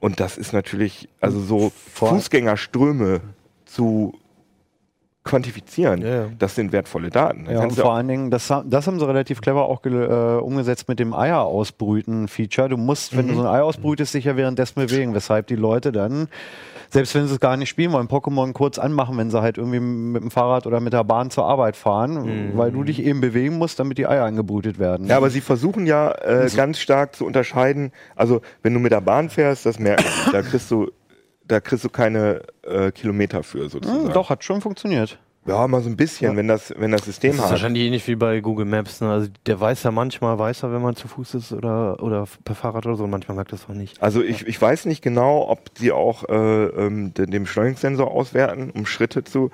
Und 0.00 0.20
das 0.20 0.36
ist 0.38 0.52
natürlich, 0.52 1.08
also 1.20 1.40
so 1.40 1.72
Vor- 1.92 2.10
Fußgängerströme 2.10 3.20
zu 3.64 4.14
quantifizieren. 5.26 6.00
Ja. 6.00 6.26
Das 6.38 6.54
sind 6.54 6.72
wertvolle 6.72 7.10
Daten. 7.10 7.44
Da 7.44 7.52
Ja, 7.52 7.68
vor 7.68 7.94
allen 7.94 8.08
Dingen, 8.08 8.30
das, 8.30 8.52
das 8.64 8.86
haben 8.86 8.98
sie 8.98 9.06
relativ 9.06 9.40
clever 9.42 9.66
auch 9.66 9.84
äh, 9.84 9.88
umgesetzt 10.38 10.88
mit 10.88 10.98
dem 10.98 11.12
Eier-Ausbrüten-Feature. 11.12 12.70
Du 12.70 12.76
musst, 12.78 13.16
wenn 13.16 13.28
du 13.28 13.34
so 13.34 13.40
ein 13.40 13.46
Ei 13.46 13.60
ausbrütest, 13.60 14.14
dich 14.14 14.24
ja 14.24 14.36
währenddessen 14.36 14.80
bewegen, 14.80 15.14
weshalb 15.14 15.48
die 15.48 15.56
Leute 15.56 15.92
dann, 15.92 16.28
selbst 16.90 17.14
wenn 17.14 17.26
sie 17.26 17.34
es 17.34 17.40
gar 17.40 17.56
nicht 17.56 17.68
spielen 17.68 17.92
wollen, 17.92 18.06
Pokémon 18.08 18.52
kurz 18.52 18.78
anmachen, 18.78 19.18
wenn 19.18 19.30
sie 19.30 19.40
halt 19.40 19.58
irgendwie 19.58 19.80
mit 19.80 20.22
dem 20.22 20.30
Fahrrad 20.30 20.66
oder 20.66 20.80
mit 20.80 20.92
der 20.92 21.04
Bahn 21.04 21.30
zur 21.30 21.44
Arbeit 21.44 21.76
fahren, 21.76 22.52
weil 22.54 22.70
du 22.70 22.84
dich 22.84 23.02
eben 23.02 23.20
bewegen 23.20 23.58
musst, 23.58 23.78
damit 23.80 23.98
die 23.98 24.06
Eier 24.06 24.24
angebrütet 24.24 24.78
werden. 24.78 25.06
Ja, 25.06 25.16
aber 25.16 25.30
sie 25.30 25.40
versuchen 25.40 25.86
ja 25.86 26.12
äh, 26.12 26.48
ganz 26.54 26.78
stark 26.78 27.16
zu 27.16 27.26
unterscheiden. 27.26 27.92
Also 28.14 28.40
wenn 28.62 28.72
du 28.72 28.80
mit 28.80 28.92
der 28.92 29.00
Bahn 29.00 29.30
fährst, 29.30 29.66
das 29.66 29.78
merken 29.78 30.04
sie. 30.24 30.32
Da 30.32 30.42
kriegst 30.42 30.70
du, 30.70 30.90
da 31.48 31.60
kriegst 31.60 31.84
du 31.84 31.88
keine 31.88 32.42
äh, 32.62 32.90
Kilometer 32.92 33.42
für 33.42 33.68
sozusagen. 33.68 34.06
Hm, 34.06 34.12
doch, 34.12 34.30
hat 34.30 34.44
schon 34.44 34.60
funktioniert. 34.60 35.18
Ja, 35.48 35.68
mal 35.68 35.80
so 35.80 35.88
ein 35.88 35.96
bisschen, 35.96 36.36
wenn 36.36 36.48
das, 36.48 36.74
wenn 36.76 36.90
das 36.90 37.04
System 37.04 37.30
Das 37.30 37.36
ist 37.38 37.44
hat. 37.44 37.50
wahrscheinlich 37.52 37.84
ähnlich 37.84 38.08
wie 38.08 38.16
bei 38.16 38.40
Google 38.40 38.66
Maps. 38.66 39.00
Ne? 39.00 39.08
Also 39.08 39.28
der 39.46 39.60
weiß 39.60 39.84
ja 39.84 39.92
manchmal, 39.92 40.36
weiß 40.40 40.64
er, 40.64 40.72
wenn 40.72 40.82
man 40.82 40.96
zu 40.96 41.06
Fuß 41.06 41.34
ist 41.34 41.52
oder, 41.52 42.02
oder 42.02 42.26
per 42.44 42.56
Fahrrad 42.56 42.84
oder 42.84 42.96
so, 42.96 43.04
und 43.04 43.10
manchmal 43.10 43.36
merkt 43.36 43.52
das 43.52 43.66
auch 43.70 43.74
nicht. 43.74 44.02
Also 44.02 44.22
ich, 44.22 44.44
ich 44.44 44.60
weiß 44.60 44.86
nicht 44.86 45.02
genau, 45.02 45.48
ob 45.48 45.70
sie 45.78 45.92
auch 45.92 46.28
äh, 46.28 46.34
ähm, 46.34 47.14
den, 47.14 47.30
den 47.30 47.44
Beschleunigungssensor 47.44 48.10
auswerten, 48.10 48.72
um 48.72 48.86
Schritte 48.86 49.22
zu. 49.22 49.52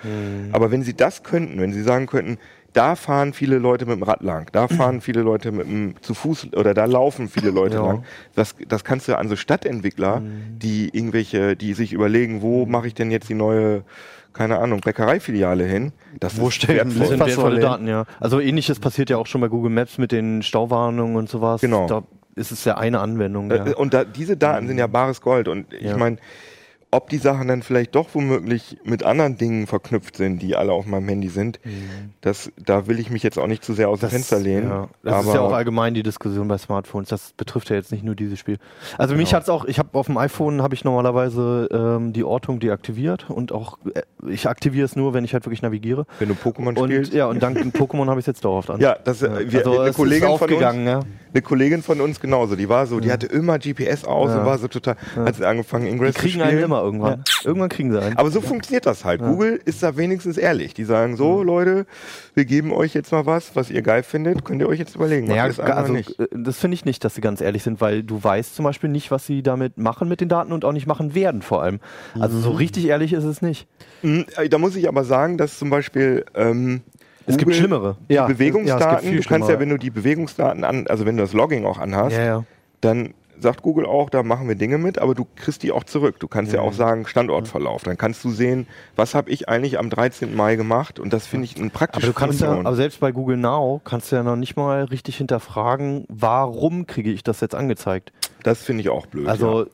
Aber 0.53 0.71
wenn 0.71 0.83
sie 0.83 0.95
das 0.95 1.25
könnten, 1.25 1.61
wenn 1.61 1.75
sie 1.75 1.83
sagen 1.83 2.07
könnten, 2.07 2.39
da 2.73 2.97
fahren 2.97 3.33
viele 3.33 3.59
Leute 3.59 3.87
mit 3.87 3.97
dem 3.97 4.03
Rad 4.03 4.23
lang, 4.23 4.49
da 4.53 4.69
fahren 4.69 5.01
viele 5.03 5.23
Leute 5.23 5.53
mit 5.53 5.67
dem 5.67 5.95
zu 6.01 6.15
Fuß 6.15 6.55
oder 6.57 6.75
da 6.75 6.85
laufen 6.87 7.29
viele 7.29 7.51
Leute 7.51 7.77
Ja. 7.77 7.85
lang. 7.87 8.05
Das, 8.35 8.55
das 8.69 8.85
kannst 8.85 9.09
du 9.09 9.17
an 9.19 9.29
so 9.29 9.37
Stadtentwickler, 9.37 10.23
die 10.59 10.89
irgendwelche, 10.97 11.57
die 11.57 11.75
sich 11.75 11.93
überlegen, 11.93 12.43
wo 12.43 12.67
mache 12.67 12.87
ich 12.87 12.95
denn 12.95 13.11
jetzt 13.11 13.29
die 13.29 13.35
neue, 13.35 13.83
keine 14.33 14.59
Ahnung, 14.59 14.81
Bäckereifiliale 14.81 15.65
hin? 15.65 15.93
Das 16.21 16.39
Wo 16.41 16.49
ist 16.49 16.55
stellen 16.55 16.77
wertvoll. 16.79 16.99
Das 17.01 17.09
sind 17.09 17.21
wertvolle? 17.27 17.61
Daten, 17.61 17.87
ja. 17.89 18.05
Also 18.21 18.41
ähnliches 18.41 18.81
passiert 18.81 19.11
ja 19.11 19.19
auch 19.19 19.27
schon 19.27 19.41
bei 19.43 19.49
Google 19.49 19.71
Maps 19.71 19.99
mit 19.99 20.11
den 20.13 20.43
Stauwarnungen 20.43 21.17
und 21.17 21.29
sowas. 21.29 21.61
Genau. 21.61 21.87
Da 21.87 22.03
ist 22.35 22.51
es 22.51 22.65
ja 22.65 22.79
eine 22.79 23.01
Anwendung. 23.01 23.51
Ja. 23.51 23.67
Äh, 23.67 23.75
Und 23.75 23.93
da, 23.93 24.05
diese 24.05 24.39
Daten 24.39 24.67
sind 24.67 24.79
ja 24.79 24.87
bares 24.87 25.21
Gold. 25.21 25.49
Und 25.49 25.75
ich 25.75 25.83
Ja. 25.83 25.99
meine, 25.99 26.17
ob 26.93 27.09
die 27.09 27.17
Sachen 27.17 27.49
dann 27.49 27.63
vielleicht 27.63 27.95
doch 27.95 28.11
womöglich 28.13 28.77
mit 28.85 29.03
anderen 29.03 29.39
Dingen 29.39 29.67
verknüpft 29.67 30.17
sind, 30.17 30.43
die 30.43 30.57
alle 30.57 30.73
auf 30.73 30.85
meinem 30.85 31.09
Handy 31.09 31.29
sind, 31.29 31.59
das, 32.21 32.53
da 32.63 32.87
will 32.87 33.01
ich 33.01 33.09
mich 33.09 33.23
jetzt 33.23 33.39
auch 33.39 33.47
nicht 33.47 33.65
zu 33.65 33.73
sehr 33.73 33.89
aus 33.89 34.01
dem 34.01 34.11
Fenster 34.11 34.39
lehnen. 34.39 34.69
Ja. 34.69 34.89
Das 35.03 35.15
aber 35.15 35.29
ist 35.29 35.35
ja 35.35 35.41
auch 35.41 35.53
allgemein 35.53 35.95
die 35.95 36.03
Diskussion 36.03 36.49
bei 36.49 36.59
Smartphones. 36.59 37.09
Das 37.09 37.33
betrifft 37.33 37.71
ja 37.71 37.77
jetzt 37.77 37.93
nicht 37.93 38.05
nur 38.05 38.15
dieses 38.15 38.39
Spiel. 38.39 38.59
Also 38.99 39.15
mich 39.15 39.33
hat's 39.33 39.49
auch, 39.49 39.65
ich 39.65 39.79
habe 39.79 39.89
auf 39.99 40.07
dem 40.07 40.19
iPhone 40.19 40.61
habe 40.61 40.75
ich 40.75 40.85
normalerweise 40.85 41.67
ähm, 41.73 42.13
die 42.13 42.25
Ortung 42.25 42.61
deaktiviert 42.61 43.31
und 43.31 43.53
auch 43.53 43.79
äh, 43.95 44.03
ich 44.29 44.47
aktiviere 44.47 44.85
es 44.85 44.95
nur, 44.95 45.15
wenn 45.15 45.25
ich 45.25 45.33
halt 45.33 45.47
wirklich 45.47 45.63
navigiere. 45.63 46.05
wenn 46.19 46.29
du 46.29 46.35
Pokémon 46.35 46.79
Und 46.79 46.91
spielst. 46.91 47.15
ja, 47.15 47.25
und 47.25 47.43
dank 47.43 47.57
Pokémon 47.75 48.07
habe 48.09 48.21
ich 48.21 48.25
es 48.25 48.27
jetzt 48.27 48.45
dauerhaft 48.45 48.69
an. 48.69 48.81
Ja, 48.81 48.99
das, 49.03 49.23
äh, 49.23 49.51
wir, 49.51 49.61
also 49.61 49.81
eine, 49.81 49.91
es 49.91 49.97
Kollegin 49.97 50.17
ist 50.17 50.25
von 50.25 50.33
uns, 50.33 50.43
aufgegangen, 50.43 50.87
ja. 50.87 51.01
Eine 51.35 51.43
Kollegin 51.43 51.83
von 51.83 52.01
uns 52.01 52.21
genauso, 52.21 52.57
die 52.57 52.69
war 52.69 52.87
so, 52.87 53.01
die 53.01 53.11
hatte 53.11 53.27
immer 53.27 53.59
GPS 53.59 54.05
aus 54.05 54.31
und 54.35 54.45
war 54.45 54.59
so 54.59 54.69
total, 54.69 54.97
hat 55.17 55.37
sie 55.37 55.47
angefangen, 55.47 55.85
Die 55.87 55.91
Ingress 55.91 56.15
zu 56.15 56.21
kriegen 56.21 56.41
einen 56.43 56.51
spielen. 56.53 56.65
immer 56.65 56.83
irgendwann. 56.83 57.25
Irgendwann 57.45 57.69
kriegen 57.69 57.91
sie 57.93 58.01
einen. 58.01 58.17
Aber 58.17 58.31
so 58.31 58.41
funktioniert 58.41 58.87
das 58.87 59.05
halt. 59.05 59.21
Google 59.21 59.61
ist 59.65 59.83
da 59.83 59.97
wenigstens 59.97 60.37
ehrlich. 60.37 60.75
Die 60.75 60.85
sagen 60.85 61.17
so, 61.17 61.43
Leute, 61.43 61.87
wir 62.35 62.45
geben 62.45 62.73
euch 62.73 62.95
jetzt 62.95 63.13
mal 63.13 63.27
was, 63.27 63.57
was 63.57 63.71
ihr 63.71 63.83
geil 63.83 64.03
findet, 64.03 64.45
könnt 64.45 64.61
ihr 64.61 64.69
euch 64.69 64.79
jetzt 64.79 64.95
überlegen. 64.95 65.27
Naja, 65.27 65.45
einfach 65.45 65.65
also, 65.77 65.93
nicht. 65.93 66.19
äh, 66.21 66.27
das 66.33 66.59
finde 66.59 66.75
ich 66.75 66.85
nicht, 66.85 67.05
dass 67.05 67.15
sie 67.15 67.21
ganz 67.21 67.41
ehrlich 67.41 67.63
sind, 67.63 67.81
weil 67.81 68.03
du 68.03 68.23
weißt 68.23 68.55
zum 68.55 68.65
Beispiel 68.65 68.91
nicht, 68.91 69.11
was 69.11 69.27
sie 69.27 69.43
damit 69.43 69.79
machen 69.79 70.09
mit 70.09 70.21
den 70.21 70.29
Daten 70.29 70.53
und 70.53 70.65
auch 70.65 70.73
nicht 70.73 70.87
machen 70.87 71.15
werden 71.15 71.43
vor 71.43 71.63
allem. 71.63 71.81
Also 72.19 72.39
so 72.39 72.51
richtig 72.51 72.87
ehrlich 72.87 73.13
ist 73.13 73.25
es 73.25 73.43
nicht. 73.43 73.67
Mhm, 74.03 74.27
äh, 74.37 74.49
Da 74.49 74.59
muss 74.59 74.77
ich 74.77 74.89
aber 74.89 75.05
sagen, 75.05 75.39
dass 75.39 75.59
zum 75.59 75.71
Beispiel 75.71 76.25
ähm, 76.35 76.83
Es 77.27 77.37
gibt 77.37 77.55
schlimmere. 77.55 77.97
Die 78.09 78.15
Ja, 78.15 78.27
Bewegungsdaten, 78.27 78.81
ja, 78.83 78.95
es 78.97 79.01
gibt 79.03 79.13
viel 79.13 79.23
du 79.23 79.29
kannst 79.29 79.49
ja, 79.49 79.61
wenn 79.61 79.69
du 79.69 79.79
die 79.79 79.91
Bewegungsdaten 79.91 80.65
an, 80.65 80.87
also 80.89 81.07
wenn 81.07 81.17
du 81.17 81.23
das 81.23 81.33
Logging 81.33 81.65
auch 81.65 81.79
anhast, 81.79 82.17
Ja, 82.17 82.25
ja. 82.25 82.45
dann 82.81 83.15
sagt 83.43 83.63
Google 83.63 83.87
auch, 83.87 84.09
da 84.09 84.23
machen 84.23 84.47
wir 84.49 84.55
Dinge 84.55 84.79
mit, 84.79 84.99
aber 84.99 85.15
du 85.15 85.27
kriegst 85.35 85.63
die 85.63 85.73
auch 85.73 85.85
zurück. 85.85 86.21
Du 86.21 86.29
kannst 86.29 86.53
ja, 86.53 86.61
auch 86.61 86.73
sagen 86.73 87.07
Standortverlauf. 87.07 87.83
Dann 87.83 87.99
kannst 87.99 88.25
du 88.25 88.31
sehen, 88.31 88.67
was 88.95 89.15
habe 89.15 89.31
ich 89.31 89.49
eigentlich 89.49 89.79
am 89.79 89.91
13. 89.91 90.35
Mai 90.35 90.57
gemacht 90.57 91.01
und 91.01 91.13
das 91.13 91.27
finde 91.27 91.47
ich 91.47 91.57
ein 91.57 91.65
Aber 91.65 91.71
praktisches 91.71 92.09
du 92.09 92.15
kannst 92.15 92.41
ja, 92.41 92.53
aber 92.53 92.77
selbst 92.77 93.01
bei 93.01 93.11
Google 93.11 93.37
Now 93.37 93.81
kannst 93.85 94.13
du 94.13 94.17
ja 94.17 94.23
noch 94.23 94.37
nicht 94.37 94.57
mal 94.57 94.85
richtig 94.85 95.17
hinterfragen, 95.17 96.05
warum 96.09 96.87
kriege 96.87 97.11
ich 97.11 97.23
das 97.23 97.41
jetzt 97.41 97.55
angezeigt? 97.55 98.13
das 98.45 98.63
finde 98.63 98.81
ich 98.81 98.89
auch 98.89 99.07
blöd. 99.07 99.29
Also 99.29 99.65
ja. 99.65 99.67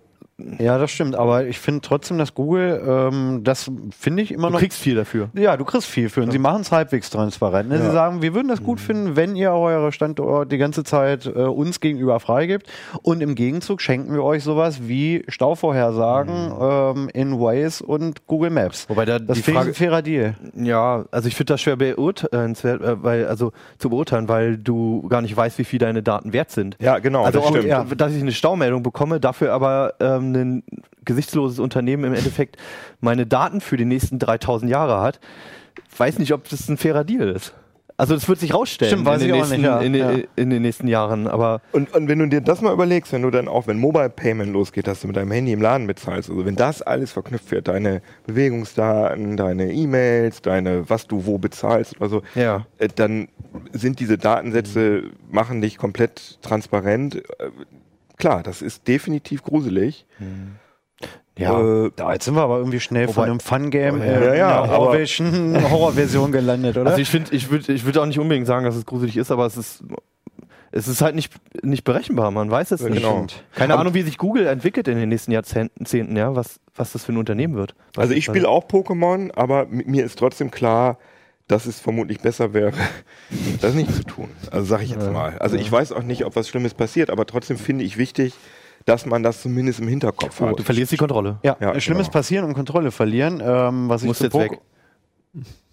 Ja, 0.58 0.78
das 0.78 0.92
stimmt. 0.92 1.16
Aber 1.16 1.46
ich 1.46 1.58
finde 1.58 1.80
trotzdem, 1.80 2.16
dass 2.16 2.32
Google, 2.34 2.80
ähm, 2.86 3.40
das 3.42 3.70
finde 3.98 4.22
ich 4.22 4.30
immer 4.32 4.46
du 4.48 4.52
noch. 4.52 4.60
kriegst 4.60 4.78
viel 4.78 4.94
dafür. 4.94 5.30
Ja, 5.34 5.56
du 5.56 5.64
kriegst 5.64 5.88
viel 5.88 6.08
für 6.08 6.22
und 6.22 6.30
sie 6.30 6.38
machen 6.38 6.60
es 6.60 6.70
halbwegs 6.70 7.10
transparent. 7.10 7.68
Ne? 7.68 7.78
Sie 7.82 7.90
sagen, 7.90 8.22
wir 8.22 8.34
würden 8.34 8.46
das 8.48 8.62
gut 8.62 8.78
finden, 8.78 9.16
wenn 9.16 9.34
ihr 9.34 9.50
eure 9.52 9.90
Standort 9.90 10.52
die 10.52 10.58
ganze 10.58 10.84
Zeit 10.84 11.26
äh, 11.26 11.30
uns 11.30 11.80
gegenüber 11.80 12.20
freigibt 12.20 12.68
und 13.02 13.20
im 13.20 13.34
Gegenzug 13.34 13.80
schenken 13.80 14.12
wir 14.14 14.22
euch 14.22 14.44
sowas 14.44 14.86
wie 14.86 15.24
Stauvorhersagen 15.26 16.52
ähm, 16.60 17.08
in 17.12 17.38
Waze 17.40 17.84
und 17.84 18.26
Google 18.26 18.50
Maps. 18.50 18.88
Wobei 18.88 19.04
da 19.04 19.18
Das 19.18 19.36
die 19.38 19.42
finde 19.42 19.50
ich 19.60 19.64
Frage, 19.64 19.70
ein 19.70 19.74
fairer 19.74 20.02
Deal. 20.02 20.34
ja, 20.54 21.04
also 21.10 21.28
ich 21.28 21.34
finde 21.34 21.54
das 21.54 21.60
schwer 21.60 21.76
beurteilenswert, 21.76 22.82
äh, 22.82 23.02
weil, 23.02 23.26
also 23.26 23.52
zu 23.78 23.90
beurteilen, 23.90 24.28
weil 24.28 24.56
du 24.56 25.06
gar 25.08 25.20
nicht 25.22 25.36
weißt, 25.36 25.58
wie 25.58 25.64
viel 25.64 25.78
deine 25.78 26.02
Daten 26.02 26.32
wert 26.32 26.50
sind. 26.50 26.76
ja, 26.80 26.98
genau, 27.00 27.24
Also, 27.24 27.38
das 27.40 27.48
auch, 27.48 27.50
stimmt. 27.50 27.66
ja, 27.68 27.84
dass 27.84 28.12
ich 28.14 28.22
eine 28.22 28.32
Staumeldung 28.32 28.82
bekomme, 28.82 29.20
dafür 29.20 29.52
aber 29.52 29.94
ähm, 30.00 30.27
ein 30.34 30.62
gesichtsloses 31.04 31.58
Unternehmen 31.58 32.04
im 32.04 32.14
Endeffekt 32.14 32.56
meine 33.00 33.26
Daten 33.26 33.60
für 33.60 33.76
die 33.76 33.84
nächsten 33.84 34.18
3000 34.18 34.70
Jahre 34.70 35.00
hat, 35.00 35.20
weiß 35.96 36.18
nicht, 36.18 36.32
ob 36.32 36.48
das 36.48 36.68
ein 36.68 36.76
fairer 36.76 37.04
Deal 37.04 37.28
ist. 37.28 37.54
Also 38.00 38.14
das 38.14 38.28
wird 38.28 38.38
sich 38.38 38.54
rausstellen 38.54 38.92
Stimmt, 38.92 39.06
weiß 39.06 39.22
in, 39.22 39.28
den 39.28 39.36
nächsten, 39.36 39.56
nicht, 39.56 39.64
ja. 39.64 39.80
in, 39.80 39.94
Ja. 39.94 40.10
in 40.36 40.50
den 40.50 40.62
nächsten 40.62 40.86
Jahren. 40.86 41.26
Aber 41.26 41.60
Und, 41.72 41.92
und 41.96 42.06
wenn 42.06 42.20
du 42.20 42.28
dir 42.28 42.40
das 42.40 42.60
mal 42.60 42.72
überlegst, 42.72 43.12
wenn 43.12 43.22
du 43.22 43.30
dann 43.32 43.48
auch, 43.48 43.66
wenn 43.66 43.76
Mobile 43.80 44.08
Payment 44.08 44.52
losgeht, 44.52 44.86
dass 44.86 45.00
du 45.00 45.08
mit 45.08 45.16
deinem 45.16 45.32
Handy 45.32 45.50
im 45.50 45.60
Laden 45.60 45.88
bezahlst, 45.88 46.30
also 46.30 46.44
wenn 46.46 46.54
das 46.54 46.80
alles 46.80 47.10
verknüpft 47.10 47.50
wird, 47.50 47.66
deine 47.66 48.00
Bewegungsdaten, 48.28 49.36
deine 49.36 49.72
E-Mails, 49.72 50.42
deine, 50.42 50.88
was 50.88 51.08
du 51.08 51.26
wo 51.26 51.38
bezahlst 51.38 51.96
oder 52.00 52.08
so, 52.08 52.22
Ja. 52.36 52.66
äh, 52.78 52.86
dann 52.94 53.26
sind 53.72 53.98
diese 53.98 54.16
Datensätze, 54.16 55.02
machen 55.28 55.60
dich 55.60 55.76
komplett 55.76 56.38
transparent. 56.40 57.20
Klar, 58.18 58.42
das 58.42 58.62
ist 58.62 58.86
definitiv 58.88 59.42
gruselig. 59.42 60.06
Ja, 61.38 61.60
Äh, 61.86 61.90
da, 61.94 62.12
jetzt 62.12 62.24
sind 62.24 62.34
wir 62.34 62.42
aber 62.42 62.58
irgendwie 62.58 62.80
schnell 62.80 63.06
von 63.06 63.16
Wobei- 63.16 63.26
einem 63.26 63.38
Fun-Game 63.40 63.98
Ja, 63.98 64.04
äh, 64.04 64.38
ja, 64.38 64.64
in 64.64 64.70
aber- 64.70 64.78
Orwellschen 64.80 65.70
Horrorversion 65.70 66.32
gelandet, 66.32 66.76
oder? 66.76 66.90
also 66.90 67.00
ich 67.00 67.08
finde, 67.08 67.32
ich 67.32 67.48
würde 67.50 67.72
ich 67.72 67.84
würd 67.84 67.96
auch 67.98 68.06
nicht 68.06 68.18
unbedingt 68.18 68.46
sagen, 68.48 68.64
dass 68.64 68.74
es 68.74 68.84
gruselig 68.84 69.16
ist, 69.16 69.30
aber 69.30 69.46
es 69.46 69.56
ist 69.56 69.84
es 70.70 70.86
ist 70.86 71.00
halt 71.00 71.14
nicht, 71.14 71.32
nicht 71.62 71.82
berechenbar, 71.84 72.30
man 72.30 72.50
weiß 72.50 72.72
es 72.72 72.82
Ja, 72.82 72.88
nicht. 72.90 73.00
genau. 73.02 73.26
Keine 73.54 73.72
Aber- 73.72 73.80
Ahnung, 73.80 73.94
wie 73.94 74.02
sich 74.02 74.18
Google 74.18 74.46
entwickelt 74.46 74.86
in 74.88 74.98
den 74.98 75.08
nächsten 75.08 75.30
Jahrzehnten, 75.32 76.14
ja, 76.16 76.34
was, 76.34 76.60
was 76.74 76.92
das 76.92 77.04
für 77.04 77.12
ein 77.12 77.16
Unternehmen 77.18 77.54
wird. 77.54 77.74
Also 77.96 78.12
ich 78.12 78.24
spiele 78.26 78.48
auch 78.48 78.64
Pokémon, 78.66 79.30
aber 79.34 79.64
mi- 79.66 79.84
mir 79.86 80.04
ist 80.04 80.18
trotzdem 80.18 80.50
klar, 80.50 80.98
dass 81.48 81.66
es 81.66 81.80
vermutlich 81.80 82.20
besser 82.20 82.52
wäre, 82.54 82.72
das 83.60 83.74
nicht 83.74 83.92
zu 83.92 84.04
tun. 84.04 84.28
Also 84.50 84.66
sage 84.66 84.84
ich 84.84 84.90
jetzt 84.90 85.10
mal. 85.10 85.38
Also 85.38 85.56
ich 85.56 85.70
weiß 85.70 85.92
auch 85.92 86.02
nicht, 86.02 86.24
ob 86.24 86.36
was 86.36 86.48
Schlimmes 86.48 86.74
passiert, 86.74 87.10
aber 87.10 87.26
trotzdem 87.26 87.56
finde 87.56 87.84
ich 87.84 87.96
wichtig, 87.98 88.34
dass 88.84 89.06
man 89.06 89.22
das 89.22 89.42
zumindest 89.42 89.80
im 89.80 89.88
Hinterkopf 89.88 90.40
hat. 90.40 90.58
Du 90.58 90.62
verlierst 90.62 90.92
die 90.92 90.96
Kontrolle. 90.96 91.38
ja, 91.42 91.56
Ja, 91.60 91.80
Schlimmes 91.80 92.06
genau. 92.06 92.12
passieren 92.12 92.44
und 92.44 92.54
Kontrolle 92.54 92.90
verlieren. 92.90 93.42
Ähm, 93.44 93.88
was 93.88 94.02
ich 94.02 94.08
Musst 94.08 94.20
zu 94.20 94.24
jetzt 94.24 94.34
weg. 94.34 94.60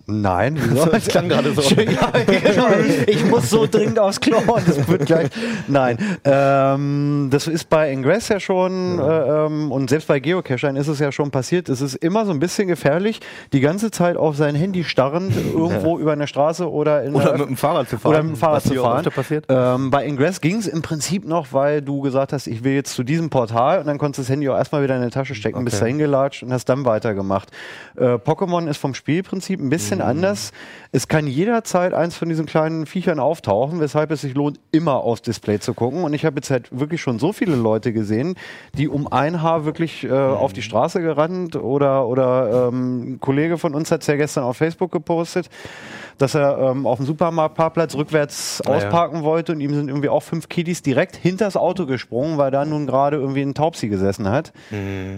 Nein, 0.08 0.58
wieso? 0.70 0.86
Das 0.86 1.08
klang 1.08 1.30
gerade 1.30 1.52
so. 1.54 1.62
ja, 1.76 2.12
genau. 2.26 2.68
Ich 3.08 3.26
muss 3.26 3.50
so 3.50 3.66
dringend 3.70 3.98
aufs 4.00 4.20
Klo 4.22 4.38
und 4.38 4.68
das 4.68 4.88
wird 4.88 5.06
gleich. 5.08 5.30
Nein, 5.68 5.98
ähm, 6.24 7.28
das 7.32 7.48
ist 7.48 7.70
bei 7.70 7.92
Ingress 7.92 8.30
ja 8.30 8.40
schon 8.40 9.00
äh, 9.00 9.04
ähm, 9.46 9.72
und 9.72 9.90
selbst 9.90 10.08
bei 10.08 10.20
Geocachern 10.20 10.76
ist 10.76 10.88
es 10.88 11.00
ja 11.00 11.12
schon 11.12 11.32
passiert. 11.32 11.70
Es 11.70 11.82
ist 11.82 11.96
immer 11.96 12.26
so 12.26 12.32
ein 12.32 12.40
bisschen 12.40 12.68
gefährlich, 12.68 13.20
die 13.54 13.60
ganze 13.62 13.92
Zeit 13.92 14.18
auf 14.18 14.36
sein 14.36 14.56
Handy 14.56 14.84
starrend 14.84 15.34
irgendwo 15.54 15.98
über 15.98 16.14
eine 16.14 16.28
Straße 16.28 16.70
oder 16.70 17.04
in 17.04 17.16
Oder 17.16 17.26
der- 17.30 17.38
mit 17.40 17.48
dem 17.50 17.58
Fahrrad 17.58 17.90
zu 17.90 17.98
fahren. 17.98 18.14
oder 18.14 18.24
mit 18.24 18.36
dem 18.36 18.38
Fahrrad 18.38 18.58
was 18.66 18.72
zu 18.72 18.76
fahren. 18.82 19.04
passiert. 19.06 19.46
Ähm, 19.50 19.90
bei 19.92 20.06
Ingress 20.06 20.42
ging 20.42 20.58
es 20.58 20.68
im 20.68 20.82
Prinzip 20.82 21.26
noch, 21.26 21.48
weil 21.52 21.82
du 21.82 22.02
gesagt 22.02 22.34
hast, 22.34 22.48
ich 22.48 22.64
will 22.64 22.74
jetzt 22.74 22.94
zu 22.94 23.04
diesem 23.04 23.30
Portal 23.30 23.80
und 23.80 23.88
dann 23.88 23.98
konntest 23.98 24.20
du 24.20 24.22
das 24.24 24.30
Handy 24.30 24.50
auch 24.50 24.58
erstmal 24.58 24.84
wieder 24.84 24.96
in 24.96 25.04
die 25.04 25.10
Tasche 25.10 25.36
stecken, 25.36 25.64
bist 25.66 25.78
Okay. 25.78 25.86
da 25.86 25.88
hingelatscht 25.88 26.44
und 26.44 26.54
hast 26.54 26.66
dann 26.70 26.86
weitergemacht. 26.86 27.50
Äh, 27.98 28.16
Pokémon 28.16 28.68
ist 28.70 28.78
vom 28.78 28.94
Spielprinzip 28.94 29.60
ein 29.60 29.70
bisschen 29.70 29.95
anders. 30.02 30.52
Es 30.92 31.08
kann 31.08 31.28
jederzeit 31.28 31.94
eins 31.94 32.16
von 32.16 32.30
diesen 32.30 32.46
kleinen 32.46 32.86
Viechern 32.86 33.20
auftauchen, 33.20 33.80
weshalb 33.80 34.12
es 34.12 34.22
sich 34.22 34.34
lohnt, 34.34 34.60
immer 34.72 34.96
aufs 34.96 35.22
Display 35.22 35.60
zu 35.60 35.74
gucken. 35.74 36.04
Und 36.04 36.14
ich 36.14 36.26
habe 36.26 36.38
jetzt 36.38 36.50
halt 36.50 36.70
wirklich 36.72 37.02
schon 37.02 37.20
so 37.20 37.34
viele 37.34 37.56
Leute 37.56 37.92
gesehen, 37.92 38.36
die 38.78 38.88
um 38.88 39.12
ein 39.12 39.42
Haar 39.42 39.66
wirklich 39.66 40.04
äh, 40.04 40.12
auf 40.12 40.54
die 40.54 40.62
Straße 40.62 41.02
gerannt 41.02 41.56
oder, 41.56 42.08
oder 42.08 42.70
ähm, 42.70 43.16
ein 43.16 43.20
Kollege 43.20 43.58
von 43.58 43.76
uns 43.76 43.92
hat 43.92 44.02
es 44.02 44.08
ja 44.08 44.16
gestern 44.16 44.44
auf 44.44 44.58
Facebook 44.58 44.92
gepostet 44.92 45.50
dass 46.18 46.36
er 46.36 46.58
ähm, 46.60 46.86
auf 46.88 46.98
dem 46.98 47.06
Supermarktparkplatz 47.06 47.96
rückwärts 47.96 48.62
Ah, 48.66 48.70
ja. 48.70 48.76
ausparken 48.78 49.24
wollte 49.24 49.52
und 49.52 49.60
ihm 49.62 49.74
sind 49.74 49.90
irgendwie 49.90 50.10
auch 50.10 50.22
fünf 50.24 50.50
Kiddies 50.50 50.82
direkt 50.82 51.16
hinters 51.16 51.58
Auto 51.58 51.86
gesprungen, 51.86 52.38
weil 52.38 52.52
da 52.52 52.66
nun 52.66 52.86
gerade 52.88 53.18
irgendwie 53.18 53.42
ein 53.42 53.54
Taubsi 53.54 53.88
gesessen 53.90 54.30
hat. 54.30 54.54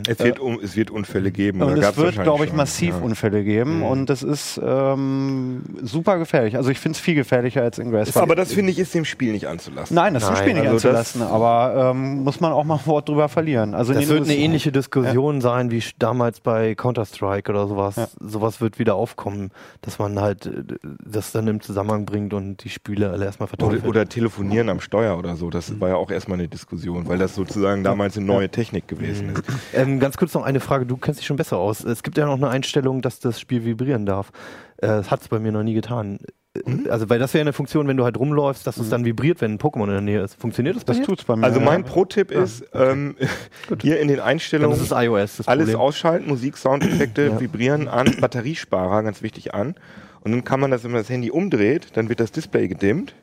Es 0.08 0.20
wird, 0.20 0.40
um, 0.40 0.60
es 0.62 0.76
wird 0.76 0.92
Unfälle 0.92 1.32
geben. 1.32 1.62
Und 1.62 1.74
oder 1.78 1.90
es 1.90 1.98
wird, 1.98 2.22
glaube 2.22 2.44
ich, 2.46 2.50
schon. 2.50 2.58
massiv 2.58 2.96
Ja. 2.98 3.02
Unfälle 3.06 3.44
geben 3.44 3.84
und 3.84 4.10
das 4.10 4.24
ist 4.24 4.60
ähm, 4.64 5.64
super 5.84 6.18
gefährlich. 6.18 6.56
Also 6.58 6.70
ich 6.70 6.80
finde 6.80 6.96
es 6.96 7.00
viel 7.00 7.16
gefährlicher 7.16 7.62
als 7.62 7.78
Ingress. 7.80 8.16
Aber 8.18 8.36
das 8.36 8.54
finde 8.54 8.72
ich 8.72 8.80
ist 8.80 8.94
dem 8.94 9.06
Spiel 9.06 9.32
nicht 9.34 9.48
anzulassen. 9.48 9.96
Nein, 9.96 10.14
das 10.14 10.24
ist 10.24 10.30
Nein, 10.30 10.38
Spiel 10.40 10.54
nicht 10.54 10.68
also 10.68 10.90
das- 10.90 11.16
anzulassen, 11.16 11.22
aber 11.24 11.92
ähm, 11.92 12.24
muss 12.24 12.40
man 12.40 12.52
auch 12.52 12.64
mal 12.64 12.76
ein 12.80 12.86
Wort 12.86 13.10
drüber 13.10 13.30
verlieren. 13.30 13.74
Also 13.74 13.94
Das 13.94 14.08
wird 14.08 14.24
eine 14.24 14.36
ähnliche 14.36 14.72
Diskussion 14.72 15.42
sein 15.42 15.72
wie 15.72 15.84
damals 16.00 16.40
bei 16.40 16.76
Counter-Strike 16.76 17.52
oder 17.52 17.68
sowas. 17.68 18.16
Sowas 18.20 18.62
wird 18.62 18.80
wieder 18.80 18.96
aufkommen, 18.96 19.52
dass 19.82 20.00
man 20.00 20.20
halt 20.20 20.46
äh, 20.48 20.64
das 21.04 21.32
dann 21.32 21.48
im 21.48 21.62
Zusammenhang 21.62 22.06
bringt 22.06 22.34
und 22.34 22.64
die 22.64 22.70
Spiele 22.70 23.10
alle 23.12 23.26
erstmal 23.26 23.48
verteufelt. 23.48 23.82
Oder, 23.82 23.90
oder 23.90 24.10
telefonieren 24.10 24.70
am 24.70 24.80
Steuer 24.80 25.18
oder 25.18 25.36
so. 25.36 25.50
Das 25.50 25.80
war 25.80 25.90
ja 25.90 25.96
auch 25.96 26.12
erstmal 26.12 26.40
eine 26.40 26.48
Diskussion, 26.48 27.08
weil 27.08 27.18
das 27.18 27.36
sozusagen 27.36 27.84
damals 27.84 28.18
eine 28.18 28.26
neue 28.26 28.50
Technik 28.50 28.88
gewesen 28.88 29.30
ist. 29.30 29.44
Ähm, 29.74 30.00
ganz 30.00 30.18
kurz 30.18 30.34
noch 30.34 30.44
eine 30.44 30.60
Frage, 30.60 30.86
du 30.86 30.98
kennst 30.98 31.20
dich 31.20 31.28
schon 31.28 31.38
besser 31.38 31.58
aus. 31.58 31.84
Es 31.84 32.04
gibt 32.04 32.18
ja 32.18 32.26
noch 32.26 32.36
eine 32.38 32.50
Einstellung, 32.50 33.02
dass 33.02 33.20
das 33.20 33.40
Spiel 33.40 33.66
vibrieren 33.66 34.06
darf. 34.06 34.32
Äh, 34.78 34.88
Das 34.88 35.12
hat 35.12 35.22
es 35.22 35.28
bei 35.28 35.40
mir 35.40 35.52
noch 35.52 35.64
nie 35.64 35.74
getan. 35.74 36.20
Äh, 36.56 36.90
Also, 36.90 37.08
weil 37.10 37.20
das 37.20 37.34
wäre 37.36 37.42
eine 37.42 37.54
Funktion, 37.54 37.88
wenn 37.88 37.98
du 37.98 38.04
halt 38.04 38.18
rumläufst, 38.18 38.66
dass 38.66 38.78
es 38.78 38.90
dann 38.90 39.06
vibriert, 39.06 39.42
wenn 39.42 39.54
ein 39.54 39.60
Pokémon 39.60 39.84
in 39.86 39.92
der 39.92 40.02
Nähe 40.02 40.22
ist. 40.22 40.40
Funktioniert 40.42 40.76
das 40.76 40.86
bei 40.86 40.94
Das 40.94 41.02
dir? 41.02 41.06
tut's 41.06 41.24
bei 41.24 41.36
mir. 41.36 41.44
Also 41.46 41.60
mein 41.60 41.82
ja. 41.84 41.88
Pro-Tipp 41.88 42.32
ist, 42.32 42.66
ähm, 42.74 43.16
hier 43.82 44.00
in 44.00 44.08
den 44.08 44.20
Einstellungen 44.20 44.76
ist 44.76 44.82
es 44.82 44.92
iOS 44.92 45.38
das 45.38 45.48
alles 45.48 45.76
ausschalten, 45.76 46.28
Musik, 46.28 46.58
Soundeffekte, 46.58 47.40
vibrieren 47.40 47.88
an, 47.88 48.16
Batteriesparer, 48.20 49.04
ganz 49.04 49.22
wichtig 49.22 49.54
an. 49.54 49.76
Und 50.22 50.32
dann 50.32 50.44
kann 50.44 50.60
man 50.60 50.72
das, 50.72 50.84
wenn 50.84 50.92
man 50.92 51.02
das 51.02 51.10
Handy 51.10 51.32
umdreht, 51.32 51.90
dann 51.96 52.10
wird 52.10 52.20
das 52.20 52.32
Display 52.32 52.68
gedimmt. 52.68 53.16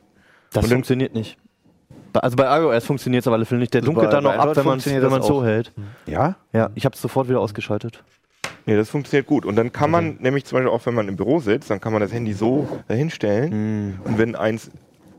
Das 0.53 0.67
funktioniert 0.67 1.13
nicht. 1.13 1.37
Bei- 2.13 2.21
Also 2.21 2.35
bei 2.37 2.45
iOS 2.61 2.85
funktioniert 2.85 3.23
es 3.23 3.27
auf 3.27 3.33
alle 3.33 3.45
Fälle 3.45 3.59
nicht. 3.59 3.73
Der 3.73 3.81
Also 3.81 3.91
dunkelt 3.91 4.09
bei- 4.09 4.15
dann 4.15 4.23
noch 4.23 4.33
ab, 4.37 4.55
wenn 4.55 4.65
man 4.65 4.77
es 5.19 5.27
so 5.27 5.43
hält. 5.43 5.73
Ja? 6.05 6.35
Ja, 6.53 6.69
ich 6.75 6.85
habe 6.85 6.95
es 6.95 7.01
sofort 7.01 7.27
wieder 7.29 7.39
ausgeschaltet. 7.41 8.03
Nee, 8.65 8.75
das 8.75 8.89
funktioniert 8.89 9.27
gut. 9.27 9.45
Und 9.45 9.55
dann 9.57 9.71
kann 9.71 9.91
man 9.91 10.17
nämlich 10.21 10.45
zum 10.45 10.55
Beispiel 10.57 10.71
auch, 10.71 10.83
wenn 10.85 10.95
man 10.95 11.07
im 11.07 11.17
Büro 11.17 11.39
sitzt, 11.39 11.69
dann 11.69 11.79
kann 11.81 11.91
man 11.93 12.01
das 12.01 12.11
Handy 12.11 12.33
so 12.33 12.67
dahinstellen. 12.87 13.99
Und 14.03 14.17
wenn 14.17 14.35
eins 14.35 14.71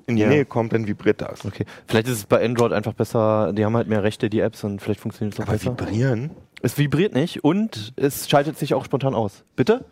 in 0.06 0.16
die 0.16 0.22
Ja. 0.22 0.28
Nähe 0.28 0.44
kommt, 0.44 0.72
dann 0.72 0.86
vibriert 0.88 1.20
das. 1.20 1.44
Okay. 1.44 1.64
Vielleicht 1.86 2.08
ist 2.08 2.14
es 2.18 2.24
bei 2.26 2.44
Android 2.44 2.72
einfach 2.72 2.92
besser, 2.94 3.52
die 3.52 3.64
haben 3.64 3.76
halt 3.76 3.88
mehr 3.88 4.02
Rechte, 4.02 4.30
die 4.30 4.40
Apps, 4.40 4.64
und 4.64 4.80
vielleicht 4.80 5.00
funktioniert 5.00 5.34
es 5.34 5.40
auch 5.40 5.44
Aber 5.44 5.52
besser. 5.52 5.70
vibrieren? 5.78 6.30
Es 6.62 6.78
vibriert 6.78 7.14
nicht 7.14 7.44
und 7.44 7.92
es 7.96 8.28
schaltet 8.28 8.58
sich 8.58 8.74
auch 8.74 8.84
spontan 8.84 9.14
aus. 9.14 9.44
Bitte? 9.54 9.84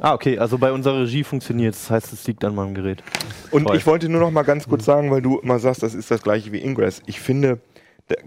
Ah, 0.00 0.14
okay, 0.14 0.38
also 0.38 0.58
bei 0.58 0.72
unserer 0.72 1.00
Regie 1.02 1.24
funktioniert 1.24 1.74
es. 1.74 1.82
Das 1.82 1.90
heißt, 1.90 2.12
es 2.12 2.26
liegt 2.26 2.44
an 2.44 2.54
meinem 2.54 2.74
Gerät. 2.74 3.02
Und 3.50 3.64
Toll. 3.66 3.76
ich 3.76 3.86
wollte 3.86 4.08
nur 4.08 4.20
noch 4.20 4.30
mal 4.30 4.42
ganz 4.42 4.68
kurz 4.68 4.84
sagen, 4.84 5.10
weil 5.10 5.22
du 5.22 5.38
immer 5.38 5.58
sagst, 5.58 5.82
das 5.82 5.94
ist 5.94 6.10
das 6.10 6.22
gleiche 6.22 6.52
wie 6.52 6.62
Ingress. 6.62 7.02
Ich 7.06 7.20
finde 7.20 7.58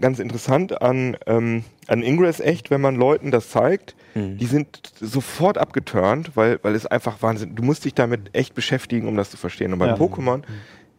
ganz 0.00 0.18
interessant 0.18 0.82
an, 0.82 1.16
ähm, 1.26 1.64
an 1.86 2.02
Ingress 2.02 2.40
echt, 2.40 2.70
wenn 2.70 2.80
man 2.82 2.96
Leuten 2.96 3.30
das 3.30 3.48
zeigt, 3.50 3.94
die 4.14 4.46
sind 4.46 4.82
sofort 5.00 5.56
abgeturnt, 5.56 6.32
weil, 6.34 6.58
weil 6.62 6.74
es 6.74 6.84
einfach 6.84 7.22
Wahnsinn, 7.22 7.54
du 7.54 7.62
musst 7.62 7.84
dich 7.84 7.94
damit 7.94 8.30
echt 8.34 8.54
beschäftigen, 8.54 9.06
um 9.06 9.16
das 9.16 9.30
zu 9.30 9.36
verstehen. 9.36 9.72
Und 9.72 9.78
bei 9.78 9.86
Ja. 9.86 9.94
Pokémon, 9.94 10.42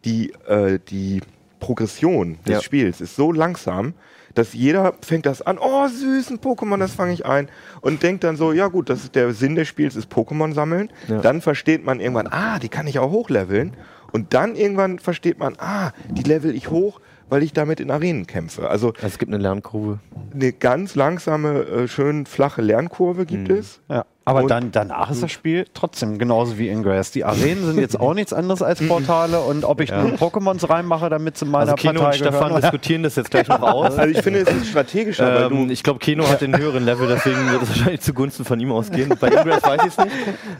die, 0.06 0.32
äh, 0.48 0.78
die 0.88 1.20
Progression 1.60 2.38
des 2.46 2.54
Ja. 2.54 2.60
Spiels 2.62 3.00
ist 3.02 3.14
so 3.14 3.30
langsam, 3.30 3.92
dass 4.34 4.52
jeder 4.52 4.94
fängt 5.02 5.26
das 5.26 5.42
an, 5.42 5.58
oh 5.58 5.86
süß, 5.88 6.30
ein 6.30 6.38
Pokémon, 6.38 6.78
das 6.78 6.92
fange 6.92 7.12
ich 7.12 7.26
ein 7.26 7.48
und 7.80 8.02
denkt 8.02 8.24
dann 8.24 8.36
so, 8.36 8.52
ja 8.52 8.68
gut, 8.68 8.90
das 8.90 9.04
ist 9.04 9.14
der 9.14 9.32
Sinn 9.32 9.54
des 9.54 9.68
Spiels, 9.68 9.96
ist 9.96 10.12
Pokémon 10.12 10.52
sammeln. 10.54 10.90
Ja. 11.08 11.20
Dann 11.20 11.40
versteht 11.40 11.84
man 11.84 12.00
irgendwann, 12.00 12.28
ah, 12.28 12.58
die 12.58 12.68
kann 12.68 12.86
ich 12.86 12.98
auch 12.98 13.10
hochleveln. 13.10 13.76
Und 14.12 14.34
dann 14.34 14.56
irgendwann 14.56 14.98
versteht 14.98 15.38
man, 15.38 15.54
ah, 15.58 15.92
die 16.08 16.22
level 16.22 16.54
ich 16.54 16.70
hoch, 16.70 17.00
weil 17.28 17.42
ich 17.42 17.54
damit 17.54 17.80
in 17.80 17.90
Arenen 17.90 18.26
kämpfe. 18.26 18.68
Also 18.68 18.92
es 19.00 19.18
gibt 19.18 19.32
eine 19.32 19.42
Lernkurve. 19.42 20.00
eine 20.34 20.52
ganz 20.52 20.94
langsame, 20.94 21.60
äh, 21.60 21.88
schön 21.88 22.26
flache 22.26 22.60
Lernkurve 22.60 23.24
gibt 23.24 23.48
es. 23.48 23.80
Ja. 23.88 24.04
Aber 24.24 24.42
Und- 24.42 24.50
dann, 24.52 24.70
danach 24.70 25.10
ist 25.10 25.20
das 25.22 25.32
Spiel 25.32 25.66
trotzdem 25.74 26.16
genauso 26.18 26.56
wie 26.56 26.68
Ingress. 26.68 27.10
Die 27.10 27.24
Arenen 27.24 27.66
sind 27.66 27.78
jetzt 27.80 27.98
auch 27.98 28.14
nichts 28.14 28.32
anderes 28.32 28.62
als 28.62 28.80
Portale 28.88 29.40
und 29.40 29.64
ob 29.64 29.80
ich 29.80 29.90
nun 29.90 30.14
Pokémons 30.16 30.68
reinmache, 30.70 31.10
damit 31.10 31.36
sie 31.36 31.44
meiner 31.44 31.72
Also 31.72 31.74
Keno 31.74 31.94
Partei 32.00 32.06
und 32.06 32.14
Stefan 32.16 32.40
gehören. 32.48 32.62
diskutieren 32.62 33.02
das 33.02 33.16
jetzt 33.16 33.30
gleich 33.32 33.48
noch 33.48 33.62
aus. 33.62 33.98
Also 33.98 34.16
ich 34.16 34.22
finde, 34.22 34.40
es 34.40 34.48
ist 34.48 34.68
strategischer, 34.68 35.26
weil 35.34 35.50
Ähm, 35.52 35.66
du, 35.66 35.72
ich 35.72 35.82
glaube, 35.82 35.98
Keno 35.98 36.28
hat 36.28 36.40
den 36.40 36.56
höheren 36.56 36.84
Level, 36.84 37.08
deswegen 37.08 37.50
wird 37.50 37.62
es 37.62 37.68
wahrscheinlich 37.70 38.00
zugunsten 38.02 38.44
von 38.44 38.60
ihm 38.60 38.70
ausgehen. 38.70 39.12
Bei 39.20 39.26
Ingress 39.28 39.62
weiß 39.64 39.80
ich 39.80 39.88
es 39.88 39.98
nicht. 39.98 40.16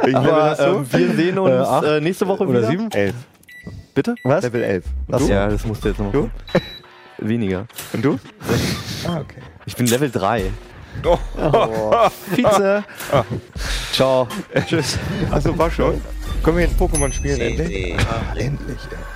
ich 0.08 0.16
Aber 0.16 0.58
ähm, 0.58 0.86
wir 0.90 1.14
sehen 1.14 1.38
uns 1.38 1.50
Äh, 1.52 1.58
acht 1.58 1.84
äh, 1.84 2.00
nächste 2.00 2.26
Woche 2.26 2.42
Oder 2.44 2.58
wieder. 2.58 2.68
sieben? 2.68 2.90
elf. 2.90 3.14
Bitte? 3.94 4.14
Was? 4.24 4.42
Level 4.42 4.62
11. 4.64 4.84
Und 5.06 5.14
Ach, 5.14 5.18
du? 5.20 5.26
ja, 5.28 5.46
das 5.48 5.64
musst 5.66 5.84
du 5.84 5.88
jetzt 5.88 5.98
noch 6.00 6.10
Du? 6.10 6.30
Weniger. 7.18 7.66
Und 7.92 8.04
du? 8.04 8.18
Ah, 9.06 9.20
okay. 9.20 9.36
Ich 9.66 9.76
bin 9.76 9.86
Level 9.86 10.10
3. 10.10 10.44
Oh. 11.04 11.18
Vize. 12.30 12.84
Ciao. 13.92 14.28
Tschüss. 14.66 14.98
Achso, 15.30 15.56
war 15.56 15.70
schon. 15.70 16.00
Können 16.42 16.56
wir 16.56 16.64
jetzt 16.64 16.78
Pokémon 16.80 17.12
spielen 17.12 17.40
endlich? 17.40 17.68
CD 17.68 17.92
Uplink. 17.94 18.36
Endlich. 18.36 18.78
ey. 18.90 19.11